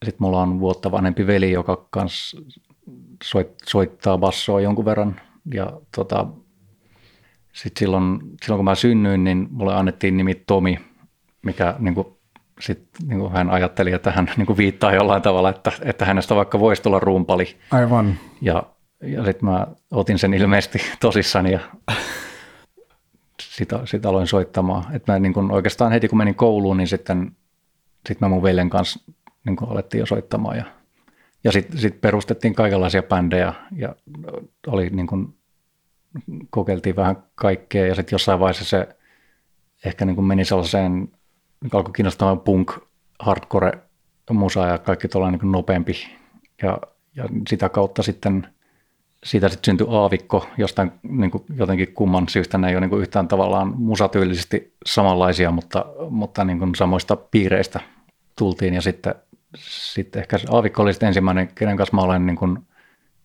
sitten 0.05 0.25
mulla 0.25 0.41
on 0.41 0.59
vuotta 0.59 0.91
vanhempi 0.91 1.27
veli, 1.27 1.51
joka 1.51 1.87
kans 1.89 2.35
soit, 3.23 3.47
soittaa 3.65 4.17
bassoa 4.17 4.61
jonkun 4.61 4.85
verran. 4.85 5.21
Ja 5.53 5.73
tota, 5.95 6.27
sitten 7.53 7.79
silloin, 7.79 8.19
silloin, 8.43 8.57
kun 8.57 8.65
mä 8.65 8.75
synnyin, 8.75 9.23
niin 9.23 9.47
mulle 9.51 9.75
annettiin 9.75 10.17
nimi 10.17 10.35
Tomi, 10.35 10.79
mikä 11.41 11.75
niin 11.79 11.95
kuin, 11.95 12.07
sit, 12.59 12.87
niin 13.07 13.19
kuin 13.19 13.31
hän 13.31 13.49
ajatteli, 13.49 13.91
että 13.91 14.11
hän 14.11 14.31
niin 14.37 14.45
kuin 14.45 14.57
viittaa 14.57 14.93
jollain 14.93 15.21
tavalla, 15.21 15.49
että, 15.49 15.71
että 15.81 16.05
hänestä 16.05 16.35
vaikka 16.35 16.59
voisi 16.59 16.81
tulla 16.81 16.99
rumpali. 16.99 17.55
Aivan. 17.71 18.15
Ja, 18.41 18.63
ja 19.05 19.25
sitten 19.25 19.49
mä 19.49 19.67
otin 19.91 20.19
sen 20.19 20.33
ilmeisesti 20.33 20.79
tosissani 20.99 21.51
ja 21.51 21.59
sitä, 23.41 23.79
sitä 23.85 24.09
aloin 24.09 24.27
soittamaan. 24.27 24.95
Et 24.95 25.07
mä 25.07 25.19
niin 25.19 25.33
kuin 25.33 25.51
oikeastaan 25.51 25.91
heti 25.91 26.07
kun 26.07 26.17
menin 26.17 26.35
kouluun, 26.35 26.77
niin 26.77 26.87
sitten 26.87 27.31
sit 28.07 28.21
mä 28.21 28.29
mun 28.29 28.43
veljen 28.43 28.69
kanssa 28.69 28.99
niin 29.45 29.55
kuin 29.55 29.71
alettiin 29.71 29.99
jo 29.99 30.05
soittamaan. 30.05 30.57
Ja, 30.57 30.65
ja 31.43 31.51
sitten 31.51 31.77
sit 31.77 32.01
perustettiin 32.01 32.53
kaikenlaisia 32.53 33.03
bändejä 33.03 33.53
ja 33.75 33.95
oli 34.67 34.89
niin 34.89 35.07
kuin, 35.07 35.35
kokeiltiin 36.49 36.95
vähän 36.95 37.23
kaikkea 37.35 37.87
ja 37.87 37.95
sitten 37.95 38.15
jossain 38.15 38.39
vaiheessa 38.39 38.65
se 38.65 38.95
ehkä 39.85 40.05
niin 40.05 40.15
kuin 40.15 40.25
meni 40.25 40.45
sellaiseen, 40.45 40.93
niin 41.61 41.71
alkoi 41.73 41.93
kiinnostamaan 41.93 42.39
punk, 42.39 42.71
hardcore, 43.19 43.71
musa 44.31 44.67
ja 44.67 44.77
kaikki 44.77 45.07
tuollainen 45.07 45.39
niin 45.39 45.51
nopeampi 45.51 45.93
ja, 46.61 46.77
ja 47.15 47.23
sitä 47.49 47.69
kautta 47.69 48.03
sitten 48.03 48.54
siitä 49.25 49.49
sitten 49.49 49.65
syntyi 49.65 49.87
aavikko 49.89 50.47
jostain 50.57 50.91
niin 51.03 51.31
kuin 51.31 51.43
jotenkin 51.55 51.93
kumman 51.93 52.29
syystä 52.29 52.57
ne 52.57 52.69
ei 52.69 52.75
ole 52.75 52.81
niin 52.81 52.89
kuin 52.89 53.01
yhtään 53.01 53.27
tavallaan 53.27 53.73
musatyylisesti 53.77 54.73
samanlaisia, 54.85 55.51
mutta, 55.51 55.85
mutta 56.09 56.43
niin 56.43 56.59
kuin 56.59 56.75
samoista 56.75 57.15
piireistä 57.15 57.79
tultiin 58.37 58.73
ja 58.73 58.81
sitten, 58.81 59.15
sitten 59.57 60.21
ehkä 60.21 60.37
aavikko 60.49 60.81
oli 60.81 60.93
sitten 60.93 61.07
ensimmäinen, 61.07 61.47
kenen 61.55 61.77
kanssa 61.77 61.95
mä 61.95 62.01
olen 62.01 62.25
niin 62.25 62.35
kuin 62.35 62.57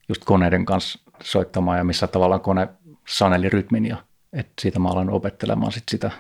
just 0.09 0.25
koneiden 0.25 0.65
kanssa 0.65 0.99
soittamaan 1.23 1.79
ja 1.79 1.85
missä 1.85 2.07
tavallaan 2.07 2.41
kone 2.41 2.69
saneli 3.09 3.49
rytmin 3.49 3.87
ja 3.87 3.97
että 4.33 4.53
siitä 4.61 4.79
mä 4.79 4.89
aloin 4.89 5.11
opettelemaan 5.11 5.73
sit 5.73 5.85
sitä. 5.91 6.11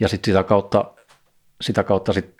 Ja 0.00 0.08
sitten 0.08 0.32
sitä 0.32 0.42
kautta, 0.42 0.84
sitä 1.60 1.84
kautta 1.84 2.12
sit 2.12 2.34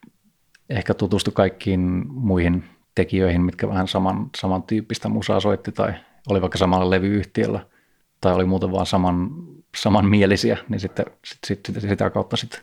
ehkä 0.71 0.95
tutustu 0.95 1.31
kaikkiin 1.31 2.05
muihin 2.09 2.65
tekijöihin, 2.95 3.43
mitkä 3.43 3.69
vähän 3.69 3.89
saman, 3.89 4.31
samantyyppistä 4.37 5.09
musaa 5.09 5.41
soitti 5.41 5.73
tai 5.73 5.95
oli 6.29 6.41
vaikka 6.41 6.59
samalla 6.59 6.91
levyyhtiöllä 6.91 7.67
tai 8.21 8.35
oli 8.35 8.45
muuten 8.45 8.73
vaan 8.73 8.87
saman, 8.87 9.31
samanmielisiä, 9.77 10.59
niin 10.69 10.81
sitten 10.81 11.07
sit, 11.25 11.39
sit, 11.47 11.61
sit, 11.67 11.81
sitä 11.81 12.11
kautta 12.11 12.37
sitten 12.37 12.61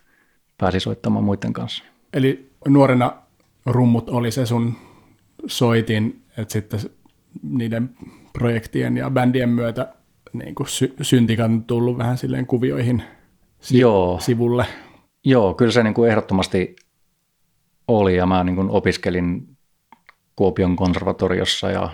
pääsi 0.58 0.80
soittamaan 0.80 1.24
muiden 1.26 1.54
kanssa. 1.54 1.84
Eli 2.14 2.52
nuorena 2.68 3.14
rummut 3.66 4.10
oli 4.10 4.32
se 4.32 4.46
sun 4.46 4.76
soitin, 5.48 6.24
että 6.38 6.52
sitten 6.54 6.80
niiden 7.44 7.90
projektien 8.34 8.98
ja 8.98 9.10
bändien 9.10 9.50
myötä 9.50 9.94
niin 10.34 10.56
kuin 10.56 10.68
sy- 10.68 10.96
syntikan 11.02 11.64
tullut 11.64 11.98
vähän 11.98 12.18
silleen 12.18 12.46
kuvioihin 12.46 13.04
si- 13.60 13.80
Joo. 13.80 14.20
sivulle. 14.20 14.66
Joo, 15.26 15.54
kyllä 15.54 15.72
se 15.72 15.84
niin 15.84 15.94
kuin 15.94 16.10
ehdottomasti 16.10 16.76
oli 17.88 18.16
ja 18.16 18.26
mä 18.26 18.44
niin 18.44 18.56
kuin 18.56 18.70
opiskelin 18.70 19.58
Kuopion 20.36 20.76
konservatoriossa 20.76 21.72
ja, 21.72 21.90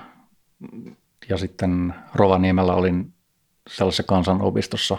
ja 1.29 1.37
sitten 1.37 1.95
Rovaniemellä 2.13 2.73
olin 2.73 3.13
sellaisessa 3.69 4.03
kansanopistossa 4.03 4.97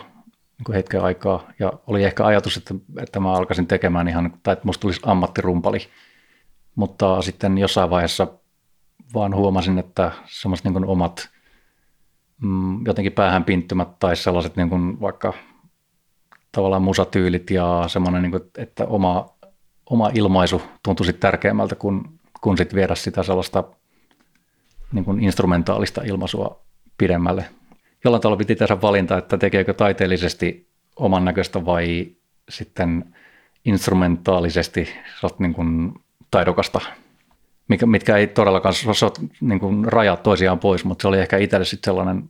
niin 0.58 0.74
hetken 0.74 1.02
aikaa. 1.02 1.48
Ja 1.58 1.72
oli 1.86 2.04
ehkä 2.04 2.26
ajatus, 2.26 2.56
että, 2.56 2.74
että 3.00 3.20
mä 3.20 3.32
alkaisin 3.32 3.66
tekemään 3.66 4.08
ihan, 4.08 4.38
tai 4.42 4.52
että 4.52 4.64
musta 4.64 4.80
tulisi 4.80 5.00
ammattirumpali, 5.04 5.78
mutta 6.74 7.22
sitten 7.22 7.58
jossain 7.58 7.90
vaiheessa 7.90 8.26
vaan 9.14 9.34
huomasin, 9.34 9.78
että 9.78 10.12
semmoiset 10.26 10.64
niin 10.64 10.84
omat 10.84 11.28
mm, 12.42 12.86
jotenkin 12.86 13.12
päähänpinttymät 13.12 13.98
tai 13.98 14.16
sellaiset 14.16 14.56
niin 14.56 14.68
kuin 14.68 15.00
vaikka 15.00 15.32
tavallaan 16.52 16.82
musatyylit 16.82 17.50
ja 17.50 17.84
semmoinen, 17.86 18.22
niin 18.22 18.30
kuin, 18.30 18.42
että 18.58 18.86
oma, 18.86 19.26
oma 19.90 20.10
ilmaisu 20.14 20.62
tuntuisi 20.82 21.12
tärkeämmältä 21.12 21.74
kuin, 21.74 22.20
kuin 22.40 22.56
sit 22.56 22.74
viedä 22.74 22.94
sitä 22.94 23.22
sellaista 23.22 23.64
niin 24.92 25.04
kuin 25.04 25.20
instrumentaalista 25.20 26.02
ilmaisua 26.04 26.60
pidemmälle. 26.98 27.44
Jollain 28.04 28.22
tavalla 28.22 28.38
piti 28.38 28.56
tehdä 28.56 28.80
valinta, 28.82 29.18
että 29.18 29.38
tekeekö 29.38 29.74
taiteellisesti 29.74 30.68
oman 30.96 31.24
näköistä 31.24 31.64
vai 31.64 32.06
sitten 32.48 33.14
instrumentaalisesti 33.64 34.88
niin 35.38 35.54
kuin 35.54 35.92
taidokasta 36.30 36.80
mitkä 37.68 38.16
ei 38.16 38.26
todellakaan 38.26 38.74
niin 39.40 39.60
kuin 39.60 39.84
rajaa 39.84 40.16
toisiaan 40.16 40.58
pois, 40.58 40.84
mutta 40.84 41.02
se 41.02 41.08
oli 41.08 41.18
ehkä 41.18 41.36
itselle 41.36 41.64
sitten 41.64 41.90
sellainen 41.90 42.28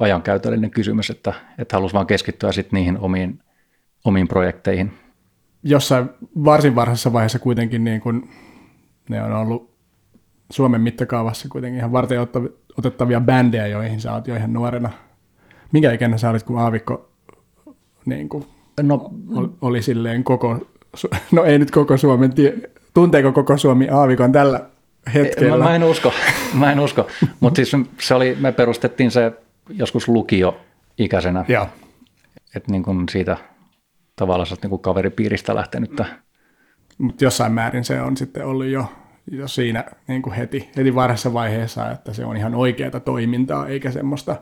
ajankäytöllinen 0.00 0.70
kysymys, 0.70 1.10
että, 1.10 1.34
että 1.58 1.76
halusi 1.76 1.94
vaan 1.94 2.06
keskittyä 2.06 2.52
sitten 2.52 2.76
niihin 2.76 2.98
omiin, 2.98 3.38
omiin 4.04 4.28
projekteihin. 4.28 4.92
Jossain 5.62 6.10
varsin 6.44 6.74
varhaisessa 6.74 7.12
vaiheessa 7.12 7.38
kuitenkin 7.38 7.84
niin 7.84 8.00
kuin 8.00 8.30
ne 9.08 9.22
on 9.22 9.32
ollut 9.32 9.71
Suomen 10.52 10.80
mittakaavassa 10.80 11.48
kuitenkin 11.48 11.78
ihan 11.78 11.92
varten 11.92 12.18
otettavia 12.78 13.20
bändejä, 13.20 13.66
joihin 13.66 14.00
sä 14.00 14.12
oot 14.12 14.26
jo 14.28 14.36
ihan 14.36 14.52
nuorena. 14.52 14.90
Minkä 15.72 15.92
ikäinen 15.92 16.18
sä 16.18 16.30
olit, 16.30 16.42
kun 16.42 16.58
Aavikko 16.58 17.10
niin 18.06 18.28
kuin, 18.28 18.44
no, 18.82 19.10
oli, 19.36 19.48
oli 19.60 19.82
silleen 19.82 20.24
koko, 20.24 20.66
no 21.32 21.44
ei 21.44 21.58
nyt 21.58 21.70
koko 21.70 21.96
Suomen 21.96 22.34
tie, 22.34 22.54
tunteeko 22.94 23.32
koko 23.32 23.56
Suomi 23.56 23.88
aavikon 23.88 24.32
tällä 24.32 24.60
hetkellä? 25.14 25.56
Mä, 25.56 25.64
mä 25.64 25.74
en 25.74 25.84
usko, 25.84 26.12
mä 26.60 26.72
en 26.72 26.80
usko. 26.80 27.06
mutta 27.40 27.56
siis 27.56 27.72
se 28.00 28.14
oli, 28.14 28.36
me 28.40 28.52
perustettiin 28.52 29.10
se 29.10 29.32
joskus 29.68 30.08
lukio-ikäisenä. 30.08 31.44
Joo. 31.48 31.66
Että 32.56 32.72
niin 32.72 32.82
kuin 32.82 33.08
siitä 33.08 33.36
tavallaan 34.16 34.56
niin 34.62 34.70
kuin 34.70 34.82
kaveripiiristä 34.82 35.54
lähtenyttä. 35.54 36.04
Mutta 36.98 37.24
jossain 37.24 37.52
määrin 37.52 37.84
se 37.84 38.00
on 38.00 38.16
sitten 38.16 38.46
ollut 38.46 38.66
jo, 38.66 38.92
jo 39.30 39.48
siinä 39.48 39.84
niin 40.08 40.22
kuin 40.22 40.34
heti, 40.34 40.70
heti 40.76 40.94
varhaisessa 40.94 41.32
vaiheessa, 41.32 41.90
että 41.90 42.12
se 42.12 42.24
on 42.24 42.36
ihan 42.36 42.54
oikeaa 42.54 43.00
toimintaa, 43.00 43.66
eikä 43.66 43.90
semmoista 43.90 44.36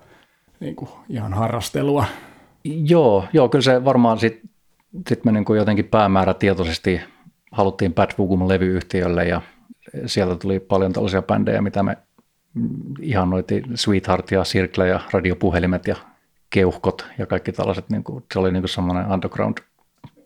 niin 0.60 0.76
kuin 0.76 0.90
ihan 1.08 1.34
harrastelua. 1.34 2.04
Joo, 2.64 3.24
joo, 3.32 3.48
kyllä 3.48 3.62
se 3.62 3.84
varmaan 3.84 4.18
sitten 4.18 4.50
sit 5.08 5.24
me 5.24 5.32
niin 5.32 5.44
kuin 5.44 5.58
jotenkin 5.58 5.84
päämäärätietoisesti 5.84 7.00
haluttiin 7.52 7.94
Bad 7.94 8.10
Vugum 8.18 8.48
levyyhtiölle 8.48 9.24
ja 9.24 9.42
sieltä 10.06 10.36
tuli 10.36 10.60
paljon 10.60 10.92
tällaisia 10.92 11.22
bändejä, 11.22 11.62
mitä 11.62 11.82
me 11.82 11.96
ihannoitiin, 13.00 13.64
Sweetheart 13.74 14.30
ja 14.30 14.42
Circle 14.42 14.88
ja 14.88 15.00
radiopuhelimet 15.12 15.86
ja 15.86 15.96
keuhkot 16.50 17.06
ja 17.18 17.26
kaikki 17.26 17.52
tällaiset, 17.52 17.90
niin 17.90 18.04
kuin, 18.04 18.24
se 18.32 18.38
oli 18.38 18.52
niin 18.52 18.62
kuin 18.62 18.68
semmoinen 18.68 19.06
underground 19.12 19.58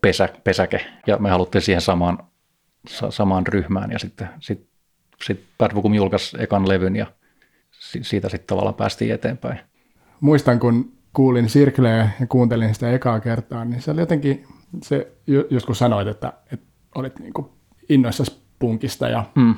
pesä, 0.00 0.28
pesäke 0.44 0.86
ja 1.06 1.16
me 1.16 1.30
haluttiin 1.30 1.62
siihen 1.62 1.80
samaan, 1.80 2.18
sa, 2.88 3.10
samaan 3.10 3.46
ryhmään 3.46 3.90
ja 3.90 3.98
sitten 3.98 4.28
sit, 4.40 4.66
sit 5.24 5.44
Bad 5.58 5.74
Vugum 5.74 5.94
julkaisi 5.94 6.36
ekan 6.40 6.68
levyn 6.68 6.96
ja 6.96 7.06
siitä 7.80 8.28
sitten 8.28 8.46
tavallaan 8.46 8.74
päästiin 8.74 9.14
eteenpäin. 9.14 9.60
Muistan, 10.20 10.60
kun 10.60 10.92
kuulin 11.12 11.46
Circleä 11.46 12.10
ja 12.20 12.26
kuuntelin 12.26 12.74
sitä 12.74 12.92
ekaa 12.92 13.20
kertaa, 13.20 13.64
niin 13.64 13.82
se 13.82 13.90
oli 13.90 14.00
jotenkin, 14.00 14.46
se 14.82 15.12
joskus 15.50 15.78
sanoit, 15.78 16.08
että, 16.08 16.32
että 16.52 16.66
olit 16.94 17.18
niin 17.18 17.32
kuin 17.32 17.46
innoissa 17.88 18.24
punkista 18.58 19.08
ja 19.08 19.24
mm. 19.34 19.54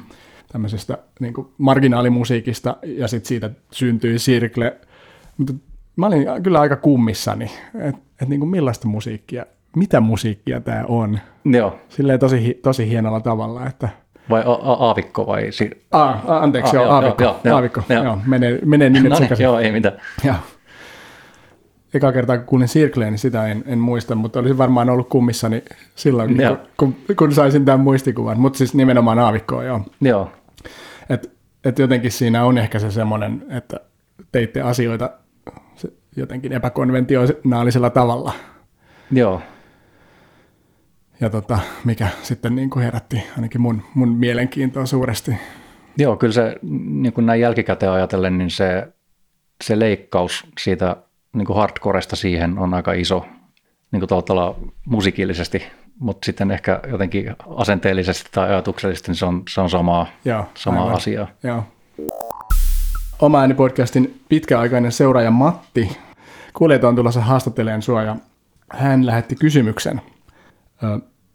tämmöisestä 0.53 0.99
niin 1.21 1.35
kuin 1.35 1.49
marginaalimusiikista 1.59 2.77
ja 2.83 3.09
sitten 3.09 3.29
siitä 3.29 3.51
syntyi 3.73 4.19
Sirkle. 4.19 4.77
Mutta 5.39 5.53
mä 5.97 6.07
olin 6.07 6.27
kyllä 6.43 6.61
aika 6.61 6.77
kummissani, 6.77 7.51
että 7.75 8.01
et 8.23 8.29
niin 8.29 8.41
kuin 8.41 8.51
millaista 8.51 8.89
musiikkia, 8.89 9.47
mitä 9.77 10.01
musiikkia 10.01 10.61
tämä 10.61 10.85
on. 10.89 11.19
Joo. 11.45 11.79
Silleen 11.89 12.19
tosi, 12.19 12.61
tosi 12.63 12.89
hienolla 12.89 13.21
tavalla, 13.21 13.67
että 13.67 13.89
vai 14.31 14.43
a- 14.47 14.53
a- 14.73 14.87
aavikko 14.87 15.27
vai? 15.27 15.53
Si- 15.53 15.71
a- 15.93 16.03
a- 16.03 16.39
anteeksi, 16.39 16.77
a- 16.77 16.81
joo, 16.81 16.91
aavikko. 16.93 17.23
Joo, 17.25 17.41
joo, 17.45 17.55
aavikko. 17.57 17.83
Joo, 17.89 18.05
joo. 18.05 18.19
menee, 18.27 18.59
menee 18.65 18.91
nimet 18.91 19.11
no 19.11 19.19
niin, 19.19 19.31
Joo, 19.39 19.59
ei 19.59 19.73
mitään. 19.73 19.97
Joo 20.25 20.35
eka 21.97 22.13
kertaa 22.13 22.37
kun 22.39 22.47
kuulin 22.47 22.69
Circleen, 22.69 23.13
niin 23.13 23.19
sitä 23.19 23.47
en, 23.47 23.65
en 23.67 23.79
muista, 23.79 24.15
mutta 24.15 24.39
olisi 24.39 24.59
varmaan 24.59 24.91
ollut 24.91 25.09
kummissani 25.09 25.63
silloin, 25.95 26.37
kun, 26.37 26.59
kun, 26.77 27.17
kun, 27.17 27.33
saisin 27.33 27.65
tämän 27.65 27.81
muistikuvan. 27.81 28.41
Mutta 28.41 28.57
siis 28.57 28.75
nimenomaan 28.75 29.19
aavikkoa, 29.19 29.65
joo. 29.65 29.81
Joo. 30.01 30.31
Et, 31.11 31.31
et 31.65 31.79
jotenkin 31.79 32.13
siinä 32.13 32.45
on 32.45 32.59
ehkä 32.59 32.79
se 32.79 32.91
semmoinen, 32.91 33.45
että 33.51 33.81
teitte 34.33 34.61
asioita 34.61 35.11
jotenkin 36.17 36.53
epäkonventionaalisella 36.53 37.91
tavalla. 37.91 38.33
Joo. 39.11 39.41
Ja 41.21 41.31
tota, 41.31 41.59
mikä 41.85 42.09
sitten 42.23 42.57
niin 42.57 42.71
kuin 42.71 42.85
herätti 42.85 43.23
ainakin 43.37 43.61
mun, 43.61 43.83
mun 43.95 44.09
mielenkiintoa 44.09 44.87
suuresti. 44.87 45.37
Joo, 45.99 46.17
kyllä 46.17 46.33
se 46.33 46.57
niin 46.63 47.13
kuin 47.13 47.27
näin 47.27 47.41
jälkikäteen 47.41 47.93
ajatellen, 47.93 48.39
niin 48.39 48.51
se 48.51 48.89
se 49.65 49.79
leikkaus 49.79 50.47
siitä 50.61 50.97
niin 51.33 51.47
kuin 51.47 51.57
hardcoresta 51.57 52.17
siihen 52.17 52.59
on 52.59 52.75
aika 52.75 52.93
iso 52.93 53.27
niin 53.93 54.01
kuin 54.01 54.25
tavalla 54.25 54.57
musiikillisesti, 54.87 55.63
mutta 55.99 56.27
sitten 56.27 56.51
ehkä 56.51 56.81
jotenkin 56.91 57.37
asenteellisesti 57.57 58.31
tai 58.33 58.49
ajatuksellisesti 58.49 59.11
niin 59.11 59.17
se 59.17 59.27
on, 59.27 59.43
se 59.49 59.61
on 59.61 59.71
samaa, 59.71 60.07
Joo, 60.25 60.45
samaa 60.55 60.83
aivan. 60.83 60.97
asiaa. 60.97 61.29
Joo. 61.43 61.65
Oma 63.21 63.39
podcastin 63.57 64.21
pitkäaikainen 64.29 64.93
seuraaja 64.93 65.31
Matti 65.31 65.97
Kuljeto 66.53 66.89
on 66.89 66.97
tulossa 66.97 67.21
haastattelemaan 67.21 67.83
sua 67.83 68.03
ja 68.03 68.17
hän 68.73 69.07
lähetti 69.07 69.35
kysymyksen. 69.35 70.01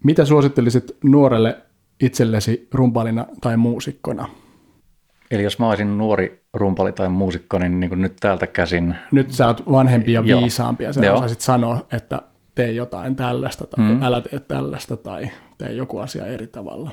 Mitä 0.03 0.25
suosittelisit 0.25 0.97
nuorelle 1.03 1.57
itsellesi 1.99 2.67
rumpalina 2.73 3.25
tai 3.41 3.57
muusikkona? 3.57 4.27
Eli 5.31 5.43
jos 5.43 5.59
mä 5.59 5.69
olisin 5.69 5.97
nuori 5.97 6.43
rumpali 6.53 6.91
tai 6.91 7.09
muusikko, 7.09 7.59
niin, 7.59 7.79
niin 7.79 7.89
kuin 7.89 8.01
nyt 8.01 8.15
täältä 8.19 8.47
käsin... 8.47 8.95
Nyt 9.11 9.31
sä 9.31 9.47
oot 9.47 9.71
vanhempi 9.71 10.13
ja 10.13 10.23
viisaampi 10.23 10.83
ja 10.83 10.93
sä 10.93 11.13
osaisit 11.13 11.41
sanoa, 11.41 11.85
että 11.91 12.21
tee 12.55 12.71
jotain 12.71 13.15
tällaista 13.15 13.67
tai 13.67 13.85
mm. 13.85 14.03
älä 14.03 14.21
tee 14.21 14.39
tällaista 14.39 14.97
tai 14.97 15.29
tee 15.57 15.71
joku 15.71 15.97
asia 15.97 16.25
eri 16.25 16.47
tavalla. 16.47 16.91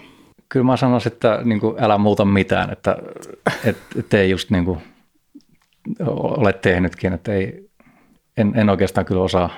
Kyllä 0.48 0.66
mä 0.66 0.76
sanoisin, 0.76 1.12
että 1.12 1.40
niin 1.44 1.60
kuin, 1.60 1.82
älä 1.82 1.98
muuta 1.98 2.24
mitään, 2.24 2.70
että 2.72 2.96
et, 3.64 3.76
tee 4.08 4.26
just 4.26 4.50
niin 4.50 4.64
kuin 4.64 4.78
olet 6.08 6.60
tehnytkin, 6.60 7.12
että 7.12 7.32
ei, 7.32 7.70
en, 8.36 8.52
en 8.54 8.70
oikeastaan 8.70 9.04
kyllä 9.04 9.22
osaa. 9.22 9.50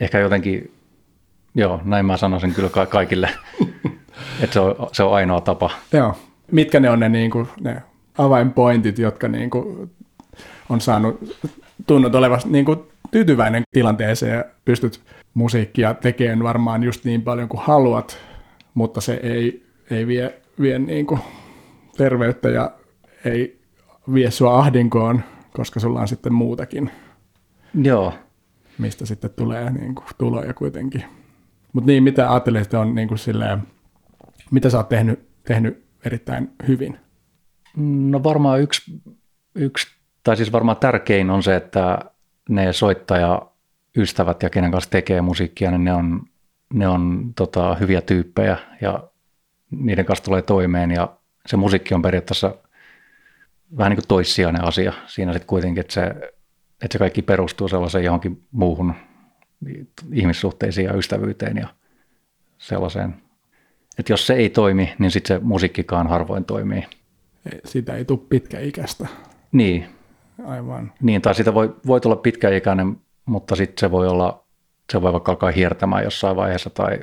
Ehkä 0.00 0.18
jotenkin, 0.18 0.72
joo, 1.54 1.80
näin 1.84 2.06
mä 2.06 2.16
sanoisin 2.16 2.54
kyllä 2.54 2.68
ka- 2.68 2.86
kaikille, 2.86 3.30
että 4.42 4.54
se 4.54 4.60
on, 4.60 4.74
se 4.92 5.02
on 5.02 5.14
ainoa 5.14 5.40
tapa. 5.40 5.70
Joo. 5.92 6.14
Mitkä 6.52 6.80
ne 6.80 6.90
on 6.90 7.00
ne, 7.00 7.08
niin 7.08 7.30
kuin, 7.30 7.48
ne 7.60 7.82
avainpointit, 8.18 8.98
jotka 8.98 9.28
niin 9.28 9.50
kuin, 9.50 9.90
on 10.68 10.80
saanut 10.80 11.34
tunnut 11.86 12.14
olevasti 12.14 12.48
niin 12.50 12.64
kuin, 12.64 12.78
tyytyväinen 13.10 13.62
tilanteeseen 13.70 14.36
ja 14.36 14.44
pystyt 14.64 15.00
musiikkia 15.34 15.94
tekemään 15.94 16.42
varmaan 16.42 16.82
just 16.82 17.04
niin 17.04 17.22
paljon 17.22 17.48
kuin 17.48 17.62
haluat, 17.62 18.18
mutta 18.74 19.00
se 19.00 19.20
ei, 19.22 19.66
ei 19.90 20.06
vie, 20.06 20.40
vie 20.60 20.78
niin 20.78 21.06
kuin 21.06 21.20
terveyttä 21.96 22.48
ja 22.48 22.70
ei 23.24 23.60
vie 24.14 24.30
sua 24.30 24.58
ahdinkoon, 24.58 25.22
koska 25.52 25.80
sulla 25.80 26.00
on 26.00 26.08
sitten 26.08 26.32
muutakin. 26.32 26.90
Joo. 27.82 28.12
Mistä 28.78 29.06
sitten 29.06 29.30
tulee 29.30 29.70
niin 29.70 29.94
kuin, 29.94 30.06
tuloja 30.18 30.54
kuitenkin. 30.54 31.04
Mutta 31.72 31.86
niin, 31.86 32.02
mitä 32.02 32.32
ajattelet, 32.32 32.74
on 32.74 32.94
niin 32.94 33.08
kuin 33.08 33.18
silleen, 33.18 33.62
mitä 34.50 34.70
sä 34.70 34.76
oot 34.76 34.88
tehnyt, 34.88 35.28
tehnyt 35.44 35.84
erittäin 36.04 36.50
hyvin? 36.68 36.98
No 38.10 38.22
varmaan 38.22 38.60
yksi, 38.60 39.02
yksi, 39.54 39.86
tai 40.24 40.36
siis 40.36 40.52
varmaan 40.52 40.76
tärkein 40.76 41.30
on 41.30 41.42
se, 41.42 41.56
että 41.56 41.98
ne 42.48 42.72
soittaja 42.72 43.42
ystävät 43.96 44.42
ja 44.42 44.50
kenen 44.50 44.70
kanssa 44.70 44.90
tekee 44.90 45.20
musiikkia, 45.20 45.70
niin 45.70 45.84
ne 45.84 45.92
on, 45.92 46.22
ne 46.74 46.88
on 46.88 47.32
tota, 47.36 47.74
hyviä 47.74 48.00
tyyppejä 48.00 48.56
ja 48.80 49.08
niiden 49.70 50.04
kanssa 50.04 50.24
tulee 50.24 50.42
toimeen 50.42 50.90
ja 50.90 51.16
se 51.46 51.56
musiikki 51.56 51.94
on 51.94 52.02
periaatteessa 52.02 52.54
vähän 53.78 53.90
niin 53.90 53.96
kuin 53.96 54.08
toissijainen 54.08 54.64
asia 54.64 54.92
siinä 55.06 55.32
sitten 55.32 55.46
kuitenkin, 55.46 55.80
että 55.80 55.94
se, 55.94 56.02
että 56.82 56.92
se 56.92 56.98
kaikki 56.98 57.22
perustuu 57.22 57.68
sellaiseen 57.68 58.04
johonkin 58.04 58.42
muuhun 58.50 58.94
ihmissuhteisiin 60.12 60.84
ja 60.84 60.94
ystävyyteen 60.94 61.56
ja 61.56 61.68
sellaiseen. 62.58 63.14
Että 63.98 64.12
jos 64.12 64.26
se 64.26 64.34
ei 64.34 64.50
toimi, 64.50 64.94
niin 64.98 65.10
sitten 65.10 65.36
se 65.36 65.44
musiikkikaan 65.44 66.06
harvoin 66.06 66.44
toimii. 66.44 66.84
Sitä 67.64 67.94
ei 67.94 68.04
tule 68.04 68.20
pitkäikäistä. 68.28 69.08
Niin. 69.52 69.86
Aivan. 70.46 70.92
Niin, 71.02 71.22
tai 71.22 71.34
siitä 71.34 71.54
voi, 71.54 71.76
voi 71.86 72.00
tulla 72.00 72.16
pitkäikäinen, 72.16 72.96
mutta 73.26 73.56
sitten 73.56 73.80
se 73.80 73.90
voi 73.90 74.08
olla, 74.08 74.44
se 74.92 75.02
voi 75.02 75.12
vaikka 75.12 75.32
alkaa 75.32 75.50
hiertämään 75.50 76.04
jossain 76.04 76.36
vaiheessa, 76.36 76.70
tai 76.70 77.00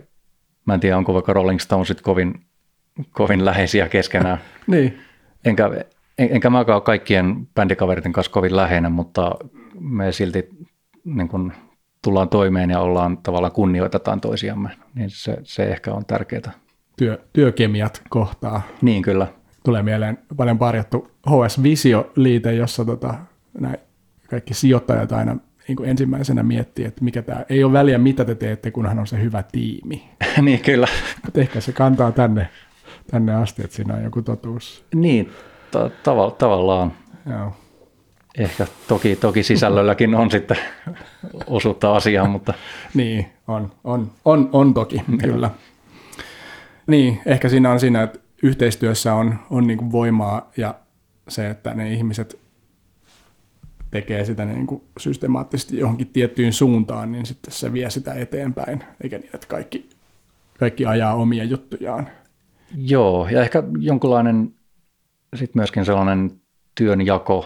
mä 0.66 0.74
en 0.74 0.80
tiedä, 0.80 0.98
onko 0.98 1.14
vaikka 1.14 1.34
Rolling 1.34 1.60
Stonesit 1.60 2.02
kovin, 2.02 2.46
kovin 3.12 3.46
läheisiä 3.46 3.90
keskenään. 3.90 4.38
niin. 4.68 5.00
Enkä, 5.46 5.70
en, 6.18 6.30
enkä 6.32 6.50
mä 6.50 6.60
ole 6.60 6.82
kaikkien 6.82 7.48
bändikaveriten 7.56 8.14
kanssa 8.14 8.32
kovin 8.32 8.56
läheinen, 8.56 8.92
mutta 8.92 9.32
me 9.80 10.12
silti 10.12 10.50
niin 11.06 11.28
kun, 11.28 11.54
tullaan 12.06 12.30
toimeen 12.30 12.70
ja 12.70 12.80
ollaan 12.80 13.18
tavallaan 13.18 13.52
kunnioitetaan 13.52 14.22
toisiamme, 14.22 14.70
niin 14.96 15.10
se, 15.10 15.38
se 15.44 15.64
ehkä 15.64 15.94
on 15.94 16.06
tärkeää. 16.06 16.52
Työ, 16.98 17.22
työkemiat 17.34 18.02
kohtaa. 18.10 18.62
Niin 18.82 19.02
kyllä. 19.02 19.28
Tulee 19.64 19.84
mieleen 19.84 20.18
paljon 20.38 20.58
parjattu 20.58 21.12
HS 21.28 21.64
Visio-liite, 21.64 22.54
jossa 22.54 22.86
tota, 22.86 23.14
näin 23.60 23.78
kaikki 24.30 24.54
sijoittajat 24.54 25.12
aina 25.12 25.38
niin 25.68 25.76
kuin 25.76 25.90
ensimmäisenä 25.90 26.44
miettii, 26.44 26.86
että 26.86 27.04
mikä 27.04 27.22
tämä, 27.22 27.46
ei 27.50 27.64
ole 27.64 27.74
väliä 27.74 27.98
mitä 27.98 28.26
te 28.26 28.36
teette, 28.36 28.72
kunhan 28.72 29.00
on 29.00 29.08
se 29.08 29.22
hyvä 29.22 29.44
tiimi. 29.44 30.10
niin, 30.42 30.60
kyllä. 30.60 30.88
Mutta 31.26 31.40
ehkä 31.42 31.62
se 31.62 31.72
kantaa 31.72 32.12
tänne, 32.12 32.50
tänne 33.12 33.36
asti, 33.36 33.64
että 33.64 33.76
siinä 33.76 33.94
on 33.94 34.04
joku 34.04 34.22
totuus. 34.22 34.86
Niin, 34.96 35.32
ta- 35.72 35.88
tav- 35.88 36.36
tavallaan. 36.38 36.94
Joo. 37.30 37.54
Ehkä 38.38 38.68
toki, 38.88 39.16
toki 39.16 39.44
sisällölläkin 39.44 40.16
on 40.16 40.32
sitten 40.32 40.58
osuutta 41.48 41.96
asiaan, 41.96 42.30
mutta... 42.30 42.54
niin, 42.94 43.26
on, 43.48 43.72
on, 43.84 44.12
on, 44.26 44.50
on 44.52 44.74
toki, 44.74 45.02
kyllä. 45.22 45.50
Niin, 46.88 47.22
ehkä 47.26 47.50
siinä 47.50 47.72
on 47.72 47.80
siinä, 47.80 48.04
että 48.04 48.20
yhteistyössä 48.44 49.14
on, 49.14 49.40
on 49.50 49.68
niin 49.68 49.78
kuin 49.78 49.92
voimaa 49.92 50.52
ja 50.58 50.76
se, 51.28 51.50
että 51.50 51.74
ne 51.74 51.94
ihmiset 51.94 52.40
tekee 53.92 54.26
sitä 54.26 54.46
niin 54.46 54.68
kuin 54.68 54.82
systemaattisesti 55.00 55.78
johonkin 55.80 56.08
tiettyyn 56.08 56.54
suuntaan, 56.54 57.12
niin 57.12 57.26
sitten 57.26 57.54
se 57.54 57.74
vie 57.74 57.90
sitä 57.90 58.14
eteenpäin, 58.14 58.84
eikä 59.04 59.18
niin, 59.18 59.30
että 59.34 59.48
kaikki, 59.48 59.90
kaikki 60.60 60.86
ajaa 60.86 61.14
omia 61.16 61.44
juttujaan. 61.44 62.10
Joo, 62.78 63.28
ja 63.32 63.42
ehkä 63.42 63.64
jonkunlainen 63.80 64.54
sitten 65.36 65.60
myöskin 65.60 65.86
sellainen 65.86 66.32
työnjako, 66.76 67.46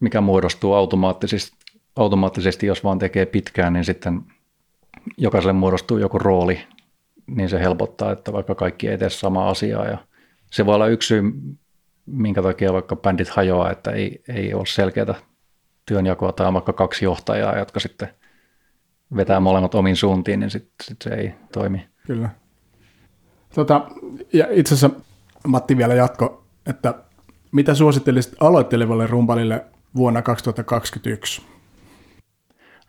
mikä 0.00 0.20
muodostuu 0.20 0.72
automaattisesti, 0.74 1.56
automaattisesti, 1.96 2.66
jos 2.66 2.84
vaan 2.84 2.98
tekee 2.98 3.26
pitkään, 3.26 3.72
niin 3.72 3.84
sitten 3.84 4.22
jokaiselle 5.16 5.52
muodostuu 5.52 5.98
joku 5.98 6.18
rooli, 6.18 6.60
niin 7.26 7.48
se 7.48 7.60
helpottaa, 7.60 8.12
että 8.12 8.32
vaikka 8.32 8.54
kaikki 8.54 8.88
ei 8.88 8.98
tee 8.98 9.10
samaa 9.10 9.48
asiaa. 9.48 9.86
Ja 9.86 9.98
se 10.50 10.66
voi 10.66 10.74
olla 10.74 10.86
yksi 10.86 11.06
syy, 11.06 11.22
minkä 12.06 12.42
takia 12.42 12.72
vaikka 12.72 12.96
bändit 12.96 13.28
hajoaa, 13.28 13.70
että 13.70 13.90
ei, 13.90 14.22
ei 14.28 14.54
ole 14.54 14.66
selkeää 14.66 15.14
työnjakoa 15.86 16.32
tai 16.32 16.46
on 16.46 16.54
vaikka 16.54 16.72
kaksi 16.72 17.04
johtajaa, 17.04 17.58
jotka 17.58 17.80
sitten 17.80 18.08
vetää 19.16 19.40
molemmat 19.40 19.74
omiin 19.74 19.96
suuntiin, 19.96 20.40
niin 20.40 20.50
sitten 20.50 20.74
sit 20.82 21.02
se 21.02 21.10
ei 21.10 21.34
toimi. 21.52 21.88
Kyllä. 22.06 22.28
Tota, 23.54 23.88
ja 24.32 24.46
itse 24.50 24.74
asiassa 24.74 25.00
Matti 25.46 25.76
vielä 25.76 25.94
jatko, 25.94 26.44
että 26.66 26.94
mitä 27.52 27.74
suosittelisit 27.74 28.34
aloittelevalle 28.40 29.06
rumpalille 29.06 29.64
vuonna 29.96 30.22
2021? 30.22 31.46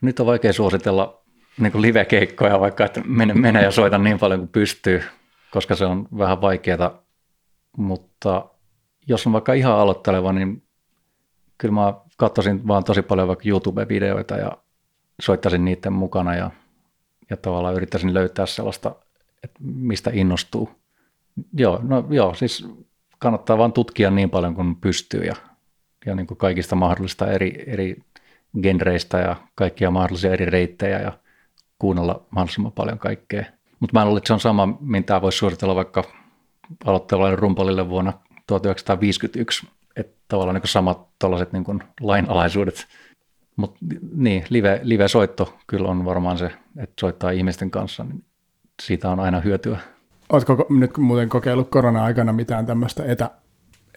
Nyt 0.01 0.19
on 0.19 0.25
vaikea 0.25 0.53
suositella 0.53 1.21
niin 1.57 1.81
live-keikkoja, 1.81 2.59
vaikka 2.59 2.85
että 2.85 3.01
mene, 3.05 3.33
mene 3.33 3.63
ja 3.63 3.71
soita 3.71 3.97
niin 3.97 4.19
paljon 4.19 4.39
kuin 4.39 4.49
pystyy, 4.49 5.03
koska 5.51 5.75
se 5.75 5.85
on 5.85 6.07
vähän 6.17 6.41
vaikeaa. 6.41 7.03
Mutta 7.77 8.45
jos 9.07 9.27
on 9.27 9.33
vaikka 9.33 9.53
ihan 9.53 9.75
aloitteleva, 9.75 10.33
niin 10.33 10.63
kyllä 11.57 11.73
mä 11.73 11.93
katsoisin 12.17 12.67
vaan 12.67 12.83
tosi 12.83 13.01
paljon 13.01 13.27
vaikka 13.27 13.49
YouTube-videoita 13.49 14.37
ja 14.37 14.57
soittaisin 15.21 15.65
niiden 15.65 15.93
mukana 15.93 16.35
ja, 16.35 16.51
ja 17.29 17.37
tavallaan 17.37 17.75
yrittäisin 17.75 18.13
löytää 18.13 18.45
sellaista, 18.45 18.95
että 19.43 19.59
mistä 19.63 20.11
innostuu. 20.13 20.69
Joo, 21.53 21.79
no 21.83 22.05
joo, 22.09 22.33
siis 22.33 22.67
kannattaa 23.19 23.57
vaan 23.57 23.73
tutkia 23.73 24.11
niin 24.11 24.29
paljon 24.29 24.55
kuin 24.55 24.75
pystyy 24.75 25.21
ja, 25.21 25.35
ja 26.05 26.15
niin 26.15 26.27
kuin 26.27 26.37
kaikista 26.37 26.75
mahdollista 26.75 27.31
eri, 27.31 27.63
eri 27.67 27.97
genreistä 28.61 29.17
ja 29.17 29.35
kaikkia 29.55 29.91
mahdollisia 29.91 30.33
eri 30.33 30.45
reittejä 30.45 30.99
ja 30.99 31.11
kuunnella 31.79 32.25
mahdollisimman 32.29 32.71
paljon 32.71 32.99
kaikkea. 32.99 33.45
Mutta 33.79 33.99
mä 33.99 34.05
luulen, 34.05 34.17
että 34.17 34.27
se 34.27 34.33
on 34.33 34.39
sama, 34.39 34.77
mitä 34.79 35.21
voisi 35.21 35.37
suositella 35.37 35.75
vaikka 35.75 36.03
aloittavalle 36.85 37.35
rumpalille 37.35 37.89
vuonna 37.89 38.13
1951, 38.47 39.67
että 39.95 40.17
tavallaan 40.27 40.55
niin 40.55 40.67
samat 40.67 41.07
tuollaiset 41.19 41.53
niin 41.53 41.83
lainalaisuudet. 42.01 42.87
Mutta 43.55 43.77
niin, 44.15 44.43
live, 44.49 44.79
live-soitto 44.83 45.57
kyllä 45.67 45.89
on 45.89 46.05
varmaan 46.05 46.37
se, 46.37 46.45
että 46.77 46.93
soittaa 46.99 47.31
ihmisten 47.31 47.71
kanssa, 47.71 48.03
niin 48.03 48.23
siitä 48.81 49.09
on 49.09 49.19
aina 49.19 49.39
hyötyä. 49.39 49.79
Oletko 50.29 50.65
nyt 50.69 50.97
muuten 50.97 51.29
kokeillut 51.29 51.69
korona-aikana 51.69 52.33
mitään 52.33 52.65
tämmöistä 52.65 53.05
etä, 53.05 53.31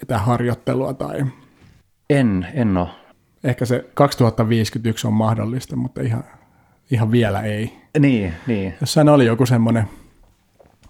etäharjoittelua? 0.03 0.95
Tai... 0.95 1.25
En, 2.19 2.47
en 2.55 2.77
ole. 2.77 2.89
Ehkä 3.45 3.65
se 3.65 3.85
2051 3.95 5.07
on 5.07 5.13
mahdollista, 5.13 5.77
mutta 5.77 6.01
ihan, 6.01 6.25
ihan 6.91 7.11
vielä 7.11 7.41
ei. 7.41 7.73
Niin, 7.99 8.35
niin. 8.47 8.75
Jossain 8.81 9.09
oli 9.09 9.27
joku 9.27 9.47
semmoinen, 9.47 9.85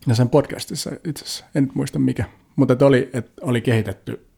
ja 0.07 0.15
sen 0.15 0.29
podcastissa 0.29 0.91
itse 1.05 1.25
asiassa, 1.25 1.45
en 1.55 1.65
nyt 1.65 1.75
muista 1.75 1.99
mikä, 1.99 2.25
mutta 2.57 2.73
että 2.73 2.87
oli, 2.87 3.11
että 3.13 3.33
oli 3.43 3.61
kehitetty 3.61 4.33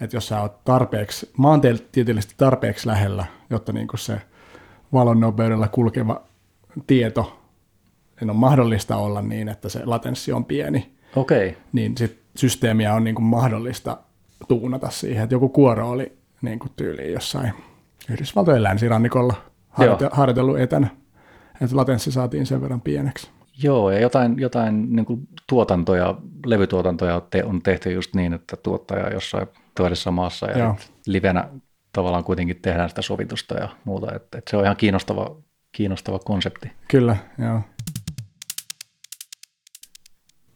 että 0.00 0.16
jos 0.16 0.28
sä 0.28 0.40
oot 0.40 0.64
tarpeeksi, 0.64 1.30
maantieteellisesti 1.36 2.34
tarpeeksi 2.36 2.86
lähellä, 2.86 3.26
jotta 3.50 3.72
niin 3.72 3.88
kuin 3.88 4.00
se 4.00 4.20
valon 4.92 5.20
nopeudella 5.20 5.68
kulkeva 5.68 6.22
tieto, 6.86 7.40
sen 8.18 8.30
on 8.30 8.36
mahdollista 8.36 8.96
olla 8.96 9.22
niin, 9.22 9.48
että 9.48 9.68
se 9.68 9.80
latenssi 9.84 10.32
on 10.32 10.44
pieni, 10.44 10.92
okay. 11.16 11.52
niin 11.72 11.96
sit 11.98 12.20
systeemiä 12.36 12.94
on 12.94 13.04
niin 13.04 13.14
kuin 13.14 13.24
mahdollista 13.24 13.96
tuunata 14.48 14.90
siihen, 14.90 15.22
että 15.22 15.34
joku 15.34 15.48
kuoro 15.48 15.90
oli 15.90 16.12
niin 16.44 16.58
kuin 16.58 16.72
tyyliin 16.76 17.12
jossain 17.12 17.52
Yhdysvaltojen 18.10 18.62
länsirannikolla 18.62 19.34
harjoitellut 20.10 20.58
etänä, 20.58 20.88
että 21.60 21.76
latenssi 21.76 22.12
saatiin 22.12 22.46
sen 22.46 22.60
verran 22.60 22.80
pieneksi. 22.80 23.30
Joo, 23.62 23.90
ja 23.90 24.00
jotain, 24.00 24.38
jotain 24.38 24.96
niin 24.96 25.06
kuin 25.06 25.28
tuotantoja, 25.48 26.14
levytuotantoja 26.46 27.22
on 27.44 27.62
tehty 27.62 27.92
just 27.92 28.14
niin, 28.14 28.32
että 28.32 28.56
tuottaja 28.56 29.12
jossain 29.12 29.46
toisessa 29.76 30.10
maassa 30.10 30.46
ja 30.46 30.58
Joo. 30.58 30.76
livenä 31.06 31.48
tavallaan 31.92 32.24
kuitenkin 32.24 32.62
tehdään 32.62 32.88
sitä 32.88 33.02
sovitusta 33.02 33.54
ja 33.54 33.68
muuta. 33.84 34.14
Että, 34.14 34.38
että 34.38 34.50
se 34.50 34.56
on 34.56 34.64
ihan 34.64 34.76
kiinnostava, 34.76 35.36
kiinnostava 35.72 36.18
konsepti. 36.18 36.72
Kyllä, 36.88 37.16
joo. 37.38 37.60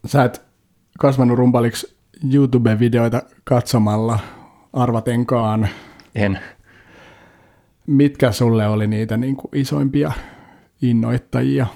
Sä 0.07 0.25
et 0.25 0.43
kasvanut 0.99 1.39
rumpaliksi 1.39 1.99
YouTube-videoita 2.35 3.23
katsomalla 3.45 4.19
arvatenkaan. 4.73 5.69
En. 6.15 6.39
Mitkä 7.87 8.33
sulle 8.33 8.67
oli 8.67 8.87
niitä 8.87 9.17
niin 9.17 9.37
kuin 9.37 9.51
isoimpia 9.55 10.13
innoittajia 10.83 11.67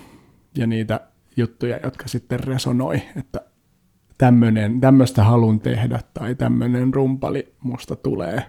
ja 0.58 0.66
niitä 0.66 1.00
juttuja, 1.36 1.80
jotka 1.84 2.08
sitten 2.08 2.40
resonoi, 2.40 3.02
että 3.16 3.40
tämmöistä 4.80 5.24
halun 5.24 5.60
tehdä 5.60 6.00
tai 6.14 6.34
tämmöinen 6.34 6.94
rumpali 6.94 7.54
musta 7.62 7.96
tulee? 7.96 8.42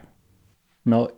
No 0.85 1.09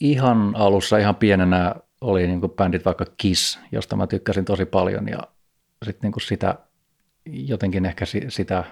ihan 0.00 0.52
alussa, 0.56 0.98
ihan 0.98 1.16
pienenä 1.16 1.74
oli 2.00 2.26
niin 2.26 2.40
bändit 2.56 2.84
vaikka 2.84 3.04
Kiss, 3.16 3.60
josta 3.72 3.96
mä 3.96 4.06
tykkäsin 4.06 4.44
tosi 4.44 4.64
paljon 4.64 5.08
ja 5.08 5.18
sitten 5.84 6.10
niin 6.10 6.26
sitä 6.26 6.58
jotenkin 7.26 7.86
ehkä 7.86 8.04
sitä, 8.28 8.64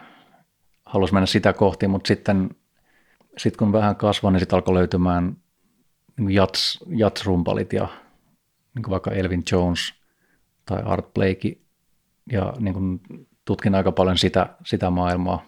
halusi 0.86 1.12
mennä 1.12 1.26
sitä 1.26 1.52
kohti, 1.52 1.88
mutta 1.88 2.08
sitten 2.08 2.50
sit 3.38 3.56
kun 3.56 3.72
vähän 3.72 3.96
kasvoin, 3.96 4.32
niin 4.32 4.40
sitten 4.40 4.56
alkoi 4.56 4.74
löytymään 4.74 5.36
niin 6.16 6.30
jats, 6.30 6.78
jats-rumpalit 6.86 7.72
ja 7.72 7.88
niin 8.74 8.90
vaikka 8.90 9.10
Elvin 9.10 9.42
Jones 9.52 9.94
tai 10.66 10.82
Art 10.84 11.14
Blakey 11.14 11.60
ja 12.32 12.54
niin 12.58 12.74
kuin 12.74 13.00
tutkin 13.44 13.74
aika 13.74 13.92
paljon 13.92 14.18
sitä, 14.18 14.56
sitä 14.64 14.90
maailmaa. 14.90 15.46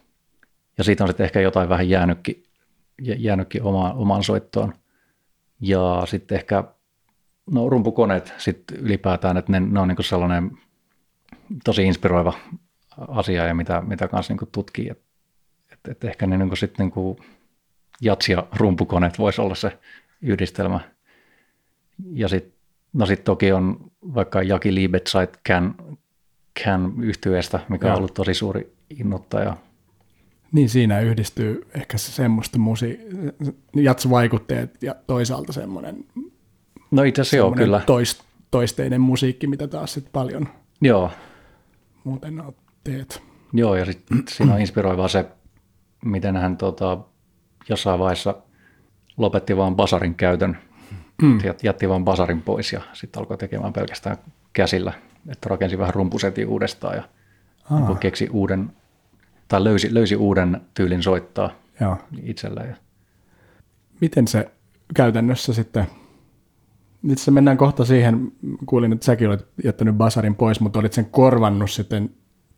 Ja 0.79 0.85
siitä 0.85 1.05
on 1.05 1.09
sitten 1.09 1.25
ehkä 1.25 1.41
jotain 1.41 1.69
vähän 1.69 1.89
jäänytkin, 1.89 2.45
jäänytkin 3.01 3.63
omaan, 3.63 3.97
omaan 3.97 4.25
soittoon. 4.25 4.75
Ja 5.61 6.03
sitten 6.07 6.37
ehkä 6.37 6.65
no, 7.51 7.69
rumpukoneet 7.69 8.35
sitten 8.39 8.79
ylipäätään, 8.79 9.37
että 9.37 9.53
ne, 9.53 9.61
ne 9.61 9.81
on 9.81 9.89
niin 9.89 10.05
sellainen 10.05 10.59
tosi 11.65 11.83
inspiroiva 11.83 12.33
asia 13.09 13.47
ja 13.47 13.55
mitä, 13.55 13.81
mitä 13.81 14.09
kanssa 14.09 14.35
niin 14.35 14.49
tutkii. 14.53 14.89
Että 14.91 15.91
et, 15.91 16.05
ehkä 16.05 16.27
ne 16.27 16.39
niin 16.39 16.57
sitten 16.57 16.87
niin 16.87 17.17
jats- 18.01 18.31
ja 18.31 18.47
rumpukoneet 18.57 19.19
voisi 19.19 19.41
olla 19.41 19.55
se 19.55 19.79
yhdistelmä. 20.23 20.81
Ja 22.13 22.29
sitten 22.29 22.55
no 22.93 23.07
sit 23.07 23.25
toki 23.25 23.53
on 23.53 23.91
vaikka 24.15 24.43
Jaki 24.43 24.75
Liebezeit 24.75 25.39
Can, 25.49 25.75
Can 26.65 26.95
yhtyeestä, 27.03 27.61
mikä 27.69 27.87
Joo. 27.87 27.93
on 27.93 27.99
ollut 27.99 28.15
tosi 28.15 28.35
suuri 28.35 28.73
innoittaja. 28.91 29.57
Niin 30.53 30.69
siinä 30.69 31.01
yhdistyy 31.01 31.67
ehkä 31.75 31.99
se 31.99 32.13
semmoista 32.13 32.59
musi, 32.59 33.01
jats-vaikutteet 33.77 34.83
ja 34.83 34.95
toisaalta 35.07 35.53
semmoinen, 35.53 36.05
no 36.91 37.03
itse 37.03 37.21
asiassa 37.23 37.37
joo, 37.37 37.53
kyllä. 37.53 37.81
Toist, 37.87 38.23
toisteinen 38.51 39.01
musiikki, 39.01 39.47
mitä 39.47 39.69
taas 39.69 39.95
sitten 39.95 40.13
paljon 40.13 40.49
joo. 40.81 41.11
muuten 42.05 42.43
teet. 42.85 43.23
Joo, 43.53 43.77
ja 43.77 43.85
sitten 43.85 44.23
siinä 44.29 44.55
on 44.55 44.61
inspiroivaa 44.61 45.09
se, 45.09 45.25
miten 46.05 46.37
hän 46.37 46.57
tota, 46.57 46.99
jossain 47.69 48.01
vaiheessa 48.01 48.35
lopetti 49.17 49.57
vaan 49.57 49.77
basarin 49.77 50.15
käytön, 50.15 50.59
mm. 51.23 51.39
jätti 51.63 51.89
vaan 51.89 52.05
basarin 52.05 52.43
pois 52.43 52.73
ja 52.73 52.81
sitten 52.93 53.21
alkoi 53.21 53.39
tekemään 53.39 53.73
pelkästään 53.73 54.17
käsillä 54.53 54.93
että 55.29 55.49
rakensi 55.49 55.79
vähän 55.79 55.95
rumpusetin 55.95 56.49
uudestaan 56.49 56.97
ja 56.97 57.03
niin 57.71 57.99
keksi 57.99 58.29
uuden, 58.33 58.73
tai 59.49 59.65
löysi, 59.65 59.95
löysi 59.95 60.17
uuden 60.17 60.61
tyylin 60.75 61.03
soittaa 61.03 61.51
Joo. 61.81 61.97
itselleen. 62.23 62.77
Miten 64.01 64.29
se 64.29 64.51
käytännössä 64.95 65.53
sitten, 65.53 65.87
itse 67.09 67.31
mennään 67.31 67.57
kohta 67.57 67.85
siihen, 67.85 68.33
kuulin, 68.67 68.93
että 68.93 69.07
säkin 69.07 69.29
olet 69.29 69.47
jättänyt 69.65 69.95
basarin 69.95 70.35
pois, 70.35 70.61
mutta 70.61 70.79
olit 70.79 70.93
sen 70.93 71.07
korvannut 71.07 71.71
sitten 71.71 72.11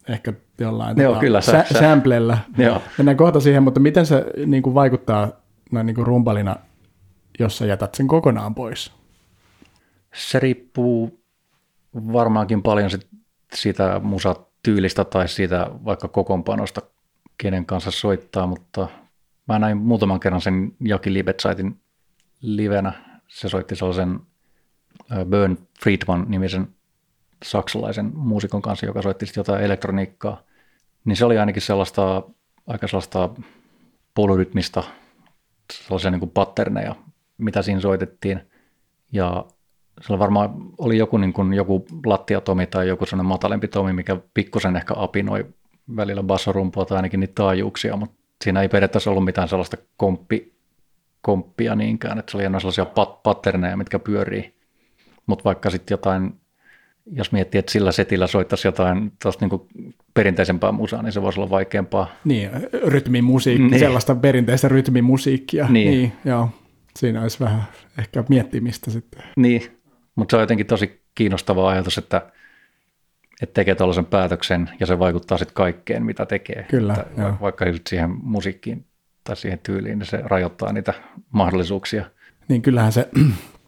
ehkä 0.08 0.32
jollain 0.58 0.98
Joo, 1.00 1.08
tota, 1.08 1.20
kyllä, 1.20 1.40
sä, 1.40 1.64
sä, 1.72 1.78
samplella. 1.78 2.38
Joo. 2.58 2.82
Mennään 2.98 3.16
kohta 3.16 3.40
siihen, 3.40 3.62
mutta 3.62 3.80
miten 3.80 4.06
se 4.06 4.24
niin 4.46 4.62
kuin 4.62 4.74
vaikuttaa 4.74 5.28
näin 5.70 5.86
niin 5.86 5.94
kuin 5.94 6.06
rumpalina, 6.06 6.56
jos 7.38 7.58
sä 7.58 7.66
jätät 7.66 7.94
sen 7.94 8.08
kokonaan 8.08 8.54
pois? 8.54 8.92
Se 10.14 10.40
riippuu 10.40 11.20
varmaankin 11.94 12.62
paljon 12.62 12.90
sit 12.90 13.08
siitä 13.54 14.00
musatyylistä 14.04 15.04
tai 15.04 15.28
siitä 15.28 15.70
vaikka 15.84 16.08
kokoonpanosta, 16.08 16.82
kenen 17.38 17.66
kanssa 17.66 17.90
soittaa, 17.90 18.46
mutta 18.46 18.88
mä 19.48 19.58
näin 19.58 19.76
muutaman 19.76 20.20
kerran 20.20 20.40
sen 20.40 20.72
Jaki 20.80 21.12
Libetsaitin 21.12 21.80
livenä. 22.40 22.92
Se 23.28 23.48
soitti 23.48 23.76
sellaisen 23.76 24.20
Burn 25.30 25.58
Friedman-nimisen 25.82 26.68
saksalaisen 27.44 28.10
muusikon 28.14 28.62
kanssa, 28.62 28.86
joka 28.86 29.02
soitti 29.02 29.26
jotain 29.36 29.64
elektroniikkaa. 29.64 30.42
Niin 31.04 31.16
se 31.16 31.24
oli 31.24 31.38
ainakin 31.38 31.62
sellaista, 31.62 32.22
aika 32.66 32.88
sellaista 32.88 33.30
polyrytmistä, 34.14 34.82
sellaisia 35.72 36.10
niin 36.10 36.20
kuin 36.20 36.30
patterneja, 36.30 36.94
mitä 37.38 37.62
siinä 37.62 37.80
soitettiin. 37.80 38.40
Ja 39.12 39.44
sillä 40.00 40.18
varmaan 40.18 40.50
oli 40.78 40.98
joku, 40.98 41.16
niin 41.16 41.32
kuin, 41.32 41.54
joku 41.54 41.86
lattiatomi 42.06 42.66
tai 42.66 42.88
joku 42.88 43.06
sellainen 43.06 43.28
matalempi 43.28 43.68
tomi, 43.68 43.92
mikä 43.92 44.16
pikkusen 44.34 44.76
ehkä 44.76 44.94
apinoi 44.96 45.46
välillä 45.96 46.22
bassorumpua 46.22 46.84
tai 46.84 46.96
ainakin 46.96 47.20
niitä 47.20 47.34
taajuuksia, 47.34 47.96
mutta 47.96 48.16
siinä 48.44 48.62
ei 48.62 48.68
periaatteessa 48.68 49.10
ollut 49.10 49.24
mitään 49.24 49.48
sellaista 49.48 49.76
komppi, 49.96 50.56
komppia 51.20 51.74
niinkään, 51.74 52.18
että 52.18 52.30
se 52.30 52.36
oli 52.36 52.44
enää 52.44 52.60
sellaisia 52.60 52.84
pat, 52.84 53.22
patterneja, 53.22 53.76
mitkä 53.76 53.98
pyörii. 53.98 54.56
Mutta 55.26 55.44
vaikka 55.44 55.70
sitten 55.70 55.92
jotain, 55.92 56.40
jos 57.12 57.32
miettii, 57.32 57.58
että 57.58 57.72
sillä 57.72 57.92
setillä 57.92 58.26
soittaisi 58.26 58.68
jotain 58.68 59.12
tuosta 59.22 59.46
niin 59.46 59.60
perinteisempää 60.14 60.72
musaa, 60.72 61.02
niin 61.02 61.12
se 61.12 61.22
voisi 61.22 61.40
olla 61.40 61.50
vaikeampaa. 61.50 62.08
Niin, 62.24 62.50
rytmimusiikki, 62.84 63.68
niin. 63.68 63.78
sellaista 63.78 64.14
perinteistä 64.14 64.68
rytmimusiikkia. 64.68 65.66
Niin. 65.68 65.90
niin 65.90 66.12
joo. 66.24 66.48
Siinä 66.96 67.22
olisi 67.22 67.40
vähän 67.40 67.62
ehkä 67.98 68.24
miettimistä 68.28 68.90
sitten. 68.90 69.22
Niin, 69.36 69.62
mutta 70.16 70.32
se 70.32 70.36
on 70.36 70.42
jotenkin 70.42 70.66
tosi 70.66 71.00
kiinnostava 71.14 71.70
ajatus, 71.70 71.98
että, 71.98 72.22
että 73.42 73.54
tekee 73.54 73.74
tällaisen 73.74 74.06
päätöksen 74.06 74.70
ja 74.80 74.86
se 74.86 74.98
vaikuttaa 74.98 75.38
sitten 75.38 75.54
kaikkeen, 75.54 76.04
mitä 76.04 76.26
tekee. 76.26 76.66
Kyllä, 76.70 76.94
että 76.94 77.22
joo. 77.22 77.36
Vaikka 77.40 77.68
just 77.68 77.86
siihen 77.86 78.10
musiikkiin 78.22 78.86
tai 79.24 79.36
siihen 79.36 79.58
tyyliin, 79.58 79.98
niin 79.98 80.06
se 80.06 80.20
rajoittaa 80.24 80.72
niitä 80.72 80.94
mahdollisuuksia. 81.30 82.04
Niin 82.48 82.62
kyllähän 82.62 82.92
se 82.92 83.08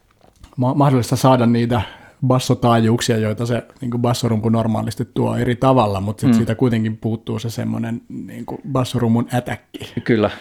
mahdollista 0.75 1.15
saada 1.15 1.45
niitä 1.45 1.81
bassotaajuuksia, 2.27 3.17
joita 3.17 3.45
se 3.45 3.67
niin 3.81 3.91
kuin 3.91 4.01
bassorumpu 4.01 4.49
normaalisti 4.49 5.05
tuo 5.13 5.35
eri 5.35 5.55
tavalla, 5.55 6.01
mutta 6.01 6.21
sit 6.21 6.29
mm. 6.29 6.33
siitä 6.37 6.55
kuitenkin 6.55 6.97
puuttuu 6.97 7.39
se 7.39 7.49
semmoinen 7.49 8.01
niin 8.09 8.45
kuin 8.45 8.61
bassorumun 8.71 9.27
ätäkki. 9.33 9.79
Kyllä. 10.03 10.31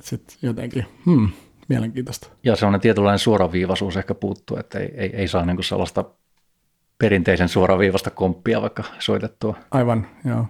Sitten 0.00 0.36
jotenkin, 0.42 0.86
hmm, 1.06 1.28
Mielenkiintoista. 1.68 2.28
Ja 2.44 2.56
se 2.56 2.66
on 2.66 2.80
tietynlainen 2.80 3.18
suoraviivaisuus 3.18 3.96
ehkä 3.96 4.14
puuttuu, 4.14 4.56
että 4.56 4.78
ei, 4.78 4.94
ei, 4.96 5.16
ei 5.16 5.28
saa 5.28 5.46
niin 5.46 5.64
sellaista 5.64 6.04
perinteisen 6.98 7.48
suoraviivasta 7.48 8.10
komppia 8.10 8.62
vaikka 8.62 8.84
soitettua. 8.98 9.56
Aivan, 9.70 10.06
joo. 10.24 10.46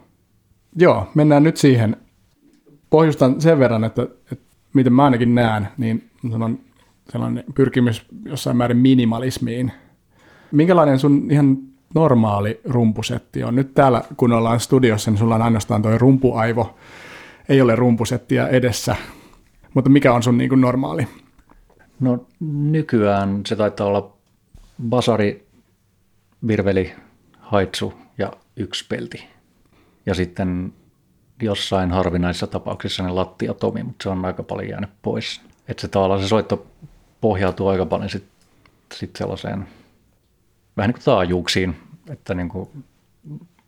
Joo, 0.76 1.11
mennään 1.14 1.42
nyt 1.42 1.57
siihen. 1.57 1.96
Pohjustan 2.90 3.40
sen 3.40 3.59
verran, 3.59 3.84
että, 3.84 4.03
että 4.32 4.44
miten 4.74 4.92
mä 4.92 5.05
ainakin 5.05 5.34
näen, 5.34 5.68
niin 5.76 6.11
sanon 6.30 6.59
sellainen 7.12 7.44
pyrkimys 7.55 8.07
jossain 8.24 8.57
määrin 8.57 8.76
minimalismiin. 8.76 9.72
Minkälainen 10.53 10.99
sun 10.99 11.26
ihan 11.30 11.59
normaali 11.94 12.61
rumpusetti 12.64 13.44
on? 13.44 13.55
Nyt 13.55 13.74
täällä, 13.74 14.03
kun 14.16 14.32
ollaan 14.32 14.61
studiossa, 14.61 15.11
niin 15.11 15.18
sulla 15.18 15.34
on 15.34 15.42
ainoastaan 15.42 15.82
tuo 15.82 15.99
rumpuaivo. 15.99 16.76
Ei 17.49 17.61
ole 17.61 17.76
rumpusettia 17.76 18.49
edessä, 18.49 18.96
mutta 19.74 19.90
mikä 19.90 20.12
on 20.12 20.22
sun 20.22 20.38
niin 20.38 20.49
kuin 20.49 20.61
normaali? 20.61 21.09
No 22.01 22.26
nykyään 22.70 23.40
se 23.46 23.57
taitaa 23.57 23.86
olla 23.86 24.12
basari, 24.88 25.46
virveli, 26.46 26.92
haitsu 27.38 27.94
ja 28.18 28.32
yksi 28.57 28.84
pelti. 28.88 29.24
Ja 30.07 30.14
sitten 30.14 30.72
jossain 31.42 31.90
harvinaisissa 31.90 32.46
tapauksissa 32.46 33.03
ne 33.03 33.11
lattia 33.11 33.55
tomi, 33.55 33.82
mutta 33.82 34.03
se 34.03 34.09
on 34.09 34.24
aika 34.24 34.42
paljon 34.42 34.68
jäänyt 34.68 34.90
pois. 35.03 35.40
Että 35.68 35.80
se 35.80 35.88
tavallaan 35.88 36.20
se 36.20 36.28
soitto 36.28 36.66
pohjautuu 37.20 37.68
aika 37.68 37.86
paljon 37.86 38.11
sitten 38.11 38.32
sit 38.94 39.16
sellaiseen 39.16 39.66
vähän 40.78 40.88
niin 40.88 40.94
kuin 40.94 41.04
taajuuksiin, 41.04 41.76
että 42.10 42.34
niin 42.34 42.48
kuin, 42.48 42.68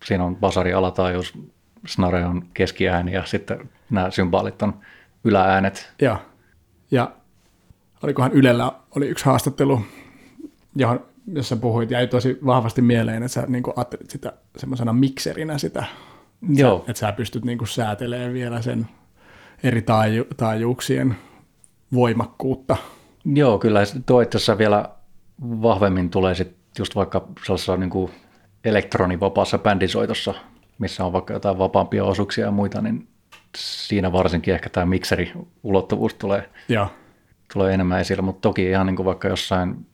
siinä 0.04 0.24
on 0.24 0.36
basari 0.36 0.72
alataajuus, 0.72 1.38
snare 1.86 2.24
on 2.24 2.46
keskiääni 2.54 3.12
ja 3.12 3.24
sitten 3.24 3.68
nämä 3.90 4.10
symbaalit 4.10 4.62
on 4.62 4.80
ylääänet. 5.24 5.92
Joo. 6.02 6.16
Ja 6.90 7.10
olikohan 8.02 8.32
Ylellä 8.32 8.72
oli 8.96 9.08
yksi 9.08 9.24
haastattelu, 9.24 9.82
johon, 10.76 11.06
jossa 11.32 11.56
puhuit, 11.56 11.90
jäi 11.90 12.06
tosi 12.06 12.38
vahvasti 12.46 12.82
mieleen, 12.82 13.22
että 13.22 13.34
sä 13.34 13.44
niin 13.48 13.62
ajattelit 13.76 14.10
sitä 14.10 14.32
semmoisena 14.56 14.92
mikserinä 14.92 15.58
sitä, 15.58 15.84
Joo. 16.48 16.78
Sä, 16.78 16.84
että 16.90 17.00
sä 17.00 17.12
pystyt 17.12 17.44
niin 17.44 17.58
säätelemään 17.66 18.32
vielä 18.32 18.62
sen 18.62 18.88
eri 19.62 19.82
taaju, 19.82 20.24
taajuuksien 20.36 21.16
voimakkuutta. 21.94 22.76
Joo, 23.24 23.58
kyllä 23.58 23.80
tuo 24.06 24.20
itse 24.20 24.58
vielä 24.58 24.88
vahvemmin 25.40 26.10
tulee 26.10 26.34
sit 26.34 26.59
just 26.78 26.96
vaikka 26.96 27.26
sellaisessa 27.44 27.76
niin 27.76 27.90
kuin 27.90 28.12
elektronivapaassa 28.64 29.58
bändisoitossa, 29.58 30.34
missä 30.78 31.04
on 31.04 31.12
vaikka 31.12 31.32
jotain 31.32 31.58
vapaampia 31.58 32.04
osuuksia 32.04 32.44
ja 32.44 32.50
muita, 32.50 32.82
niin 32.82 33.08
siinä 33.56 34.12
varsinkin 34.12 34.54
ehkä 34.54 34.68
tämä 34.70 34.86
mikseri-ulottuvuus 34.86 36.14
tulee, 36.14 36.50
Joo. 36.68 36.88
tulee 37.52 37.74
enemmän 37.74 38.00
esille, 38.00 38.22
mutta 38.22 38.40
toki 38.48 38.70
ihan 38.70 38.86
niin 38.86 38.96
kuin 38.96 39.06
vaikka 39.06 39.28
jossain 39.28 39.86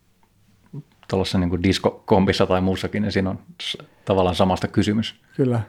tuollaisessa 1.08 1.38
niin 1.38 1.62
diskokompissa 1.62 2.46
tai 2.46 2.60
muussakin, 2.60 3.02
niin 3.02 3.12
siinä 3.12 3.30
on 3.30 3.38
tavallaan 4.04 4.34
samasta 4.34 4.68
kysymys. 4.68 5.20
Kyllä. 5.36 5.60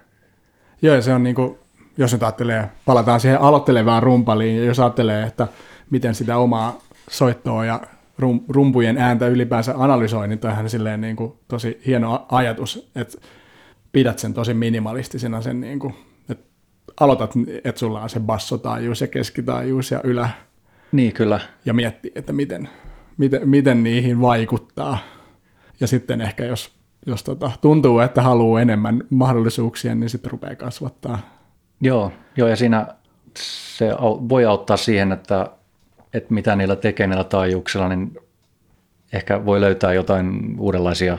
Joo, 0.82 0.96
ja 0.96 1.02
se 1.02 1.14
on 1.14 1.24
niin 1.24 1.36
kuin, 1.36 1.58
jos 1.98 2.14
nyt 2.14 2.24
ajattelee, 2.24 2.70
palataan 2.86 3.20
siihen 3.20 3.42
aloittelevaan 3.42 4.04
rumpaliin, 4.04 4.58
ja 4.58 4.64
jos 4.64 4.80
ajattelee, 4.80 5.24
että 5.24 5.48
miten 5.90 6.16
sitä 6.16 6.38
omaa 6.38 6.80
soittoa 7.10 7.66
ja 7.66 7.82
rum, 8.20 8.42
rumpujen 8.50 8.98
ääntä 8.98 9.28
ylipäänsä 9.28 9.74
analysoi, 9.78 10.28
niin 10.28 10.40
toihan 10.40 10.70
silleen 10.70 11.02
niin 11.02 11.16
kuin 11.16 11.34
tosi 11.48 11.82
hieno 11.86 12.26
ajatus, 12.32 12.92
että 12.96 13.18
pidät 13.92 14.20
sen 14.20 14.34
tosi 14.34 14.54
minimalistisena 14.54 15.42
sen, 15.42 15.62
niin 15.62 15.80
kuin, 15.80 15.94
että 16.30 16.46
aloitat, 17.00 17.34
että 17.64 17.80
sulla 17.80 18.02
on 18.02 18.10
se 18.10 18.20
bassotaajuus 18.20 19.02
ja 19.02 19.08
keskitaajuus 19.08 19.92
ja 19.92 20.02
ylä. 20.04 20.30
Niin, 20.92 21.14
kyllä. 21.14 21.40
Ja 21.66 21.74
miettii, 21.74 22.12
että 22.16 22.34
miten, 22.34 22.70
miten, 23.18 23.50
miten 23.50 23.84
niihin 23.84 24.22
vaikuttaa. 24.22 24.98
Ja 25.80 25.88
sitten 25.88 26.22
ehkä 26.22 26.46
jos, 26.46 26.72
jos 27.06 27.24
tota, 27.24 27.52
tuntuu, 27.62 28.00
että 28.00 28.22
haluaa 28.22 28.62
enemmän 28.62 29.04
mahdollisuuksia, 29.10 29.96
niin 29.96 30.10
sitten 30.10 30.32
rupeaa 30.32 30.56
kasvattaa. 30.56 31.20
Joo, 31.82 32.12
joo 32.38 32.48
ja 32.48 32.56
siinä 32.56 32.88
se 33.38 33.90
voi 34.30 34.46
auttaa 34.46 34.78
siihen, 34.78 35.12
että 35.12 35.50
että 36.14 36.34
mitä 36.34 36.56
niillä 36.56 36.76
tekee 36.76 37.08
niillä 37.08 37.24
taajuuksilla, 37.24 37.90
niin 37.90 38.18
ehkä 39.14 39.46
voi 39.46 39.62
löytää 39.62 39.94
jotain 39.94 40.56
uudenlaisia, 40.60 41.18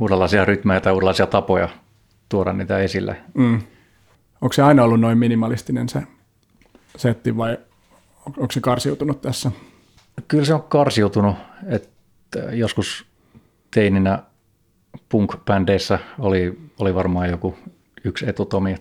uudenlaisia 0.00 0.44
rytmejä 0.44 0.80
tai 0.80 0.92
uudenlaisia 0.92 1.26
tapoja 1.26 1.68
tuoda 2.28 2.52
niitä 2.52 2.78
esille. 2.78 3.16
Mm. 3.34 3.60
Onko 4.40 4.52
se 4.52 4.62
aina 4.62 4.84
ollut 4.84 5.00
noin 5.00 5.18
minimalistinen 5.18 5.88
se 5.88 6.02
setti 6.96 7.36
vai 7.36 7.58
onko 8.26 8.52
se 8.52 8.60
karsiutunut 8.60 9.20
tässä? 9.20 9.50
Kyllä 10.28 10.44
se 10.44 10.54
on 10.54 10.62
karsiutunut, 10.62 11.36
että 11.66 12.38
joskus 12.38 13.06
teininä 13.74 14.22
punk-bändeissä 15.08 15.98
oli, 16.18 16.58
oli 16.78 16.94
varmaan 16.94 17.30
joku 17.30 17.58
yksi 18.04 18.28
etutomi 18.28 18.74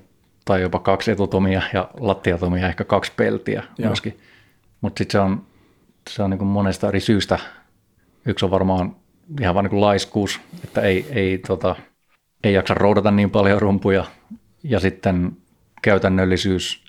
tai 0.46 0.62
jopa 0.62 0.80
kaksi 0.80 1.12
etutomia 1.12 1.62
ja 1.74 1.90
lattiatomia, 2.00 2.68
ehkä 2.68 2.84
kaksi 2.84 3.12
peltiä 3.16 3.64
Joo. 3.78 3.90
myöskin. 3.90 4.20
Mutta 4.82 4.98
sitten 5.00 5.12
se 5.12 5.20
on, 5.20 5.46
se 6.10 6.24
on 6.24 6.30
niin 6.30 6.38
kuin 6.38 6.48
monesta 6.48 6.88
eri 6.88 7.00
syystä. 7.00 7.40
Yksi 8.26 8.46
on 8.46 8.52
varmaan 8.52 8.96
ihan 9.42 9.56
vain 9.56 9.66
niin 9.70 9.82
laiskuus, 9.82 10.42
että 10.64 10.82
ei, 10.82 11.08
ei, 11.10 11.38
tota, 11.38 11.76
ei 12.44 12.54
jaksa 12.54 12.74
roudata 12.74 13.12
niin 13.12 13.30
paljon 13.30 13.62
rumpuja. 13.62 14.06
Ja 14.64 14.80
sitten 14.80 15.38
käytännöllisyys, 15.82 16.84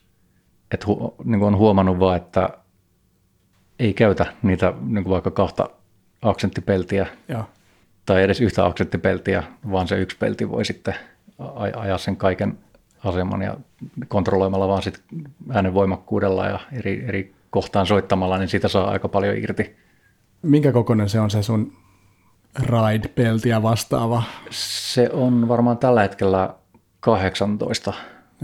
että 0.70 0.86
hu, 0.86 1.14
niin 1.24 1.39
kuin 1.39 1.55
on 1.55 1.57
huomannut 1.57 2.01
vaan, 2.01 2.16
että 2.16 2.49
ei 3.78 3.95
käytä 3.95 4.26
niitä 4.43 4.72
niin 4.80 5.05
kuin 5.05 5.12
vaikka 5.12 5.30
kahta 5.30 5.70
aksenttipeltiä 6.22 7.07
ja. 7.28 7.45
tai 8.07 8.22
edes 8.22 8.41
yhtä 8.41 8.66
aksenttipeltiä, 8.66 9.43
vaan 9.70 9.89
se 9.89 10.01
yksi 10.01 10.16
pelti 10.16 10.51
voi 10.51 10.64
sitten 10.64 10.95
ajaa 11.76 11.99
sen 11.99 12.16
kaiken 12.16 12.59
aseman 13.05 13.43
ja 13.43 13.57
kontrolloimalla 14.09 14.68
vaan 14.68 14.82
sitten 14.82 15.05
äänen 15.51 15.74
voimakkuudella 15.74 16.47
ja 16.47 16.61
eri, 16.72 17.05
eri 17.09 17.34
kohtaan 17.51 17.86
soittamalla, 17.86 18.38
niin 18.38 18.49
siitä 18.49 18.68
saa 18.68 18.90
aika 18.90 19.09
paljon 19.09 19.36
irti. 19.36 19.76
Minkä 20.42 20.72
kokoinen 20.72 21.09
se 21.09 21.20
on 21.20 21.30
se 21.30 21.42
sun 21.42 21.72
ride-peltiä 22.61 23.62
vastaava? 23.62 24.22
Se 24.51 25.11
on 25.12 25.49
varmaan 25.49 25.78
tällä 25.78 26.03
hetkellä 26.03 26.55
18. 27.01 27.92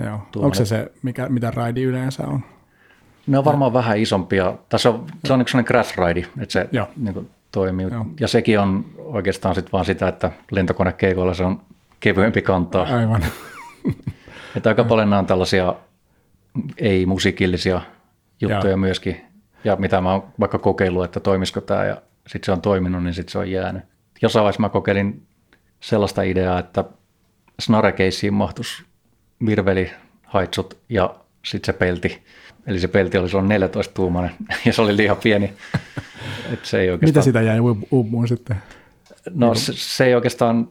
Joo. 0.04 0.20
Onko 0.36 0.54
se 0.54 0.66
se, 0.66 0.92
mikä, 1.02 1.28
mitä 1.28 1.50
ride 1.50 1.80
yleensä 1.80 2.26
on? 2.26 2.40
Ne 3.26 3.38
on 3.38 3.44
varmaan 3.44 3.68
ja. 3.68 3.74
vähän 3.74 3.98
isompia. 3.98 4.54
Tässä 4.68 4.90
on, 4.90 5.06
se 5.24 5.32
on 5.32 5.40
yksi 5.40 5.58
crash 5.58 5.98
ride, 5.98 6.26
että 6.40 6.52
se 6.52 6.68
niin 6.96 7.14
kuin, 7.14 7.30
toimii. 7.52 7.86
Joo. 7.90 8.06
Ja 8.20 8.28
sekin 8.28 8.60
on 8.60 8.84
oikeastaan 8.98 9.54
sit 9.54 9.72
vaan 9.72 9.84
sitä, 9.84 10.08
että 10.08 10.30
lentokonekeikoilla 10.50 11.34
se 11.34 11.44
on 11.44 11.60
kevyempi 12.00 12.42
kantaa. 12.42 12.86
Aivan. 12.96 13.24
että 14.56 14.68
aika 14.68 14.84
paljon 14.84 15.10
nämä 15.10 15.20
on 15.20 15.26
tällaisia 15.26 15.74
ei-musiikillisia 16.78 17.80
juttuja 18.40 18.70
ja. 18.70 18.76
myöskin. 18.76 19.20
Ja 19.64 19.76
mitä 19.76 20.00
mä 20.00 20.12
oon 20.12 20.24
vaikka 20.40 20.58
kokeillut, 20.58 21.04
että 21.04 21.20
toimisiko 21.20 21.60
tämä 21.60 21.84
ja 21.84 22.02
sitten 22.26 22.46
se 22.46 22.52
on 22.52 22.60
toiminut, 22.60 23.02
niin 23.04 23.14
sitten 23.14 23.32
se 23.32 23.38
on 23.38 23.50
jäänyt. 23.50 23.82
Jossain 24.22 24.42
vaiheessa 24.42 24.62
mä 24.62 24.68
kokeilin 24.68 25.26
sellaista 25.80 26.22
ideaa, 26.22 26.58
että 26.58 26.84
snarekeissiin 27.60 28.34
mahtuisi 28.34 28.84
virveli, 29.46 29.90
haitsut 30.22 30.78
ja 30.88 31.14
sitten 31.44 31.74
se 31.74 31.78
pelti. 31.78 32.22
Eli 32.66 32.80
se 32.80 32.88
pelti 32.88 33.18
oli 33.18 33.28
silloin 33.28 33.48
14 33.48 33.94
tuumainen 33.94 34.34
ja 34.66 34.72
se 34.72 34.82
oli 34.82 34.96
liian 34.96 35.16
pieni. 35.16 35.52
Et 36.52 36.64
se 36.64 36.80
ei 36.80 36.90
oikeastaan... 36.90 37.08
Mitä 37.08 37.22
sitä 37.22 37.42
jäi 37.42 37.58
uupumaan 37.90 38.28
sitten? 38.28 38.56
No 39.34 39.54
se, 39.54 39.72
se 39.76 40.04
ei 40.04 40.14
oikeastaan, 40.14 40.68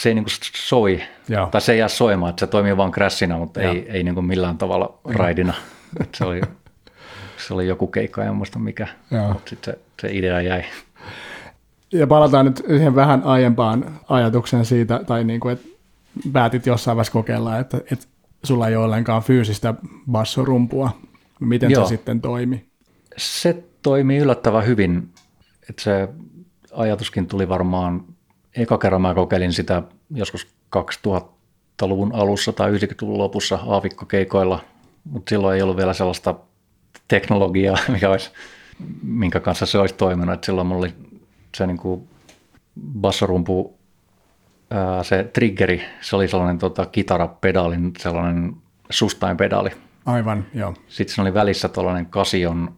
se 0.00 0.08
ei 0.08 0.14
niinku 0.14 0.30
soi, 0.56 1.02
Joo. 1.28 1.46
tai 1.46 1.60
se 1.60 1.72
ei 1.72 1.78
jää 1.78 1.88
soimaan, 1.88 2.30
että 2.30 2.40
se 2.40 2.46
toimii 2.46 2.76
vain 2.76 2.92
crashina, 2.92 3.38
mutta 3.38 3.62
Joo. 3.62 3.72
ei, 3.72 3.86
ei 3.88 4.02
niinku 4.02 4.22
millään 4.22 4.58
tavalla 4.58 4.98
raidina. 5.04 5.54
se 6.16 6.24
oli 6.24 6.40
se 7.46 7.54
oli 7.54 7.68
joku 7.68 7.86
keikka, 7.86 8.24
en 8.24 8.34
muista 8.34 8.58
mikä, 8.58 8.88
mutta 9.32 9.50
sitten 9.50 9.74
se, 9.74 9.80
se 10.00 10.16
idea 10.16 10.40
jäi. 10.40 10.62
Ja 11.92 12.06
palataan 12.06 12.46
nyt 12.46 12.56
siihen 12.66 12.94
vähän 12.94 13.22
aiempaan 13.24 14.00
ajatukseen 14.08 14.64
siitä, 14.64 15.00
tai 15.06 15.24
niin 15.24 15.40
kuin, 15.40 15.52
että 15.52 15.68
päätit 16.32 16.66
jossain 16.66 16.96
vaiheessa 16.96 17.12
kokeilla, 17.12 17.58
että, 17.58 17.76
että 17.90 18.06
sulla 18.44 18.68
ei 18.68 18.76
ole 18.76 18.84
ollenkaan 18.84 19.22
fyysistä 19.22 19.74
bassorumpua. 20.10 20.90
Miten 21.40 21.70
Joo. 21.70 21.84
se 21.84 21.88
sitten 21.88 22.20
toimi? 22.20 22.66
Se 23.16 23.64
toimii 23.82 24.18
yllättävän 24.18 24.66
hyvin. 24.66 25.08
Että 25.70 25.82
se 25.82 26.08
ajatuskin 26.72 27.26
tuli 27.26 27.48
varmaan, 27.48 28.04
eka 28.56 28.78
kerran 28.78 29.02
mä 29.02 29.14
kokeilin 29.14 29.52
sitä 29.52 29.82
joskus 30.14 30.46
2000-luvun 30.76 32.14
alussa 32.14 32.52
tai 32.52 32.72
90-luvun 32.72 33.18
lopussa 33.18 33.58
aavikkokeikoilla, 33.66 34.60
mutta 35.04 35.30
silloin 35.30 35.56
ei 35.56 35.62
ollut 35.62 35.76
vielä 35.76 35.94
sellaista 35.94 36.34
teknologiaa, 37.08 37.76
mikä 37.92 38.10
olisi, 38.10 38.30
minkä 39.02 39.40
kanssa 39.40 39.66
se 39.66 39.78
olisi 39.78 39.94
toiminut. 39.94 40.34
Et 40.34 40.44
silloin 40.44 40.66
mulla 40.66 40.80
oli 40.80 40.94
se 41.56 41.66
niin 41.66 41.76
kuin 41.76 42.08
bassorumpu, 43.00 43.78
ää, 44.70 45.02
se 45.02 45.24
triggeri, 45.32 45.82
se 46.00 46.16
oli 46.16 46.28
sellainen 46.28 46.58
tota, 46.58 46.86
kitarapedaalin 46.86 47.92
sellainen 47.98 48.56
sustain-pedaali. 48.90 49.70
Aivan, 50.06 50.46
joo. 50.54 50.74
Sitten 50.88 51.14
se 51.14 51.22
oli 51.22 51.34
välissä 51.34 51.68
tällainen 51.68 52.06
kasion 52.06 52.74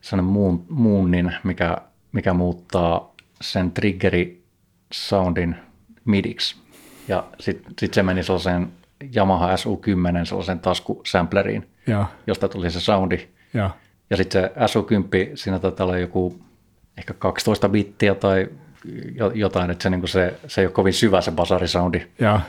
sellainen 0.00 0.32
muun, 0.32 0.64
muunnin, 0.68 1.34
mikä, 1.44 1.76
mikä 2.12 2.32
muuttaa 2.32 3.14
sen 3.40 3.72
triggeri 3.72 4.44
soundin 4.92 5.56
midiksi. 6.04 6.56
Ja 7.08 7.24
sitten 7.40 7.74
sit 7.78 7.94
se 7.94 8.02
meni 8.02 8.22
sellaiseen 8.22 8.72
Yamaha 9.16 9.56
SU10 9.56 10.24
sellaisen 10.24 10.60
taskusampleriin, 10.60 11.70
ja. 11.86 12.06
josta 12.26 12.48
tuli 12.48 12.70
se 12.70 12.80
soundi. 12.80 13.28
Ja, 13.54 13.70
ja 14.10 14.16
sitten 14.16 14.42
se 14.42 14.48
SU10, 14.48 15.36
siinä 15.36 15.58
taitaa 15.58 15.86
olla 15.86 15.98
joku 15.98 16.40
ehkä 16.98 17.14
12 17.14 17.68
bittiä 17.68 18.14
tai 18.14 18.48
jotain, 19.34 19.70
että 19.70 19.82
se, 19.82 19.90
niin 19.90 20.08
se, 20.08 20.34
se 20.46 20.60
ei 20.60 20.66
ole 20.66 20.72
kovin 20.72 20.92
syvä 20.92 21.20
se 21.20 21.30
basarisoundi. 21.30 22.06
Ja, 22.18 22.40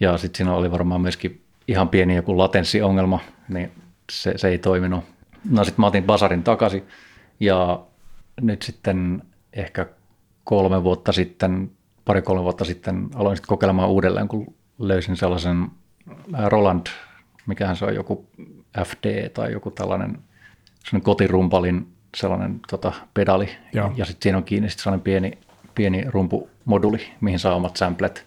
ja 0.00 0.18
sitten 0.18 0.36
siinä 0.36 0.54
oli 0.54 0.70
varmaan 0.70 1.00
myöskin 1.00 1.40
ihan 1.68 1.88
pieni 1.88 2.16
joku 2.16 2.38
latenssiongelma, 2.38 3.20
niin 3.48 3.72
se, 4.12 4.32
se 4.36 4.48
ei 4.48 4.58
toiminut. 4.58 5.04
No 5.50 5.64
sitten 5.64 5.80
mä 5.82 5.86
otin 5.86 6.04
basarin 6.04 6.42
takaisin 6.42 6.82
ja 7.40 7.80
nyt 8.40 8.62
sitten 8.62 9.22
ehkä 9.52 9.86
kolme 10.44 10.82
vuotta 10.82 11.12
sitten, 11.12 11.70
pari-kolme 12.04 12.42
vuotta 12.42 12.64
sitten 12.64 13.08
aloin 13.14 13.36
sitten 13.36 13.48
kokeilemaan 13.48 13.88
uudelleen, 13.88 14.28
kun 14.28 14.54
löysin 14.78 15.16
sellaisen 15.16 15.66
Roland 16.46 16.86
mikähän 17.48 17.76
se 17.76 17.84
on, 17.84 17.94
joku 17.94 18.26
FD 18.84 19.28
tai 19.28 19.52
joku 19.52 19.70
tällainen 19.70 20.18
kotirumpalin 21.02 21.92
sellainen 22.16 22.60
tota, 22.70 22.92
pedali, 23.14 23.48
Joo. 23.72 23.92
ja 23.96 24.04
sitten 24.04 24.22
siinä 24.22 24.38
on 24.38 24.44
kiinni 24.44 24.70
sit 24.70 24.80
sellainen 24.80 25.04
pieni, 25.04 25.38
pieni 25.74 26.04
rumpumoduli, 26.08 27.00
mihin 27.20 27.38
saa 27.38 27.54
omat 27.54 27.76
samplet. 27.76 28.26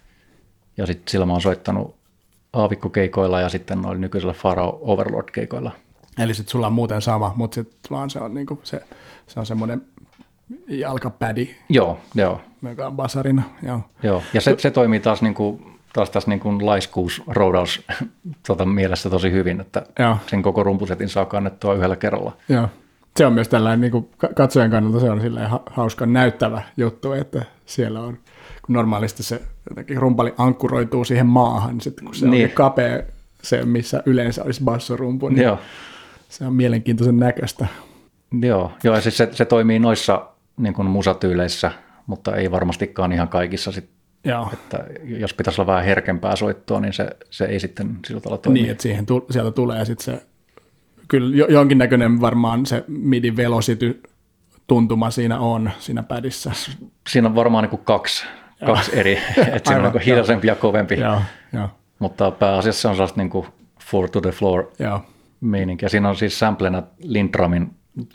Ja 0.78 0.86
sitten 0.86 1.12
sillä 1.12 1.26
mä 1.26 1.32
oon 1.32 1.42
soittanut 1.42 1.96
aavikkokeikoilla 2.54 3.42
ja 3.42 3.50
sitten 3.50 3.82
noilla 3.82 4.02
nykyisellä 4.02 4.34
Faro 4.34 4.80
Overlord-keikoilla. 4.82 5.72
Eli 6.20 6.34
sitten 6.34 6.52
sulla 6.52 6.68
on 6.68 6.74
muuten 6.74 7.02
sama, 7.02 7.34
mutta 7.36 7.56
sitten 7.56 7.80
vaan 7.90 8.10
se 8.10 8.20
on, 8.20 8.34
niinku 8.34 8.60
se, 8.64 8.82
se 9.28 9.40
on 9.40 9.46
semmoinen 9.46 9.82
jalkapädi. 10.68 11.56
Joo, 11.70 12.00
joo. 12.16 12.42
Joka 12.70 12.88
on 12.88 12.96
basarina, 12.96 13.44
joo. 13.64 13.82
Joo, 14.04 14.24
ja 14.34 14.42
se, 14.42 14.56
se 14.58 14.72
toimii 14.72 15.00
taas, 15.00 15.22
niinku, 15.22 15.71
taas 15.94 16.10
tässä 16.10 16.30
niinku 16.30 16.66
laiskuus 16.66 17.24
roudaus 17.28 17.86
tota, 18.48 18.66
mielessä 18.66 19.10
tosi 19.10 19.32
hyvin, 19.32 19.62
että 19.62 19.86
joo. 20.00 20.18
sen 20.28 20.42
koko 20.42 20.64
rumpusetin 20.64 21.10
saa 21.10 21.26
kannettua 21.26 21.74
yhdellä 21.74 21.96
kerralla. 21.96 22.38
Joo. 22.50 22.68
Se 23.18 23.26
on 23.26 23.34
myös 23.34 23.48
tällainen 23.50 23.82
niin 23.82 23.92
kuin 23.92 24.10
katsojan 24.36 24.72
kannalta 24.72 25.00
se 25.00 25.10
on 25.10 25.22
silleen 25.22 25.50
hauska 25.66 26.06
näyttävä 26.06 26.62
juttu, 26.78 27.12
että 27.12 27.46
siellä 27.66 28.02
on, 28.02 28.18
kun 28.66 28.74
normaalisti 28.74 29.24
se 29.24 29.42
rumpali 29.96 30.34
ankkuroituu 30.38 31.06
siihen 31.06 31.28
maahan, 31.28 31.72
niin 31.72 31.82
sitten 31.82 32.06
kun 32.06 32.16
se 32.16 32.28
niin. 32.28 32.46
on 32.46 32.52
kapea, 32.52 33.04
se 33.42 33.66
missä 33.66 34.04
yleensä 34.06 34.44
olisi 34.44 34.64
bassorumpu, 34.64 35.30
niin 35.30 35.44
Joo. 35.44 35.58
se 36.30 36.46
on 36.46 36.54
mielenkiintoisen 36.54 37.18
näköistä. 37.18 37.68
Joo, 38.42 38.72
Joo 38.84 38.96
ja 38.96 39.02
siis 39.02 39.18
se, 39.18 39.30
se 39.32 39.46
toimii 39.46 39.80
noissa 39.80 40.28
niin 40.58 40.74
kuin 40.74 40.88
musatyyleissä, 40.88 41.72
mutta 42.08 42.36
ei 42.36 42.52
varmastikaan 42.52 43.12
ihan 43.12 43.28
kaikissa 43.28 43.72
sit, 43.72 43.90
Joo. 44.24 44.50
Että 44.54 44.84
jos 45.04 45.34
pitäisi 45.34 45.62
olla 45.62 45.72
vähän 45.72 45.86
herkempää 45.86 46.36
soittoa, 46.36 46.80
niin 46.80 46.94
se, 46.94 47.10
se 47.30 47.46
ei 47.46 47.60
sitten 47.60 47.98
sillä 48.06 48.22
tavalla 48.22 48.42
toimi. 48.42 48.60
Niin, 48.60 48.72
että 48.72 48.84
siihen 48.84 49.06
tu- 49.06 49.26
sieltä 49.30 49.52
tulee 49.52 49.86
sitten 49.86 50.06
se, 50.06 50.26
kyllä 51.08 51.46
jonkinnäköinen 51.50 52.22
varmaan 52.22 52.66
se 52.66 52.84
midi 52.88 53.36
velocity 53.36 54.04
tuntuma 54.68 55.12
siinä 55.12 55.40
on 55.40 55.72
siinä 55.80 56.04
pädissä. 56.04 56.52
Siinä 57.10 57.28
on 57.28 57.36
varmaan 57.36 57.64
niin 57.64 57.70
kuin 57.70 57.82
kaksi, 57.86 58.26
kaksi 58.66 59.00
eri, 59.00 59.14
että 59.54 59.70
siinä 59.70 59.88
on 59.88 59.94
niin 59.94 60.02
hiljaisempi 60.02 60.48
ja 60.48 60.56
kovempi, 60.56 61.00
Joo, 61.00 61.22
jo. 61.54 61.70
mutta 62.00 62.32
pääasiassa 62.32 62.82
se 62.82 62.88
on 62.88 62.96
sellaista 62.96 63.20
niin 63.22 63.30
kuin 63.30 63.48
four 63.82 64.10
to 64.10 64.22
the 64.22 64.32
floor 64.32 64.72
Joo. 64.80 65.02
meininkiä. 65.42 65.90
Siinä 65.90 66.10
on 66.10 66.16
siis 66.16 66.40
samplenä 66.40 66.84
Lindramin 67.04 67.72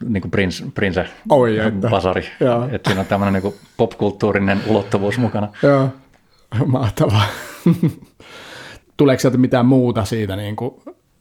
niin 0.08 0.20
kuin 0.20 0.30
Prince, 0.30 0.64
Prince 0.74 1.08
Oi, 1.28 1.58
että. 1.58 1.88
basari. 1.88 2.26
Että 2.70 2.90
siinä 2.90 3.00
on 3.00 3.06
tämmöinen 3.06 3.42
niin 3.42 3.54
popkulttuurinen 3.76 4.60
ulottuvuus 4.66 5.18
mukana. 5.18 5.48
Joo, 5.62 5.88
mahtavaa. 6.66 7.26
Tuleeko 8.96 9.20
sieltä 9.20 9.38
mitään 9.38 9.66
muuta 9.66 10.04
siitä, 10.04 10.36
niin 10.36 10.56
kuin, 10.56 10.74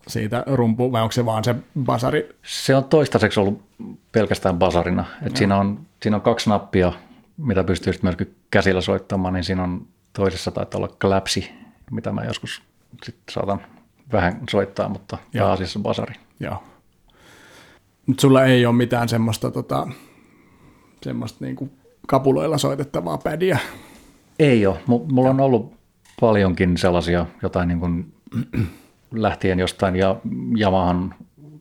siitä 0.07 0.43
rumpu, 0.47 0.91
vai 0.91 1.01
onko 1.01 1.11
se 1.11 1.25
vaan 1.25 1.43
se 1.43 1.55
basari? 1.79 2.35
Se 2.43 2.75
on 2.75 2.83
toistaiseksi 2.83 3.39
ollut 3.39 3.61
pelkästään 4.11 4.57
basarina. 4.57 5.05
Et 5.25 5.37
siinä, 5.37 5.57
on, 5.57 5.79
siinä 6.01 6.17
on 6.17 6.21
kaksi 6.21 6.49
nappia, 6.49 6.93
mitä 7.37 7.63
pystyy 7.63 7.93
myös 8.01 8.15
käsillä 8.51 8.81
soittamaan, 8.81 9.33
niin 9.33 9.43
siinä 9.43 9.63
on 9.63 9.87
toisessa 10.13 10.51
taitaa 10.51 10.77
olla 10.77 10.95
kläpsi, 11.01 11.51
mitä 11.91 12.11
mä 12.11 12.23
joskus 12.23 12.61
sit 13.03 13.15
saatan 13.31 13.61
vähän 14.11 14.41
soittaa, 14.49 14.89
mutta 14.89 15.17
pääasiassa 15.33 15.79
basari. 15.79 16.15
Joo. 16.39 16.63
Mutta 18.05 18.21
sulla 18.21 18.43
ei 18.45 18.65
ole 18.65 18.75
mitään 18.75 19.09
semmoista, 19.09 19.51
tota, 19.51 19.87
semmoista 21.03 21.45
niinku 21.45 21.69
kapuloilla 22.07 22.57
soitettavaa 22.57 23.17
pädiä? 23.17 23.59
Ei 24.39 24.65
ole. 24.65 24.79
M- 24.87 25.13
mulla 25.13 25.29
on 25.29 25.39
ollut 25.39 25.73
paljonkin 26.21 26.77
sellaisia 26.77 27.25
jotain 27.41 27.67
niin 27.67 27.79
kuin, 27.79 28.13
lähtien 29.11 29.59
jostain 29.59 29.95
ja 29.95 30.15
Yamahan 30.59 31.15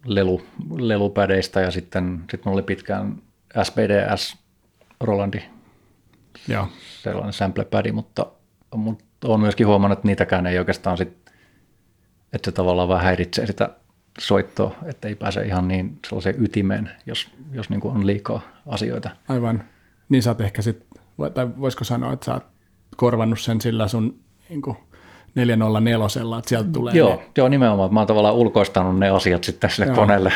lelu, 0.05 0.43
lelupädeistä 0.79 1.61
ja 1.61 1.71
sitten 1.71 2.25
sit 2.31 2.45
mulla 2.45 2.57
oli 2.57 2.63
pitkään 2.63 3.23
SPDS 3.63 4.37
Rolandi 5.01 5.43
Joo. 6.49 6.69
sellainen 7.03 7.33
samplepädi, 7.33 7.93
mutta, 7.93 8.27
mutta 8.77 9.05
olen 9.25 9.41
myöskin 9.41 9.67
huomannut, 9.67 9.99
että 9.99 10.09
niitäkään 10.09 10.47
ei 10.47 10.59
oikeastaan 10.59 10.97
sit, 10.97 11.31
että 12.33 12.51
se 12.51 12.53
tavallaan 12.53 12.89
vähän 12.89 13.05
häiritsee 13.05 13.47
sitä 13.47 13.71
soittoa, 14.19 14.75
että 14.85 15.09
ei 15.09 15.15
pääse 15.15 15.43
ihan 15.43 15.69
niin 15.69 15.99
sellaiseen 16.09 16.45
ytimeen, 16.45 16.91
jos, 17.07 17.31
jos 17.53 17.71
niin 17.71 17.81
on 17.85 18.07
liikaa 18.07 18.41
asioita. 18.67 19.11
Aivan. 19.29 19.65
Niin 20.09 20.23
sä 20.23 20.31
oot 20.31 20.41
ehkä 20.41 20.63
sitten, 20.63 21.03
tai 21.35 21.49
voisiko 21.61 21.85
sanoa, 21.85 22.13
että 22.13 22.27
sä 22.27 22.35
oot 22.35 22.45
korvannut 22.97 23.41
sen 23.41 23.61
sillä 23.61 23.89
sun 23.89 24.19
niin 24.49 24.63
kuin 24.63 24.77
404, 25.35 26.07
että 26.39 26.49
sieltä 26.49 26.71
tulee 26.73 26.95
Joo, 26.95 27.17
ne. 27.17 27.27
joo 27.37 27.49
nimenomaan. 27.49 27.95
Mä 27.95 28.01
oon 28.01 28.07
tavallaan 28.07 28.35
ulkoistanut 28.35 28.99
ne 28.99 29.09
asiat 29.09 29.45
sitten 29.45 29.71
sille 29.71 29.87
joo. 29.87 29.97
koneelle. 29.97 30.33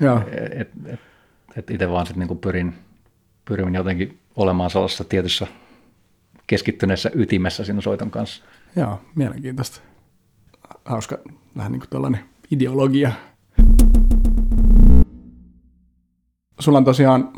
Joo. 0.00 0.22
Et, 0.60 0.70
et, 0.86 1.00
et 1.56 1.70
itse 1.70 1.90
vaan 1.90 2.06
sitten 2.06 2.26
niin 2.28 2.38
pyrin, 2.38 2.74
pyrin 3.44 3.74
jotenkin 3.74 4.18
olemaan 4.36 4.70
sellaisessa 4.70 5.04
tietyssä 5.04 5.46
keskittyneessä 6.46 7.10
ytimessä 7.14 7.64
siinä 7.64 7.80
soiton 7.80 8.10
kanssa. 8.10 8.44
Joo, 8.76 9.00
mielenkiintoista. 9.14 9.80
Hauska, 10.84 11.18
vähän 11.56 11.72
niin 11.72 11.80
kuin 11.80 11.90
tällainen 11.90 12.20
ideologia. 12.50 13.12
Sulla 16.60 16.78
on 16.78 16.84
tosiaan 16.84 17.32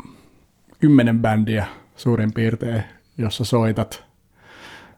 kymmenen 0.79 1.19
bändiä 1.19 1.65
suurin 1.95 2.33
piirtein, 2.33 2.83
jossa 3.17 3.45
soitat. 3.45 4.03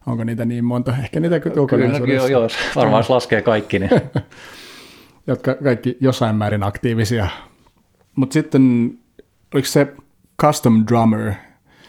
Onko 0.05 0.23
niitä 0.23 0.45
niin 0.45 0.65
monta? 0.65 0.93
Ehkä 1.03 1.19
niitä 1.19 1.39
kokonaisuudessa. 1.39 2.27
Kyllä, 2.27 2.29
joo, 2.29 2.47
varmaan 2.75 2.99
jos 2.99 3.09
laskee 3.09 3.41
kaikki. 3.41 3.79
Niin. 3.79 3.91
Jotka 5.27 5.53
kaikki 5.53 5.97
jossain 5.99 6.35
määrin 6.35 6.63
aktiivisia. 6.63 7.27
Mutta 8.15 8.33
sitten, 8.33 8.93
oliko 9.53 9.67
se 9.67 9.93
Custom 10.41 10.83
Drummer? 10.87 11.33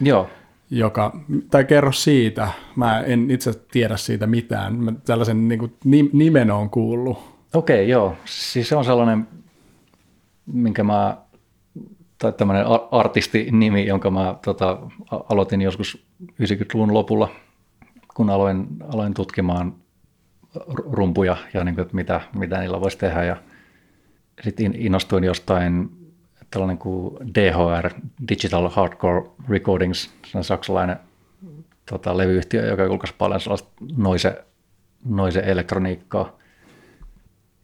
Joo. 0.00 0.30
Joka, 0.70 1.16
tai 1.50 1.64
kerro 1.64 1.92
siitä, 1.92 2.48
mä 2.76 3.00
en 3.00 3.30
itse 3.30 3.52
tiedä 3.72 3.96
siitä 3.96 4.26
mitään. 4.26 4.74
Mä 4.74 4.92
tällaisen 5.04 5.48
niin 5.48 5.58
kuin, 5.58 5.72
nimen 6.12 6.50
on 6.50 6.70
kuullut. 6.70 7.31
Okei, 7.54 7.88
joo. 7.88 8.16
Siis 8.24 8.68
se 8.68 8.76
on 8.76 8.84
sellainen, 8.84 9.28
minkä 10.46 10.84
mä, 10.84 11.16
tai 12.18 12.32
tämmöinen 12.32 12.64
artistinimi, 12.90 13.86
jonka 13.86 14.10
mä 14.10 14.34
tota, 14.44 14.78
aloitin 15.10 15.62
joskus 15.62 16.06
90-luvun 16.22 16.94
lopulla, 16.94 17.28
kun 18.14 18.30
aloin, 18.30 18.66
aloin 18.92 19.14
tutkimaan 19.14 19.74
rumpuja 20.92 21.36
ja 21.54 21.64
niin 21.64 21.74
kuin, 21.74 21.82
että 21.82 21.94
mitä, 21.96 22.20
mitä 22.34 22.60
niillä 22.60 22.80
voisi 22.80 22.98
tehdä. 22.98 23.24
Ja 23.24 23.36
sitten 24.44 24.74
innostuin 24.74 25.24
jostain 25.24 25.90
tällainen 26.50 26.78
kuin 26.78 27.16
DHR, 27.34 27.90
Digital 28.28 28.68
Hardcore 28.68 29.22
Recordings, 29.48 30.10
se 30.26 30.38
on 30.38 30.44
saksalainen 30.44 30.96
tota, 31.90 32.16
levyyhtiö, 32.18 32.66
joka 32.66 32.84
julkaisi 32.84 33.14
paljon 33.18 33.40
sellaista 33.40 33.68
noise, 33.96 34.44
noise 35.04 35.40
elektroniikkaa. 35.40 36.41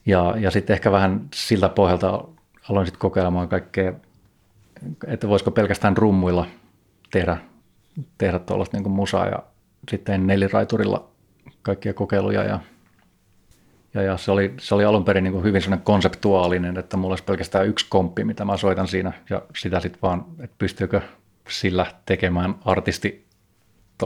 Ja, 0.08 0.34
ja 0.38 0.50
sitten 0.50 0.74
ehkä 0.74 0.92
vähän 0.92 1.28
siltä 1.34 1.68
pohjalta 1.68 2.24
aloin 2.70 2.86
sitten 2.86 3.00
kokeilemaan 3.00 3.48
kaikkea, 3.48 3.92
että 5.06 5.28
voisiko 5.28 5.50
pelkästään 5.50 5.96
rummuilla 5.96 6.46
tehdä, 7.10 7.36
tehdä 8.18 8.38
tuollaista 8.38 8.76
niin 8.76 8.90
musaa 8.90 9.26
ja 9.26 9.42
sitten 9.90 10.26
neliraiturilla 10.26 11.08
kaikkia 11.62 11.94
kokeiluja 11.94 12.44
ja, 12.44 12.60
ja, 13.94 14.02
ja 14.02 14.16
se, 14.16 14.30
oli, 14.30 14.54
se 14.60 14.74
oli 14.74 14.84
alun 14.84 15.04
perin 15.04 15.24
niin 15.24 15.42
hyvin 15.42 15.62
sellainen 15.62 15.84
konseptuaalinen, 15.84 16.78
että 16.78 16.96
mulla 16.96 17.12
olisi 17.12 17.24
pelkästään 17.24 17.66
yksi 17.66 17.86
komppi, 17.88 18.24
mitä 18.24 18.44
mä 18.44 18.56
soitan 18.56 18.88
siinä 18.88 19.12
ja 19.30 19.42
sitä 19.56 19.80
sitten 19.80 20.02
vaan, 20.02 20.24
että 20.40 20.56
pystyykö 20.58 21.00
sillä 21.48 21.86
tekemään 22.06 22.54
artisti, 22.64 23.26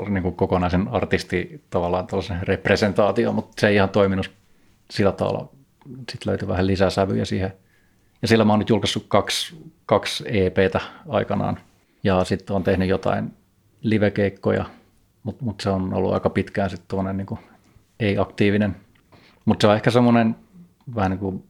niin 0.09 0.23
kuin 0.23 0.35
kokonaisen 0.35 0.89
artisti 0.89 1.65
tavallaan 1.71 2.07
representaatio, 2.43 3.33
mutta 3.33 3.61
se 3.61 3.69
ei 3.69 3.75
ihan 3.75 3.89
toiminut 3.89 4.31
sillä 4.91 5.13
tavalla 5.13 5.62
sitten 5.97 6.31
löytyi 6.31 6.49
vähän 6.49 6.67
lisää 6.67 6.91
sävyjä 6.91 7.25
siihen. 7.25 7.53
Ja 8.23 8.29
sillä 8.29 8.45
mä 8.45 8.53
oon 8.53 8.59
nyt 8.59 8.69
julkaissut 8.69 9.05
kaksi, 9.09 9.73
kaksi 9.87 10.25
EPtä 10.27 10.81
aikanaan. 11.09 11.59
Ja 12.05 12.25
sitten 12.25 12.57
on 12.57 12.65
tehnyt 12.65 12.89
jotain 12.89 13.33
livekeikkoja, 13.83 14.65
mutta 15.23 15.45
mut 15.45 15.61
se 15.61 15.71
on 15.71 15.95
ollut 15.95 16.15
aika 16.15 16.31
pitkään 16.31 16.71
sitten 16.71 16.89
tuollainen 16.89 17.27
niin 17.31 17.39
ei-aktiivinen. 18.01 18.77
Mutta 19.45 19.65
se 19.65 19.69
on 19.69 19.75
ehkä 19.75 19.91
semmoinen 19.91 20.37
vähän 20.95 21.11
niin 21.11 21.19
kuin 21.19 21.45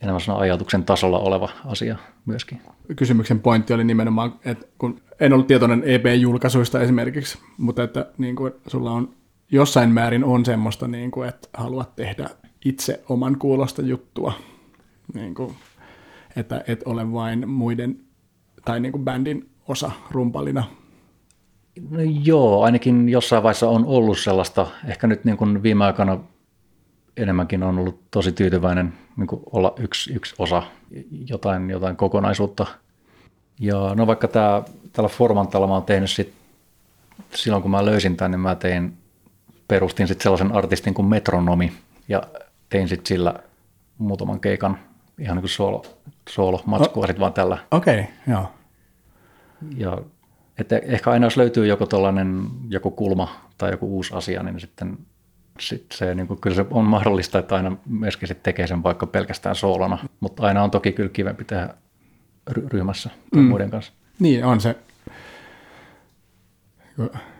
enemmän 0.00 0.36
ajatuksen 0.38 0.84
tasolla 0.84 1.18
oleva 1.18 1.48
asia 1.64 1.96
myöskin. 2.26 2.60
Kysymyksen 2.96 3.40
pointti 3.40 3.72
oli 3.72 3.84
nimenomaan, 3.84 4.34
että 4.44 4.66
kun 4.78 5.00
en 5.20 5.32
ollut 5.32 5.46
tietoinen 5.46 5.82
EP-julkaisuista 5.86 6.80
esimerkiksi, 6.80 7.38
mutta 7.58 7.82
että 7.82 8.06
niin 8.18 8.36
kuin 8.36 8.52
sulla 8.66 8.90
on 8.90 9.14
jossain 9.50 9.90
määrin 9.90 10.24
on 10.24 10.44
semmoista, 10.44 10.88
niin 10.88 11.10
kuin, 11.10 11.28
että 11.28 11.48
haluat 11.54 11.96
tehdä 11.96 12.30
itse 12.64 13.02
oman 13.08 13.38
kuulosta 13.38 13.82
juttua, 13.82 14.32
niin 15.14 15.34
kuin, 15.34 15.54
että 16.36 16.64
et 16.66 16.82
ole 16.84 17.12
vain 17.12 17.48
muiden 17.48 18.00
tai 18.64 18.80
niin 18.80 18.92
kuin 18.92 19.04
bändin 19.04 19.48
osa 19.68 19.90
rumpalina. 20.10 20.64
No 21.90 22.00
joo, 22.22 22.62
ainakin 22.62 23.08
jossain 23.08 23.42
vaiheessa 23.42 23.68
on 23.68 23.84
ollut 23.84 24.18
sellaista, 24.18 24.66
ehkä 24.86 25.06
nyt 25.06 25.24
niin 25.24 25.36
kuin 25.36 25.62
viime 25.62 25.84
aikana 25.84 26.18
enemmänkin 27.16 27.62
on 27.62 27.78
ollut 27.78 28.00
tosi 28.10 28.32
tyytyväinen 28.32 28.92
niin 29.16 29.26
kuin 29.26 29.42
olla 29.52 29.74
yksi, 29.78 30.12
yksi 30.12 30.34
osa 30.38 30.62
jotain, 31.26 31.70
jotain 31.70 31.96
kokonaisuutta. 31.96 32.66
Ja 33.60 33.94
no 33.94 34.06
vaikka 34.06 34.28
tämä, 34.28 34.62
tällä 34.92 35.08
Formantalla 35.08 35.66
mä 35.66 35.72
oon 35.72 35.82
tehnyt 35.82 36.10
sit, 36.10 36.32
silloin 37.34 37.62
kun 37.62 37.70
mä 37.70 37.84
löysin 37.84 38.16
tämän, 38.16 38.30
niin 38.30 38.40
mä 38.40 38.54
tein, 38.54 38.96
perustin 39.68 40.08
sitten 40.08 40.22
sellaisen 40.22 40.52
artistin 40.52 40.94
kuin 40.94 41.08
Metronomi 41.08 41.72
ja 42.08 42.22
tein 42.68 42.88
sitten 42.88 43.06
sillä 43.06 43.34
muutaman 43.98 44.40
keikan 44.40 44.78
ihan 45.18 45.36
niin 45.36 45.42
kuin 45.42 45.50
solo, 45.50 45.84
solo 46.28 46.62
matskua 46.66 47.06
oh. 47.10 47.20
vaan 47.20 47.32
tällä. 47.32 47.58
Okei, 47.70 48.00
okay, 48.00 48.12
joo. 48.26 48.52
Ja 49.76 49.98
että 50.58 50.78
ehkä 50.78 51.10
aina 51.10 51.26
jos 51.26 51.36
löytyy 51.36 51.66
joku 51.66 51.86
tällainen 51.86 52.46
joku 52.68 52.90
kulma 52.90 53.28
tai 53.58 53.70
joku 53.70 53.96
uusi 53.96 54.14
asia, 54.14 54.42
niin 54.42 54.60
sitten 54.60 54.98
sit 55.60 55.86
se, 55.92 56.14
niin 56.14 56.26
kuin, 56.26 56.40
kyllä 56.40 56.56
se 56.56 56.66
on 56.70 56.84
mahdollista, 56.84 57.38
että 57.38 57.54
aina 57.54 57.76
myöskin 57.86 58.28
sit 58.28 58.42
tekee 58.42 58.66
sen 58.66 58.82
vaikka 58.82 59.06
pelkästään 59.06 59.54
soolona, 59.54 59.98
mutta 60.20 60.42
aina 60.42 60.62
on 60.62 60.70
toki 60.70 60.92
kyllä 60.92 61.08
kivempi 61.08 61.44
tehdä 61.44 61.74
ryhmässä 62.50 63.10
tai 63.32 63.42
mm. 63.42 63.48
muiden 63.48 63.70
kanssa. 63.70 63.92
Niin 64.18 64.44
on 64.44 64.60
se. 64.60 64.76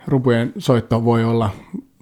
Rupujen 0.06 0.52
soitto 0.58 1.04
voi 1.04 1.24
olla, 1.24 1.50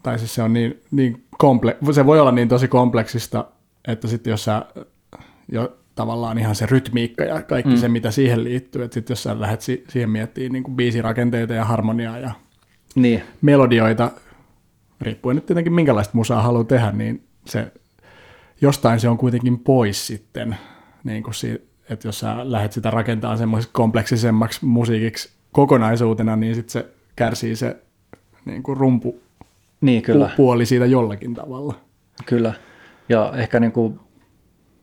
tai 0.02 0.18
siis 0.18 0.34
se 0.34 0.42
on 0.42 0.52
niin, 0.52 0.82
niin 0.90 1.25
komple- 1.44 1.92
se 1.92 2.06
voi 2.06 2.20
olla 2.20 2.32
niin 2.32 2.48
tosi 2.48 2.68
kompleksista, 2.68 3.44
että 3.88 4.08
sitten 4.08 4.30
jos 4.30 4.44
sä 4.44 4.62
jo 5.52 5.78
tavallaan 5.94 6.38
ihan 6.38 6.54
se 6.54 6.66
rytmiikka 6.66 7.24
ja 7.24 7.42
kaikki 7.42 7.72
mm. 7.72 7.76
se, 7.76 7.88
mitä 7.88 8.10
siihen 8.10 8.44
liittyy. 8.44 8.82
Että 8.82 8.94
sitten 8.94 9.14
jos 9.14 9.22
sä 9.22 9.40
lähdet 9.40 9.60
si- 9.60 9.84
siihen 9.88 10.10
miettimään 10.10 10.52
niin 10.52 10.62
kuin 10.62 10.76
biisirakenteita 10.76 11.54
ja 11.54 11.64
harmoniaa 11.64 12.18
ja 12.18 12.30
niin. 12.94 13.22
melodioita, 13.42 14.10
riippuen 15.00 15.36
nyt 15.36 15.46
tietenkin 15.46 15.72
minkälaista 15.72 16.16
musaa 16.16 16.42
haluaa 16.42 16.64
tehdä, 16.64 16.92
niin 16.92 17.24
se, 17.46 17.72
jostain 18.60 19.00
se 19.00 19.08
on 19.08 19.18
kuitenkin 19.18 19.58
pois 19.58 20.06
sitten, 20.06 20.56
niin 21.04 21.22
kuin 21.22 21.34
si- 21.34 21.68
että 21.90 22.08
jos 22.08 22.20
sä 22.20 22.36
lähdet 22.50 22.72
sitä 22.72 22.90
rakentamaan 22.90 23.38
semmoiseksi 23.38 23.72
kompleksisemmaksi 23.72 24.66
musiikiksi 24.66 25.30
kokonaisuutena, 25.52 26.36
niin 26.36 26.54
sitten 26.54 26.72
se 26.72 26.86
kärsii 27.16 27.56
se 27.56 27.76
niin 28.44 28.62
kuin 28.62 28.76
rumpu 28.76 29.20
niin, 29.80 30.02
kyllä. 30.02 30.30
puoli 30.36 30.66
siitä 30.66 30.86
jollakin 30.86 31.34
tavalla. 31.34 31.74
Kyllä. 32.26 32.52
Ja 33.08 33.32
ehkä 33.36 33.60
niin 33.60 33.72
kuin 33.72 34.00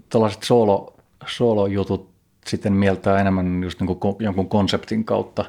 tällaiset 0.10 0.44
solo, 0.44 0.98
solo-jutut 1.28 2.14
sitten 2.48 2.74
mieltää 2.74 3.20
enemmän 3.20 3.64
just 3.64 3.80
niin 3.82 3.98
kuin 4.00 4.16
jonkun 4.20 4.50
konseptin 4.50 5.06
kautta. 5.06 5.46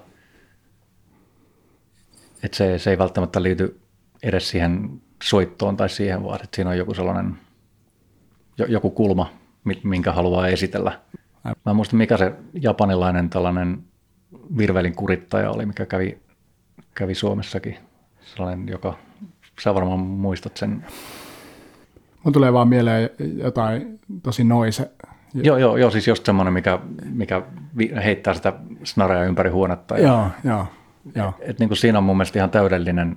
Että 2.42 2.56
se, 2.56 2.78
se 2.78 2.90
ei 2.90 2.98
välttämättä 2.98 3.42
liity 3.42 3.80
edes 4.22 4.48
siihen 4.48 5.02
soittoon 5.22 5.76
tai 5.76 5.88
siihen, 5.88 6.24
vaan 6.24 6.44
että 6.44 6.56
siinä 6.56 6.70
on 6.70 6.78
joku 6.78 6.94
sellainen, 6.94 7.38
joku 8.68 8.90
kulma, 8.90 9.32
minkä 9.82 10.12
haluaa 10.12 10.48
esitellä. 10.48 11.00
Mä 11.44 11.70
en 11.70 11.76
muista, 11.76 11.96
mikä 11.96 12.16
se 12.16 12.32
japanilainen 12.54 13.30
tällainen 13.30 13.84
virvelin 14.58 14.94
kurittaja 14.94 15.50
oli, 15.50 15.66
mikä 15.66 15.86
kävi, 15.86 16.18
kävi 16.94 17.14
Suomessakin. 17.14 17.76
Sellainen, 18.20 18.68
joka, 18.68 18.98
sä 19.60 19.74
varmaan 19.74 20.00
muistat 20.00 20.56
sen. 20.56 20.86
Mun 22.24 22.32
tulee 22.32 22.52
vaan 22.52 22.68
mieleen 22.68 23.10
jotain 23.38 24.00
tosi 24.22 24.44
noise 24.44 24.90
Joo, 25.34 25.56
joo, 25.56 25.76
joo 25.76 25.90
siis 25.90 26.08
just 26.08 26.26
semmoinen, 26.26 26.52
mikä, 26.52 26.78
mikä 27.04 27.42
heittää 28.04 28.34
sitä 28.34 28.52
snarea 28.84 29.24
ympäri 29.24 29.50
huonetta. 29.50 29.98
Ja, 29.98 30.08
joo, 30.08 30.28
joo. 30.44 30.66
joo. 31.14 31.34
Et 31.40 31.58
niin 31.58 31.68
kuin 31.68 31.78
siinä 31.78 31.98
on 31.98 32.04
mun 32.04 32.16
mielestä 32.16 32.38
ihan 32.38 32.50
täydellinen 32.50 33.16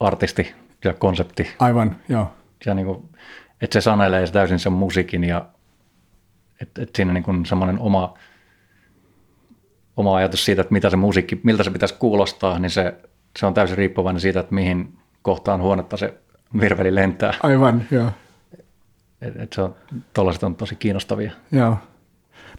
artisti 0.00 0.54
ja 0.84 0.94
konsepti. 0.94 1.50
Aivan, 1.58 1.96
joo. 2.08 2.32
Ja 2.66 2.74
niin 2.74 2.86
kuin, 2.86 3.08
että 3.60 3.74
se 3.74 3.80
sanelee 3.80 4.26
täysin 4.26 4.58
sen 4.58 4.72
musiikin 4.72 5.24
ja 5.24 5.48
että 6.60 6.82
et 6.82 6.90
siinä 6.94 7.12
niin 7.12 7.24
kuin 7.24 7.46
semmoinen 7.46 7.78
oma, 7.78 8.14
oma 9.96 10.16
ajatus 10.16 10.44
siitä, 10.44 10.62
että 10.62 10.72
mitä 10.72 10.90
se 10.90 10.96
musiikki, 10.96 11.40
miltä 11.42 11.62
se 11.62 11.70
pitäisi 11.70 11.94
kuulostaa, 11.98 12.58
niin 12.58 12.70
se, 12.70 12.94
se 13.38 13.46
on 13.46 13.54
täysin 13.54 13.78
riippuvainen 13.78 14.20
siitä, 14.20 14.40
että 14.40 14.54
mihin 14.54 14.98
kohtaan 15.26 15.62
huonetta 15.62 15.96
se 15.96 16.14
virveli 16.60 16.94
lentää. 16.94 17.34
Aivan, 17.42 17.82
joo. 17.90 18.10
Et, 19.20 19.36
et 19.36 19.52
se 19.52 19.62
on, 19.62 19.74
tollaiset 20.14 20.42
on 20.42 20.56
tosi 20.56 20.76
kiinnostavia. 20.76 21.32
Joo. 21.52 21.76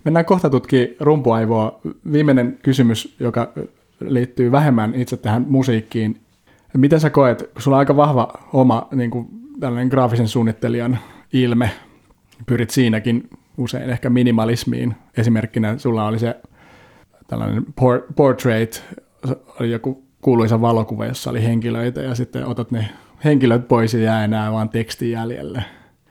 Mennään 0.04 0.26
kohta 0.26 0.50
tutkimaan 0.50 0.90
rumpuaivoa. 1.00 1.80
Viimeinen 2.12 2.60
kysymys, 2.62 3.16
joka 3.20 3.54
liittyy 4.00 4.52
vähemmän 4.52 4.96
itse 4.96 5.18
tähän 5.18 5.46
musiikkiin. 5.50 6.22
Miten 6.78 7.00
sä 7.00 7.10
koet, 7.10 7.50
kun 7.54 7.62
sulla 7.62 7.78
on 7.78 7.80
aika 7.80 7.96
vahva 7.96 8.34
oma 8.54 8.88
niin 8.92 9.12
kuin 9.12 9.28
tällainen 9.60 9.88
graafisen 9.88 10.28
suunnittelijan 10.28 11.00
ilme, 11.34 11.72
pyrit 12.46 12.70
siinäkin 12.70 13.30
usein 13.58 13.90
ehkä 13.90 14.10
minimalismiin. 14.10 14.96
Esimerkkinä 15.18 15.78
sulla 15.78 16.08
oli 16.08 16.20
se 16.20 16.36
tällainen 17.28 17.66
portrait, 18.16 18.84
oli 19.60 19.72
joku 19.72 20.07
kuuluisa 20.28 20.62
valokuva, 20.62 21.06
jossa 21.06 21.30
oli 21.30 21.44
henkilöitä 21.44 22.02
ja 22.02 22.16
sitten 22.16 22.46
otat 22.46 22.72
ne 22.72 22.90
henkilöt 23.24 23.68
pois 23.68 23.94
ja 23.94 24.00
jää 24.00 24.24
enää 24.24 24.52
vaan 24.52 24.70
teksti 24.70 25.12
jäljelle. 25.12 25.64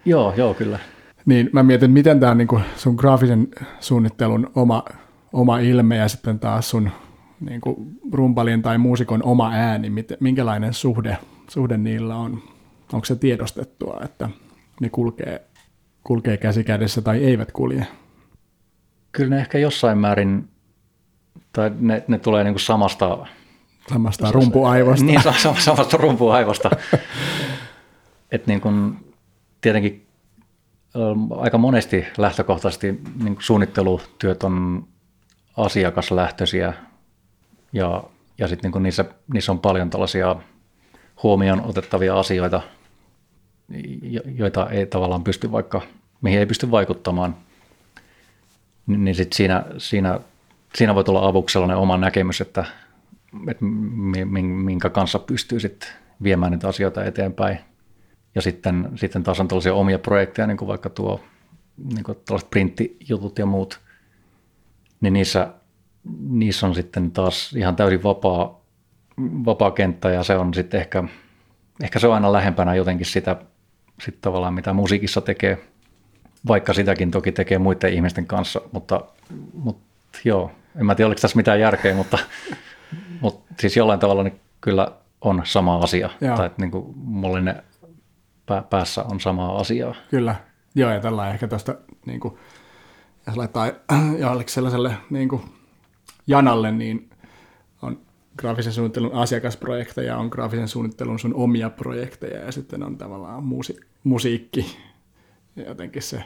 Joo, 0.04 0.34
joo, 0.36 0.54
kyllä. 0.54 0.78
Niin 1.26 1.50
mä 1.52 1.62
mietin, 1.62 1.90
miten 1.90 2.20
tämä 2.20 2.32
on 2.32 2.38
niin 2.38 2.48
sun 2.76 2.94
graafisen 2.94 3.48
suunnittelun 3.80 4.50
oma, 4.54 4.84
oma 5.32 5.58
ilme 5.58 5.96
ja 5.96 6.08
sitten 6.08 6.38
taas 6.38 6.70
sun 6.70 6.90
niin 7.40 7.60
kuin 7.60 7.76
rumpalin 8.12 8.62
tai 8.62 8.78
muusikon 8.78 9.22
oma 9.22 9.50
ääni, 9.52 9.92
minkälainen 10.20 10.74
suhde, 10.74 11.18
suhde 11.48 11.76
niillä 11.76 12.16
on. 12.16 12.42
Onko 12.92 13.04
se 13.04 13.16
tiedostettua, 13.16 14.00
että 14.04 14.28
ne 14.80 14.88
kulkee, 14.88 15.46
kulkee 16.04 16.36
käsi 16.36 16.64
kädessä 16.64 17.02
tai 17.02 17.24
eivät 17.24 17.52
kulje? 17.52 17.86
Kyllä 19.12 19.30
ne 19.30 19.40
ehkä 19.40 19.58
jossain 19.58 19.98
määrin, 19.98 20.48
tai 21.52 21.70
ne, 21.80 22.04
ne 22.08 22.18
tulee 22.18 22.44
niin 22.44 22.54
kuin 22.54 22.60
samasta... 22.60 23.26
Samasta 23.92 24.32
rumpuaivosta. 24.32 25.04
Niin, 25.06 25.20
samasta 25.58 25.96
rumpuaivosta. 25.96 26.70
että 28.32 28.50
niin 28.50 28.60
kuin 28.60 28.96
tietenkin 29.60 30.06
aika 31.30 31.58
monesti 31.58 32.06
lähtökohtaisesti 32.18 33.00
niin 33.22 33.36
suunnittelutyöt 33.38 34.42
on 34.42 34.86
asiakaslähtöisiä 35.56 36.72
ja, 37.72 38.04
ja 38.38 38.48
sitten 38.48 38.70
niin 38.70 38.82
niissä, 38.82 39.04
niissä 39.32 39.52
on 39.52 39.58
paljon 39.58 39.90
tällaisia 39.90 40.36
huomioon 41.22 41.60
otettavia 41.60 42.18
asioita, 42.18 42.60
joita 44.34 44.70
ei 44.70 44.86
tavallaan 44.86 45.24
pysty 45.24 45.52
vaikka, 45.52 45.82
mihin 46.20 46.38
ei 46.38 46.46
pysty 46.46 46.70
vaikuttamaan, 46.70 47.36
niin 48.86 49.14
sit 49.14 49.32
siinä, 49.32 49.64
siinä, 49.78 50.20
siinä 50.74 50.94
voi 50.94 51.04
tulla 51.04 51.26
avuksi 51.26 51.52
sellainen 51.52 51.76
oma 51.76 51.96
näkemys, 51.96 52.40
että, 52.40 52.64
että 53.48 53.64
minkä 54.44 54.90
kanssa 54.90 55.18
pystyy 55.18 55.60
sitten 55.60 55.88
viemään 56.22 56.52
niitä 56.52 56.68
asioita 56.68 57.04
eteenpäin. 57.04 57.58
Ja 58.34 58.42
sitten, 58.42 58.88
sitten 58.94 59.22
taas 59.22 59.40
on 59.40 59.48
tällaisia 59.48 59.74
omia 59.74 59.98
projekteja, 59.98 60.46
niin 60.46 60.56
kuin 60.56 60.68
vaikka 60.68 60.90
tuo 60.90 61.20
niin 61.94 62.04
kuin 62.04 62.18
tällaiset 62.24 62.50
printtijutut 62.50 63.38
ja 63.38 63.46
muut, 63.46 63.80
niin 65.00 65.12
niissä, 65.12 65.54
niissä 66.28 66.66
on 66.66 66.74
sitten 66.74 67.10
taas 67.10 67.52
ihan 67.52 67.76
täysin 67.76 68.02
vapaa, 68.02 68.60
vapaa 69.20 69.70
kenttä 69.70 70.10
ja 70.10 70.22
se 70.22 70.36
on 70.36 70.54
sitten 70.54 70.80
ehkä, 70.80 71.04
ehkä 71.82 71.98
se 71.98 72.06
on 72.06 72.14
aina 72.14 72.32
lähempänä 72.32 72.74
jotenkin 72.74 73.06
sitä 73.06 73.36
sit 74.04 74.20
tavallaan 74.20 74.54
mitä 74.54 74.72
musiikissa 74.72 75.20
tekee, 75.20 75.58
vaikka 76.48 76.72
sitäkin 76.72 77.10
toki 77.10 77.32
tekee 77.32 77.58
muiden 77.58 77.92
ihmisten 77.92 78.26
kanssa, 78.26 78.60
mutta, 78.72 79.00
mutta 79.52 80.18
joo, 80.24 80.50
en 80.76 80.86
mä 80.86 80.94
tiedä 80.94 81.06
oliko 81.06 81.20
tässä 81.20 81.36
mitään 81.36 81.60
järkeä, 81.60 81.94
mutta, 81.94 82.18
mutta 83.26 83.54
siis 83.60 83.76
jollain 83.76 84.00
tavalla 84.00 84.22
niin 84.22 84.40
kyllä 84.60 84.92
on 85.20 85.42
sama 85.44 85.76
asia. 85.76 86.10
Joo. 86.20 86.36
Tai 86.36 86.46
että 86.46 86.62
niin 86.62 86.70
kuin 86.70 86.98
mulle 86.98 87.40
ne 87.40 87.64
päässä 88.70 89.04
on 89.04 89.20
samaa 89.20 89.56
asiaa. 89.56 89.94
Kyllä. 90.10 90.34
Joo, 90.74 90.90
ja 90.90 91.00
tällä 91.00 91.30
ehkä 91.30 91.48
tuosta, 91.48 91.74
niin 92.06 92.20
kuin, 92.20 92.34
jos 93.26 93.36
laittaa 93.36 93.66
jollekin 94.18 94.52
sellaiselle 94.52 94.94
niin 95.10 95.28
kuin 95.28 95.42
janalle, 96.26 96.72
niin 96.72 97.10
on 97.82 98.00
graafisen 98.38 98.72
suunnittelun 98.72 99.14
asiakasprojekteja, 99.14 100.16
on 100.16 100.28
graafisen 100.28 100.68
suunnittelun 100.68 101.18
sun 101.18 101.34
omia 101.34 101.70
projekteja, 101.70 102.44
ja 102.44 102.52
sitten 102.52 102.82
on 102.82 102.98
tavallaan 102.98 103.44
musi, 103.44 103.80
musiikki, 104.04 104.76
ja 105.56 105.64
jotenkin 105.64 106.02
se, 106.02 106.24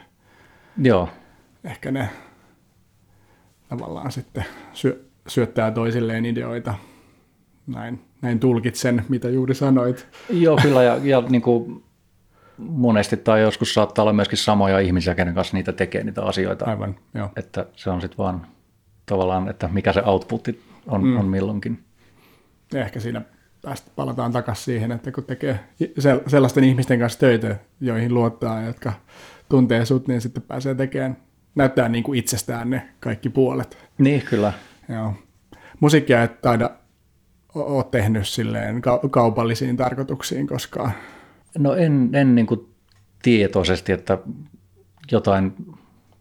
Joo. 0.83 1.09
ehkä 1.65 1.91
ne 1.91 2.09
tavallaan 3.69 4.13
sitten 4.13 4.45
syö, 4.73 5.05
syöttää 5.27 5.71
toisilleen 5.71 6.27
ideoita. 6.27 6.75
Näin, 7.67 8.01
näin 8.23 8.41
tulkitsen, 8.41 9.05
mitä 9.09 9.29
juuri 9.29 9.55
sanoit. 9.55 10.09
Joo, 10.31 10.59
kyllä, 10.63 10.83
ja, 10.83 11.01
ja 11.03 11.21
niin 11.21 11.43
kuin 11.43 11.85
monesti 12.59 13.17
tai 13.17 13.41
joskus 13.41 13.75
saattaa 13.75 14.03
olla 14.03 14.13
myöskin 14.13 14.39
samoja 14.39 14.79
ihmisiä, 14.79 15.15
kenen 15.15 15.35
kanssa 15.35 15.57
niitä 15.57 15.73
tekee 15.73 16.05
niitä 16.05 16.23
asioita. 16.23 16.65
Aivan, 16.65 16.97
joo. 17.15 17.29
Että 17.37 17.67
se 17.77 17.91
on 17.91 18.01
sitten 18.01 18.19
vaan 18.19 18.47
tavallaan, 19.07 19.49
että 19.49 19.69
mikä 19.73 19.93
se 19.93 20.03
outputti 20.03 20.63
on, 20.87 21.05
mm. 21.05 21.17
on 21.17 21.27
milloinkin. 21.27 21.85
Ehkä 22.75 23.01
siinä 23.01 23.23
päästä 23.63 23.91
palataan 23.97 24.33
takaisin 24.33 24.65
siihen, 24.65 24.93
että 24.93 25.13
kun 25.13 25.25
tekee 25.25 25.61
sellaisten 26.27 26.65
ihmisten 26.65 26.99
kanssa 26.99 27.19
töitä, 27.19 27.57
joihin 27.81 28.15
luottaa, 28.15 28.63
jotka 28.63 28.93
tuntee 29.49 29.85
sut, 29.85 30.09
niin 30.09 30.21
sitten 30.21 30.43
pääsee 30.43 30.75
tekemään, 30.75 31.17
näyttää 31.55 31.89
niin 31.89 32.05
kuin 32.05 32.19
itsestään 32.19 32.71
ne 32.71 32.89
kaikki 33.01 33.29
puolet. 33.29 33.79
Niin, 33.99 34.23
kyllä. 34.23 34.53
Joo. 34.89 35.15
Musiikkia 35.81 36.23
et 36.23 36.41
taida 36.41 36.71
ole 37.55 37.85
tehnyt 37.85 38.29
silleen 38.29 38.83
kaupallisiin 39.11 39.77
tarkoituksiin 39.77 40.47
koskaan. 40.47 40.93
No 41.59 41.75
en, 41.75 42.11
en 42.13 42.35
niin 42.35 42.47
kuin 42.47 42.75
tietoisesti, 43.23 43.93
että 43.93 44.19
jotain, 45.13 45.53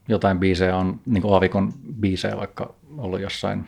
jotain 0.08 0.40
biisejä 0.40 0.78
on, 0.78 1.00
niin 1.06 1.22
kuin 1.22 1.34
Aavikon 1.34 1.74
biisejä 2.00 2.38
vaikka 2.38 2.74
ollut 2.98 3.22
jossain 3.22 3.66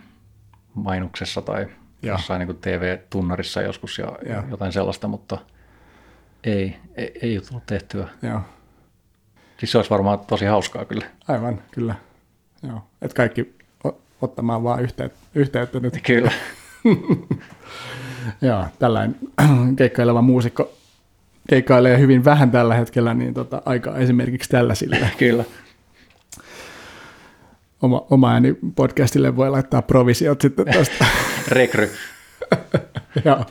mainoksessa 0.74 1.42
tai 1.42 1.68
ja. 2.02 2.12
jossain 2.12 2.40
niin 2.40 2.48
kuin 2.48 2.58
TV-tunnarissa 2.62 3.62
joskus 3.62 4.00
ja, 4.00 4.18
ja, 4.26 4.44
jotain 4.50 4.72
sellaista, 4.72 5.08
mutta 5.08 5.38
ei, 6.44 6.76
ei, 6.96 7.12
ei 7.22 7.38
ole 7.38 7.46
tullut 7.46 7.66
tehtyä. 7.66 8.08
Joo. 8.22 8.42
Siis 9.58 9.72
se 9.72 9.78
olisi 9.78 9.90
varmaan 9.90 10.20
tosi 10.20 10.46
hauskaa 10.46 10.86
kyllä. 10.86 11.06
Aivan, 11.28 11.62
kyllä. 11.72 11.96
Joo. 12.64 12.84
Et 13.02 13.14
kaikki 13.14 13.56
ottamaan 14.22 14.64
vaan 14.64 14.82
yhteyttä, 14.82 15.20
yhteyttä 15.36 15.80
nyt. 15.80 16.00
Kyllä. 16.04 16.32
Joo, 18.42 18.66
tällainen 18.80 19.16
keikkaileva 19.78 20.22
muusikko 20.22 20.72
keikkailee 21.50 22.00
hyvin 22.00 22.26
vähän 22.26 22.52
tällä 22.52 22.76
hetkellä, 22.76 23.14
niin 23.14 23.34
tota, 23.34 23.62
aika 23.66 23.98
esimerkiksi 23.98 24.50
tällaisille. 24.50 24.98
Kyllä. 25.18 25.44
Oma, 27.82 28.06
oma 28.10 28.32
ääni 28.32 28.56
podcastille 28.76 29.36
voi 29.36 29.50
laittaa 29.50 29.82
provisiot 29.82 30.42
sitten 30.42 30.66
tästä. 30.66 31.06
Rekry. 31.48 31.92
Joo. 33.26 33.46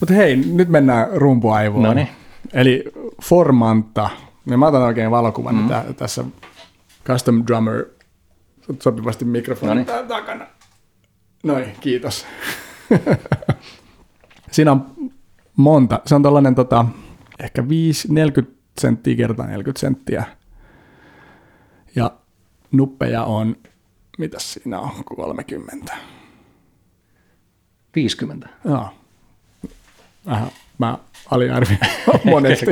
Mutta 0.00 0.14
hei, 0.14 0.36
nyt 0.36 0.68
mennään 0.68 1.08
rumpuaivoon. 1.12 1.82
Noniin. 1.82 2.08
Eli 2.52 2.84
Formanta. 3.22 4.10
Ja 4.46 4.58
mä 4.58 4.66
otan 4.66 4.82
oikein 4.82 5.10
valokuvan 5.10 5.54
mm. 5.54 5.68
tä- 5.68 5.84
tässä 5.96 6.24
Custom 7.04 7.42
Drummer 7.46 7.84
sopivasti 8.82 9.24
mikrofonin 9.24 9.86
Noniin. 9.86 10.08
takana. 10.08 10.46
Noin, 11.42 11.76
kiitos. 11.80 12.26
Siinä 14.52 14.72
on 14.72 14.86
monta. 15.56 16.00
Se 16.06 16.14
on 16.14 16.22
tällainen 16.22 16.54
tota, 16.54 16.84
ehkä 17.38 17.68
5, 17.68 18.12
40 18.12 18.60
senttiä 18.80 19.16
kertaa 19.16 19.46
40 19.46 19.80
senttiä. 19.80 20.24
Ja 21.96 22.10
nuppeja 22.72 23.24
on, 23.24 23.56
mitä 24.18 24.38
siinä 24.38 24.80
on, 24.80 25.04
30. 25.04 25.96
50. 27.94 28.48
Joo. 28.64 28.88
Vähän, 30.26 30.50
mä 30.78 30.98
aliarvioin 31.30 31.80
monesti. 32.24 32.66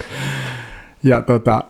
ja 1.02 1.22
tota, 1.22 1.64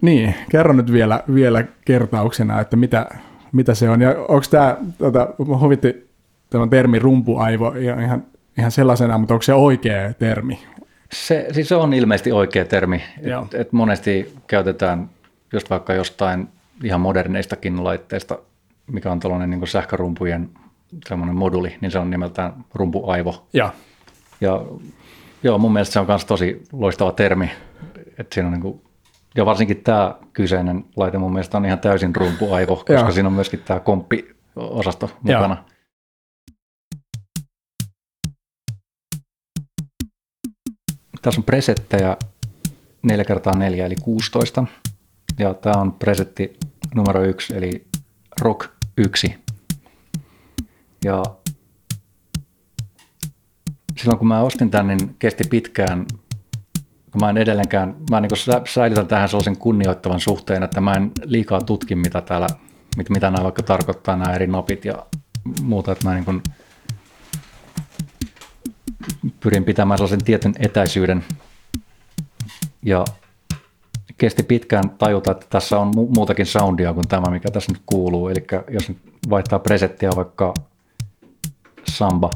niin, 0.00 0.34
kerro 0.50 0.72
nyt 0.72 0.92
vielä, 0.92 1.24
vielä 1.34 1.64
kertauksena, 1.84 2.60
että 2.60 2.76
mitä, 2.76 3.06
mitä 3.52 3.74
se 3.74 3.90
on. 3.90 4.00
Ja 4.00 4.10
onko 4.10 4.44
tämä, 4.50 4.76
tota, 4.98 5.28
huvitti 5.38 6.10
tämä 6.50 6.66
termi 6.66 6.98
rumpuaivo 6.98 7.74
ihan 8.02 8.24
ihan 8.58 8.70
sellaisena, 8.70 9.18
mutta 9.18 9.34
onko 9.34 9.42
se 9.42 9.54
oikea 9.54 10.12
termi? 10.12 10.58
Se, 11.12 11.46
siis 11.52 11.68
se 11.68 11.74
on 11.74 11.94
ilmeisesti 11.94 12.32
oikea 12.32 12.64
termi. 12.64 13.02
Et, 13.18 13.54
et 13.54 13.72
monesti 13.72 14.34
käytetään 14.46 15.10
just 15.52 15.70
vaikka 15.70 15.94
jostain 15.94 16.48
ihan 16.84 17.00
moderneistakin 17.00 17.84
laitteista, 17.84 18.38
mikä 18.86 19.12
on 19.12 19.20
tällainen 19.20 19.50
niin 19.50 19.66
sähkörumpujen 19.66 20.50
semmoinen 21.08 21.36
moduli, 21.36 21.76
niin 21.80 21.90
se 21.90 21.98
on 21.98 22.10
nimeltään 22.10 22.52
rumpuaivo. 22.74 23.46
Ja, 23.52 23.72
ja 24.40 24.64
joo, 25.42 25.58
mun 25.58 25.72
mielestä 25.72 25.92
se 25.92 26.00
on 26.00 26.06
myös 26.06 26.24
tosi 26.24 26.62
loistava 26.72 27.12
termi. 27.12 27.50
Että 28.18 28.34
siinä 28.34 28.46
on 28.46 28.52
niin 28.52 28.62
kuin, 28.62 28.82
ja 29.36 29.46
varsinkin 29.46 29.82
tämä 29.82 30.14
kyseinen 30.32 30.84
laite 30.96 31.18
mun 31.18 31.32
mielestä 31.32 31.56
on 31.56 31.66
ihan 31.66 31.78
täysin 31.78 32.16
rumpuaivo, 32.16 32.76
koska 32.76 32.92
ja. 32.92 33.10
siinä 33.10 33.28
on 33.28 33.32
myöskin 33.32 33.62
tämä 33.64 33.80
komppiosasto 33.80 35.10
mukana. 35.22 35.54
Ja. 35.54 35.64
Tässä 41.22 41.40
on 41.40 41.44
presettejä 41.44 42.16
4 43.02 43.24
kertaa 43.24 43.56
4 43.56 43.86
eli 43.86 43.96
16. 44.02 44.66
Ja 45.38 45.54
tämä 45.54 45.80
on 45.80 45.92
presetti 45.92 46.58
numero 46.94 47.22
1 47.22 47.56
eli 47.56 47.86
Rock 48.40 48.70
1. 48.96 49.34
Ja 51.04 51.22
silloin 53.98 54.18
kun 54.18 54.28
mä 54.28 54.40
ostin 54.40 54.70
tämän, 54.70 54.96
niin 54.96 55.16
kesti 55.18 55.44
pitkään, 55.50 56.06
mä 57.20 57.30
en 57.30 57.36
edelleenkään, 57.36 57.96
mä 58.10 58.20
niin 58.20 58.30
säilytän 58.68 59.06
tähän 59.06 59.28
sellaisen 59.28 59.56
kunnioittavan 59.56 60.20
suhteen, 60.20 60.62
että 60.62 60.80
mä 60.80 60.94
en 60.94 61.12
liikaa 61.24 61.60
tutki, 61.60 61.94
mitä 61.94 62.20
täällä, 62.20 62.46
mitä 62.96 63.30
nämä 63.30 63.44
vaikka 63.44 63.62
tarkoittaa, 63.62 64.16
nämä 64.16 64.34
eri 64.34 64.46
napit 64.46 64.84
ja 64.84 65.06
muuta, 65.62 65.92
että 65.92 66.08
mä 66.08 66.14
niin 66.14 66.42
pyrin 69.40 69.64
pitämään 69.64 69.98
sellaisen 69.98 70.24
tietyn 70.24 70.54
etäisyyden 70.58 71.24
ja 72.82 73.04
kesti 74.18 74.42
pitkään 74.42 74.90
tajuta, 74.90 75.30
että 75.30 75.46
tässä 75.50 75.78
on 75.78 75.88
mu- 75.88 76.14
muutakin 76.14 76.46
soundia 76.46 76.94
kuin 76.94 77.08
tämä, 77.08 77.30
mikä 77.30 77.50
tässä 77.50 77.72
nyt 77.72 77.82
kuuluu. 77.86 78.28
Eli 78.28 78.46
jos 78.70 78.88
nyt 78.88 78.98
vaihtaa 79.30 79.58
presettiä 79.58 80.10
vaikka 80.16 80.54
samba, 81.88 82.30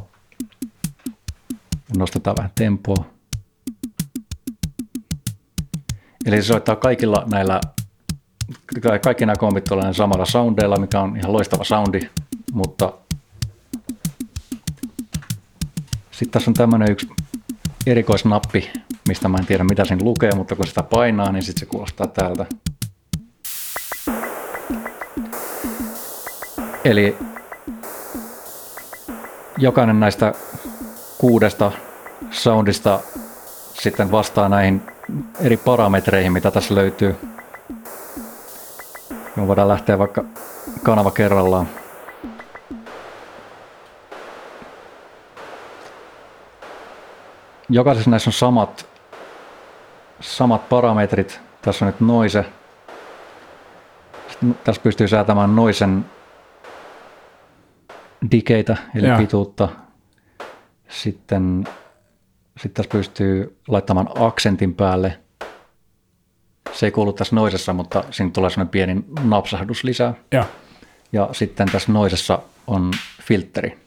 nostetaan 1.97 2.37
vähän 2.37 2.51
tempoa. 2.55 3.14
Eli 6.27 6.43
se 6.43 6.47
soittaa 6.47 6.77
kaikilla 6.77 7.25
näillä, 7.31 7.61
kaikki 9.05 9.27
nämä 9.27 9.37
kompit 9.37 9.69
samalla 9.93 10.25
soundeilla, 10.25 10.77
mikä 10.77 11.01
on 11.01 11.17
ihan 11.17 11.33
loistava 11.33 11.65
soundi, 11.65 12.01
mutta 12.53 12.93
Sitten 16.15 16.33
tässä 16.33 16.51
on 16.51 16.55
tämmöinen 16.55 16.93
yksi 16.93 17.09
erikoisnappi, 17.87 18.71
mistä 19.09 19.29
mä 19.29 19.39
en 19.39 19.47
tiedä 19.47 19.65
mitä 19.65 19.85
sen 19.85 20.05
lukee, 20.05 20.31
mutta 20.35 20.57
kun 20.57 20.67
sitä 20.67 20.83
painaa, 20.83 21.33
niin 21.33 21.43
sitten 21.43 21.61
se 21.61 21.67
kuulostaa 21.67 22.07
täältä. 22.07 22.47
Eli 26.85 27.17
jokainen 29.59 30.01
näistä 30.01 30.35
kuudesta 31.19 31.73
soundista 32.31 33.01
sitten 33.83 34.11
vastaa 34.11 34.49
näihin 34.49 34.83
eri 35.41 35.57
parametreihin, 35.57 36.33
mitä 36.33 36.51
tässä 36.51 36.75
löytyy. 36.75 37.17
Me 39.37 39.47
voidaan 39.47 39.69
lähteä 39.69 39.99
vaikka 39.99 40.25
kanava 40.83 41.11
kerrallaan. 41.11 41.69
jokaisessa 47.69 48.11
näissä 48.11 48.29
on 48.29 48.33
samat, 48.33 48.87
samat 50.21 50.69
parametrit. 50.69 51.41
Tässä 51.63 51.85
on 51.85 51.93
nyt 51.93 52.01
noise. 52.01 52.45
Sitten 54.29 54.59
tässä 54.65 54.83
pystyy 54.83 55.09
säätämään 55.09 55.57
noisen 55.57 56.05
dikeitä, 58.31 58.77
eli 58.95 59.07
ja. 59.07 59.17
pituutta. 59.17 59.69
Sitten, 60.89 61.65
sitten 62.61 62.73
tässä 62.85 62.99
pystyy 62.99 63.59
laittamaan 63.69 64.09
aksentin 64.15 64.75
päälle. 64.75 65.19
Se 66.73 66.87
ei 66.87 66.93
kuulu 66.93 67.13
tässä 67.13 67.37
noisessa, 67.37 67.73
mutta 67.73 68.05
siinä 68.11 68.31
tulee 68.31 68.51
sellainen 68.51 68.71
pieni 68.71 69.05
napsahdus 69.25 69.85
lisää. 69.85 70.15
Ja, 70.33 70.45
ja 71.13 71.29
sitten 71.33 71.69
tässä 71.73 71.93
noisessa 71.93 72.39
on 72.67 72.91
filtteri. 73.23 73.79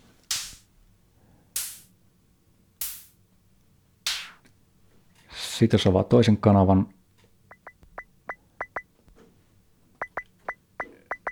Sitten 5.32 5.78
jos 5.78 5.88
avaa 5.88 6.04
toisen 6.04 6.38
kanavan, 6.38 6.88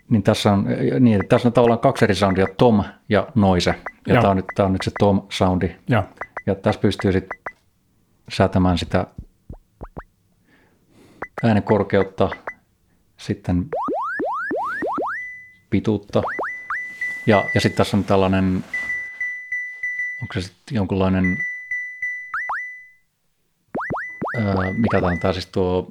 niin 0.10 0.24
tässä 0.24 0.52
on, 0.52 0.66
niin, 1.00 1.28
tässä 1.28 1.48
on 1.48 1.54
tavallaan 1.54 1.80
kaksi 1.80 2.06
eri 2.06 2.16
soundia, 2.16 2.48
Tom 2.58 2.84
ja 3.10 3.28
Noise. 3.36 3.76
Ja, 4.08 4.14
ja. 4.14 4.22
Tämä, 4.22 4.32
on 4.32 4.38
nyt, 4.38 4.46
tämä 4.56 4.66
on 4.66 4.74
nyt 4.74 4.82
se 4.82 4.92
Tom-soundi. 5.00 5.76
Ja, 5.90 6.04
ja 6.46 6.56
tässä 6.56 6.82
pystyy 6.82 7.12
sitten 7.12 7.40
säätämään 8.30 8.78
sitä 8.78 9.08
äänen 11.44 11.64
korkeutta, 11.64 12.30
sitten 13.18 13.66
pituutta. 15.70 16.22
Ja, 17.28 17.46
ja 17.56 17.62
sitten 17.62 17.78
tässä 17.78 17.98
on 17.98 18.04
tällainen, 18.04 18.64
onko 20.22 20.34
se 20.34 20.42
sitten 20.42 20.76
jonkunlainen 20.76 21.38
mikä 24.78 25.00
tämä 25.00 25.12
on 25.12 25.20
tämä 25.20 25.34
siis 25.34 25.46
tuo 25.46 25.88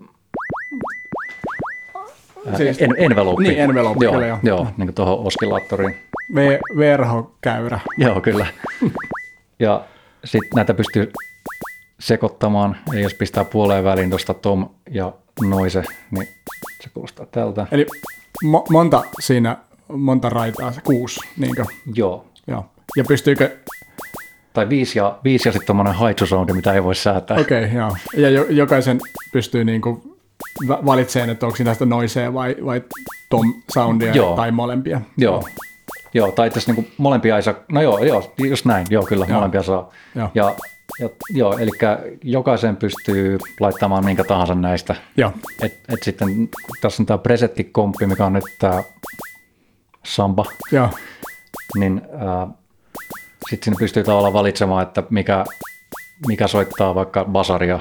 siis, 2.57 2.83
en, 2.83 2.95
envelope. 2.99 3.43
Niin, 3.43 3.59
envelope, 3.59 4.05
joo, 4.05 4.15
kyllä 4.15 4.27
joo. 4.27 4.39
Joo, 4.43 4.65
niin 4.77 4.87
kuin 4.87 4.95
tuohon 4.95 5.19
oskillaattoriin. 5.19 5.97
Verhokäyrä. 6.77 7.81
Joo, 7.99 8.21
kyllä. 8.21 8.47
Ja 9.59 9.85
sitten 10.25 10.51
näitä 10.57 10.75
pystyy 10.75 11.13
sekoittamaan, 12.01 12.77
ja 12.93 13.01
jos 13.01 13.15
pistää 13.15 13.45
puoleen 13.45 13.85
väliin 13.85 14.11
tuosta 14.11 14.35
Tom 14.35 14.69
ja 14.91 15.13
Noise, 15.49 15.83
niin 16.11 16.29
se 16.83 16.91
kuulostaa 16.95 17.27
tältä. 17.27 17.67
Eli 17.71 17.87
mo- 18.47 18.67
monta 18.71 19.03
siinä, 19.21 19.57
monta 19.89 20.29
raitaa, 20.29 20.73
kuusi, 20.85 21.21
niinkö? 21.39 21.65
Joo. 21.95 22.27
Joo. 22.47 22.67
Ja 22.97 23.05
pystyykö, 23.05 23.57
Tai 24.53 24.69
viisi 24.69 24.99
ja, 24.99 25.19
viisi 25.25 25.49
ja 25.49 25.53
sitten 25.53 25.67
tuommoinen 25.67 25.95
haitsusoundi, 25.95 26.53
mitä 26.53 26.73
ei 26.73 26.85
voi 26.85 26.95
säätää. 26.95 27.37
okei, 27.41 27.65
okay, 27.65 27.77
joo. 27.77 27.97
Ja 28.17 28.31
jo, 28.31 28.47
jokaisen 28.51 28.99
pystyy 29.33 29.65
niinku 29.65 30.17
va- 30.69 30.81
valitsemaan, 30.87 31.31
että 31.31 31.47
onko 31.47 31.57
siinä 31.57 31.73
sitä 31.73 31.87
noisea 31.87 32.35
vai, 32.35 32.57
vai 32.65 32.83
tom 33.31 33.55
soundia 33.75 34.13
Joo. 34.13 34.37
tai 34.37 34.51
molempia. 34.51 35.01
Joo. 35.17 35.45
Joo, 36.15 36.33
tai 36.33 36.47
itse 36.47 36.59
asiassa 36.59 36.83
niin 36.83 36.93
molempia 36.99 37.37
ei 37.37 37.43
saa, 37.43 37.55
no 37.73 37.83
joo, 37.83 37.99
joo, 37.99 38.33
just 38.39 38.65
näin, 38.65 38.87
joo 38.91 39.03
kyllä, 39.03 39.27
Joo. 39.29 39.37
molempia 39.37 39.63
saa. 39.63 39.91
Joo. 40.15 40.31
Ja, 40.35 40.55
ja, 41.01 41.09
joo, 41.31 41.59
eli 41.59 41.71
jokaisen 42.23 42.77
pystyy 42.77 43.39
laittamaan 43.61 44.05
minkä 44.05 44.25
tahansa 44.25 44.55
näistä. 44.55 44.95
Joo, 45.17 45.33
Et, 45.63 45.81
et 45.89 46.03
sitten 46.03 46.49
tässä 46.81 47.03
on 47.03 47.07
tämä 47.07 47.19
presettikomppi, 47.19 48.07
mikä 48.07 48.27
on 48.27 48.33
nyt 48.33 48.45
tämä 48.59 48.83
Samba, 50.05 50.45
joo, 50.73 50.89
niin 51.79 52.03
äh, 52.15 52.55
sitten 53.51 53.65
sinne 53.65 53.79
pystyy 53.79 54.05
tavallaan 54.05 54.33
valitsemaan, 54.33 54.83
että 54.83 55.03
mikä, 55.11 55.45
mikä 56.27 56.47
soittaa 56.47 56.95
vaikka 56.95 57.25
basaria 57.25 57.81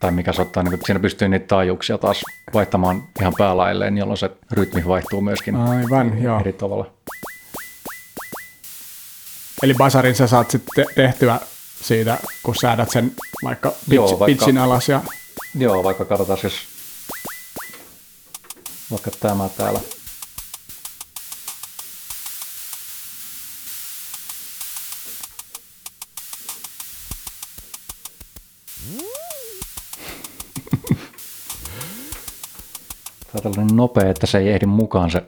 tai 0.00 0.10
mikä 0.10 0.32
soittaa, 0.32 0.62
niin 0.62 0.78
siinä 0.84 1.00
pystyy 1.00 1.28
niitä 1.28 1.46
taajuuksia 1.46 1.98
taas 1.98 2.22
vaihtamaan 2.54 3.02
ihan 3.20 3.32
päälailleen, 3.38 3.98
jolloin 3.98 4.16
se 4.16 4.30
rytmi 4.52 4.84
vaihtuu 4.86 5.20
myöskin 5.20 5.56
aivan, 5.56 6.22
joo. 6.22 6.40
eri 6.40 6.52
tavalla. 6.52 6.90
Eli 9.64 9.74
basarin 9.74 10.14
sä 10.14 10.26
saat 10.26 10.50
sitten 10.50 10.86
tehtyä 10.94 11.40
siitä, 11.82 12.18
kun 12.42 12.54
säädät 12.60 12.90
sen 12.90 13.12
vaikka, 13.44 13.70
pitch, 13.70 13.92
Joo, 13.94 14.06
vaikka- 14.06 14.24
pitchin 14.26 14.58
alas 14.58 14.88
ja 14.88 15.00
Joo, 15.58 15.84
vaikka 15.84 16.04
katsotaan 16.04 16.38
jos 16.42 16.54
vaikka 18.90 19.10
tämä 19.20 19.48
täällä. 19.56 19.80
Tämä 33.26 33.34
on 33.34 33.42
tällainen 33.42 33.76
nopea, 33.76 34.10
että 34.10 34.26
se 34.26 34.38
ei 34.38 34.48
ehdi 34.48 34.66
mukaan 34.66 35.10
se, 35.10 35.22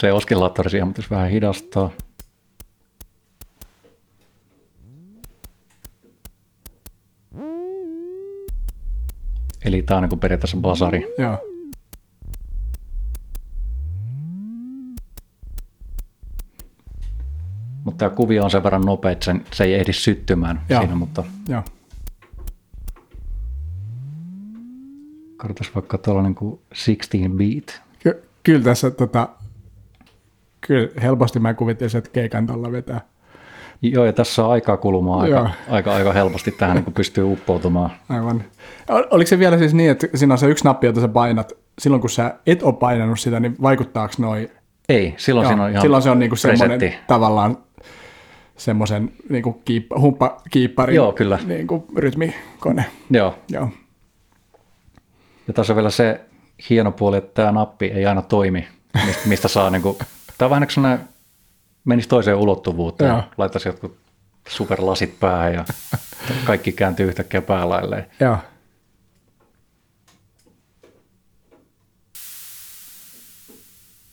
se 0.00 0.12
oskillaattori 0.12 0.70
siihen, 0.70 0.86
mutta 0.88 1.02
jos 1.02 1.10
vähän 1.10 1.30
hidastaa. 1.30 1.90
Eli 9.64 9.82
tämä 9.82 9.98
on 9.98 10.02
niin 10.02 10.08
kuin 10.08 10.20
periaatteessa 10.20 10.56
basari. 10.56 11.14
joo. 11.18 11.38
Mutta 17.84 17.98
tämä 17.98 18.16
kuvio 18.16 18.44
on 18.44 18.50
sen 18.50 18.62
verran 18.62 18.82
nopea, 18.82 19.10
että 19.10 19.24
sen, 19.24 19.44
se 19.52 19.64
ei 19.64 19.74
ehdi 19.74 19.92
syttymään 19.92 20.60
Joo. 20.68 20.80
siinä, 20.80 20.94
mutta 20.94 21.24
Joo. 21.48 21.62
katsotaan 25.36 25.70
vaikka 25.74 25.98
tuolla 25.98 26.22
niin 26.22 26.34
kuin 26.34 26.60
16 26.86 27.16
beat. 27.36 27.82
Ky- 28.02 28.22
kyllä 28.42 28.64
tässä 28.64 28.90
tota, 28.90 29.28
kyllä 30.60 30.88
helposti 31.02 31.38
mä 31.38 31.54
kuvittelisin, 31.54 31.98
että 31.98 32.10
keikan 32.10 32.46
tuolla 32.46 32.72
vetää. 32.72 33.00
Joo, 33.82 34.04
ja 34.04 34.12
tässä 34.12 34.44
on 34.44 34.52
aikaa 34.52 34.76
kulumaan 34.76 35.30
Joo. 35.30 35.40
aika, 35.42 35.54
aika, 35.70 35.94
aika 35.94 36.12
helposti 36.12 36.50
tähän 36.50 36.76
niin 36.76 36.84
kuin 36.84 36.94
pystyy 36.94 37.24
uppoutumaan. 37.32 37.90
Aivan. 38.08 38.44
Ol- 38.88 39.06
Oliko 39.10 39.28
se 39.28 39.38
vielä 39.38 39.58
siis 39.58 39.74
niin, 39.74 39.90
että 39.90 40.06
siinä 40.14 40.34
on 40.34 40.38
se 40.38 40.46
yksi 40.46 40.64
nappi, 40.64 40.86
jota 40.86 41.00
sä 41.00 41.08
painat, 41.08 41.52
silloin 41.78 42.00
kun 42.00 42.10
sä 42.10 42.34
et 42.46 42.62
ole 42.62 42.74
painanut 42.74 43.20
sitä, 43.20 43.40
niin 43.40 43.56
vaikuttaako 43.62 44.14
noi? 44.18 44.50
Ei, 44.88 45.14
silloin 45.16 45.46
siinä 45.46 45.64
on 45.64 45.70
ihan 45.70 45.82
silloin 45.82 46.02
se 46.02 46.10
on 46.10 46.18
niinku 46.18 46.36
semmoinen 46.36 46.94
tavallaan 47.06 47.58
semmoisen 48.56 49.12
niinku 49.28 49.52
kiippa, 49.52 49.98
humppakiipparin 50.00 50.96
Joo, 50.96 51.12
kyllä. 51.12 51.38
Niinku 51.46 51.86
rytmikone. 51.96 52.84
Joo, 53.10 53.34
Joo. 53.48 53.68
ja 55.48 55.54
tässä 55.54 55.72
on 55.72 55.76
vielä 55.76 55.90
se 55.90 56.20
hieno 56.70 56.92
puoli, 56.92 57.16
että 57.16 57.34
tämä 57.34 57.52
nappi 57.52 57.86
ei 57.86 58.06
aina 58.06 58.22
toimi, 58.22 58.68
mistä, 59.06 59.28
mistä 59.28 59.48
saa 59.48 59.70
niin 59.70 59.82
kuin, 59.82 59.96
tämä 60.38 60.46
on 60.46 60.50
vähän 60.50 60.60
niin 60.60 60.66
kuin 60.66 60.74
sellainen, 60.74 61.08
menisi 61.84 62.08
toiseen 62.08 62.36
ulottuvuuteen, 62.36 63.10
Joo. 63.10 63.22
laittaisi 63.38 63.68
jotkut 63.68 63.96
superlasit 64.48 65.20
päähän 65.20 65.54
ja 65.54 65.64
kaikki 66.44 66.72
kääntyy 66.72 67.08
yhtäkkiä 67.08 67.42
päälailleen. 67.42 68.06
Joo. 68.20 68.38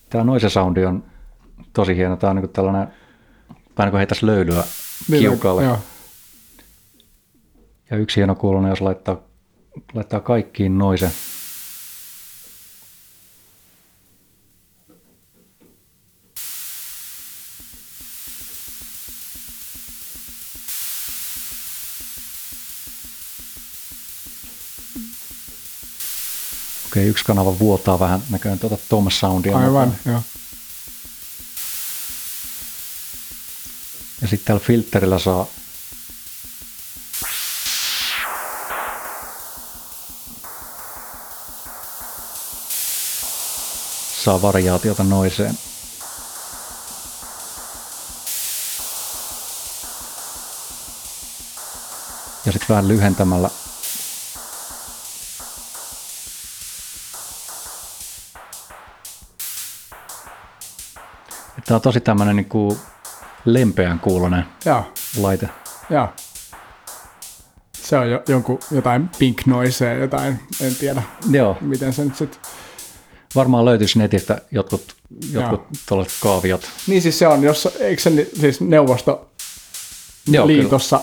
Tämä 0.09 0.23
noise 0.23 0.49
soundi 0.49 0.85
on 0.85 1.03
tosi 1.73 1.95
hieno. 1.95 2.17
Tämä 2.17 2.31
on 2.31 2.35
niin 2.35 2.49
tällainen, 2.49 2.87
vähän 3.49 3.85
niin 3.85 3.91
kuin 3.91 3.97
heittäisi 3.97 4.25
löylyä 4.25 4.63
kiukaalle. 5.07 5.63
Joo. 5.63 5.79
Ja 7.89 7.97
yksi 7.97 8.15
hieno 8.15 8.35
kuulunen, 8.35 8.69
jos 8.69 8.81
laittaa, 8.81 9.17
laittaa 9.93 10.19
kaikkiin 10.19 10.77
noise. 10.77 11.11
Okei, 26.97 27.09
yksi 27.09 27.25
kanava 27.25 27.59
vuotaa 27.59 27.99
vähän 27.99 28.23
näköjään 28.29 28.59
tuota 28.59 28.77
Thomas 28.89 29.19
Soundia. 29.19 29.57
Aivan, 29.57 29.87
mukaan. 29.87 29.99
joo. 30.05 30.21
Ja 34.21 34.27
sitten 34.27 34.45
täällä 34.45 34.65
filterillä 34.65 35.19
saa 35.19 35.45
saa 44.23 44.41
variaatiota 44.41 45.03
noiseen. 45.03 45.57
Ja 52.45 52.51
sitten 52.51 52.69
vähän 52.69 52.87
lyhentämällä 52.87 53.49
Tämä 61.67 61.75
on 61.75 61.81
tosi 61.81 62.01
tämmöinen 62.01 62.35
niin 62.35 62.77
lempeän 63.45 63.99
kuulonen 63.99 64.45
Joo. 64.65 64.93
laite. 65.19 65.49
Joo. 65.89 66.07
Se 67.73 67.97
on 67.97 68.11
jo, 68.11 68.23
jonkun, 68.27 68.59
jotain 68.71 69.09
pink 69.19 69.45
noisea, 69.45 69.93
jotain, 69.93 70.39
en 70.61 70.75
tiedä, 70.75 71.03
Joo, 71.31 71.57
miten 71.61 71.93
se 71.93 72.05
nyt 72.05 72.15
sitten... 72.15 72.39
varmaan 73.35 73.65
löytyisi 73.65 73.99
netistä 73.99 74.41
jotkut, 74.51 74.95
jotkut 75.31 75.61
tuollaiset 75.87 76.17
kaaviot. 76.21 76.69
Niin 76.87 77.01
siis 77.01 77.19
se 77.19 77.27
on, 77.27 77.43
jos, 77.43 77.65
eikö 77.79 78.01
se 78.01 78.29
siis 78.39 78.61
neuvosto 78.61 79.31
Joo, 80.27 80.47
kyllä. 80.47 80.61
liitossa 80.61 81.01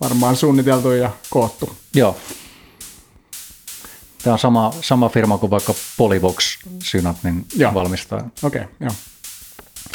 varmaan 0.00 0.36
suunniteltu 0.36 0.90
ja 0.90 1.10
koottu. 1.30 1.76
Joo. 1.94 2.16
Tämä 4.22 4.32
on 4.32 4.38
sama, 4.38 4.74
sama 4.80 5.08
firma 5.08 5.38
kuin 5.38 5.50
vaikka 5.50 5.74
Polyvox 5.96 6.58
Synat, 6.84 7.16
niin 7.22 7.46
valmistaa. 7.74 8.30
Okei, 8.42 8.60
okay, 8.62 8.74
joo. 8.80 8.92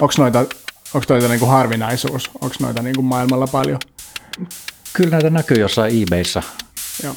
Onko 0.02 0.14
noita, 0.18 0.40
onko 0.94 1.06
noita 1.10 1.28
niinku 1.28 1.46
harvinaisuus? 1.46 2.30
Onko 2.42 2.56
noita 2.60 2.82
niinku 2.82 3.02
maailmalla 3.02 3.48
paljon? 3.48 3.80
Kyllä 4.94 5.10
näitä 5.10 5.30
näkyy 5.30 5.58
jossain 5.58 6.04
eBayssä 6.04 6.44
Joo. 7.04 7.16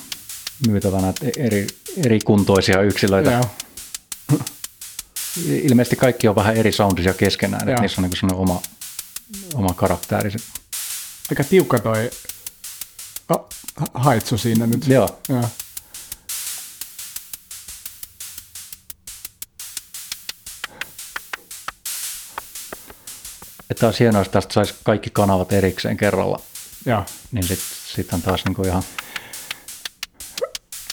myytävänä 0.69 1.13
eri, 1.37 1.67
eri 2.05 2.21
kuntoisia 2.21 2.81
yksilöitä. 2.83 3.31
Joo. 3.31 3.45
Ilmeisesti 5.47 5.97
kaikki 5.97 6.29
on 6.29 6.37
vähän 6.37 6.57
eri 6.57 6.73
soundisia 6.73 7.15
keskenään, 7.15 7.69
että 7.69 7.81
niissä 7.81 8.01
on 8.01 8.09
niin 8.09 8.17
sellainen 8.17 8.41
oma, 8.41 8.63
oma 9.55 9.75
karakteri. 9.75 10.31
Aika 11.31 11.45
tiukka 11.45 11.79
toi 11.79 12.11
oh, 13.29 13.49
haitsu 13.95 14.39
siinä 14.39 14.67
nyt. 14.67 14.87
Joo. 14.87 15.19
Joo. 15.29 15.45
Että 23.73 23.87
olisi 23.87 24.01
hienoa, 24.01 24.21
jos 24.21 24.29
tästä 24.29 24.55
saisi 24.55 24.75
kaikki 24.85 25.11
kanavat 25.11 25.53
erikseen 25.53 25.97
kerralla, 25.97 26.41
Joo. 26.87 27.05
niin 27.33 27.43
sitten 27.45 27.67
sit 27.87 28.13
on 28.13 28.23
taas 28.23 28.45
niin 28.45 28.55
kuin 28.55 28.69
ihan 28.69 28.83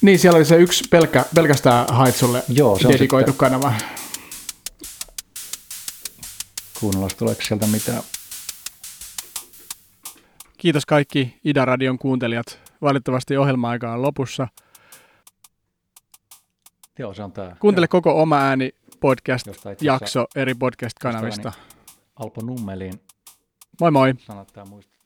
Niin, 0.01 0.19
siellä 0.19 0.37
oli 0.37 0.45
se 0.45 0.55
yksi 0.55 0.83
pelkkä, 0.89 1.25
pelkästään 1.35 1.85
haitsulle 1.89 2.43
Joo, 2.49 2.79
se 2.79 2.87
on 2.87 2.93
dedikoitu 2.93 3.31
sitten- 3.31 3.49
kanava. 3.49 3.73
kuunnella, 6.79 7.07
tuleeko 7.17 7.41
sieltä 7.41 7.67
mitään. 7.67 8.03
Kiitos 10.57 10.85
kaikki 10.85 11.39
Ida-radion 11.45 11.97
kuuntelijat. 11.99 12.59
Valitettavasti 12.81 13.37
ohjelma-aika 13.37 13.91
on 13.93 14.01
lopussa. 14.01 14.47
Joo, 16.99 17.13
se 17.13 17.23
on 17.23 17.31
tämä. 17.31 17.55
Kuuntele 17.59 17.83
Joo. 17.83 18.01
koko 18.01 18.21
oma 18.21 18.37
ääni 18.37 18.71
podcast-jakso 18.99 20.25
eri 20.35 20.53
podcast-kanavista. 20.53 21.51
Alpo 22.19 22.41
Nummelin. 22.41 22.93
Moi 23.81 23.91
moi. 23.91 24.13
Sanot 24.19 24.47
tämä 24.53 24.65
muista. 24.65 24.98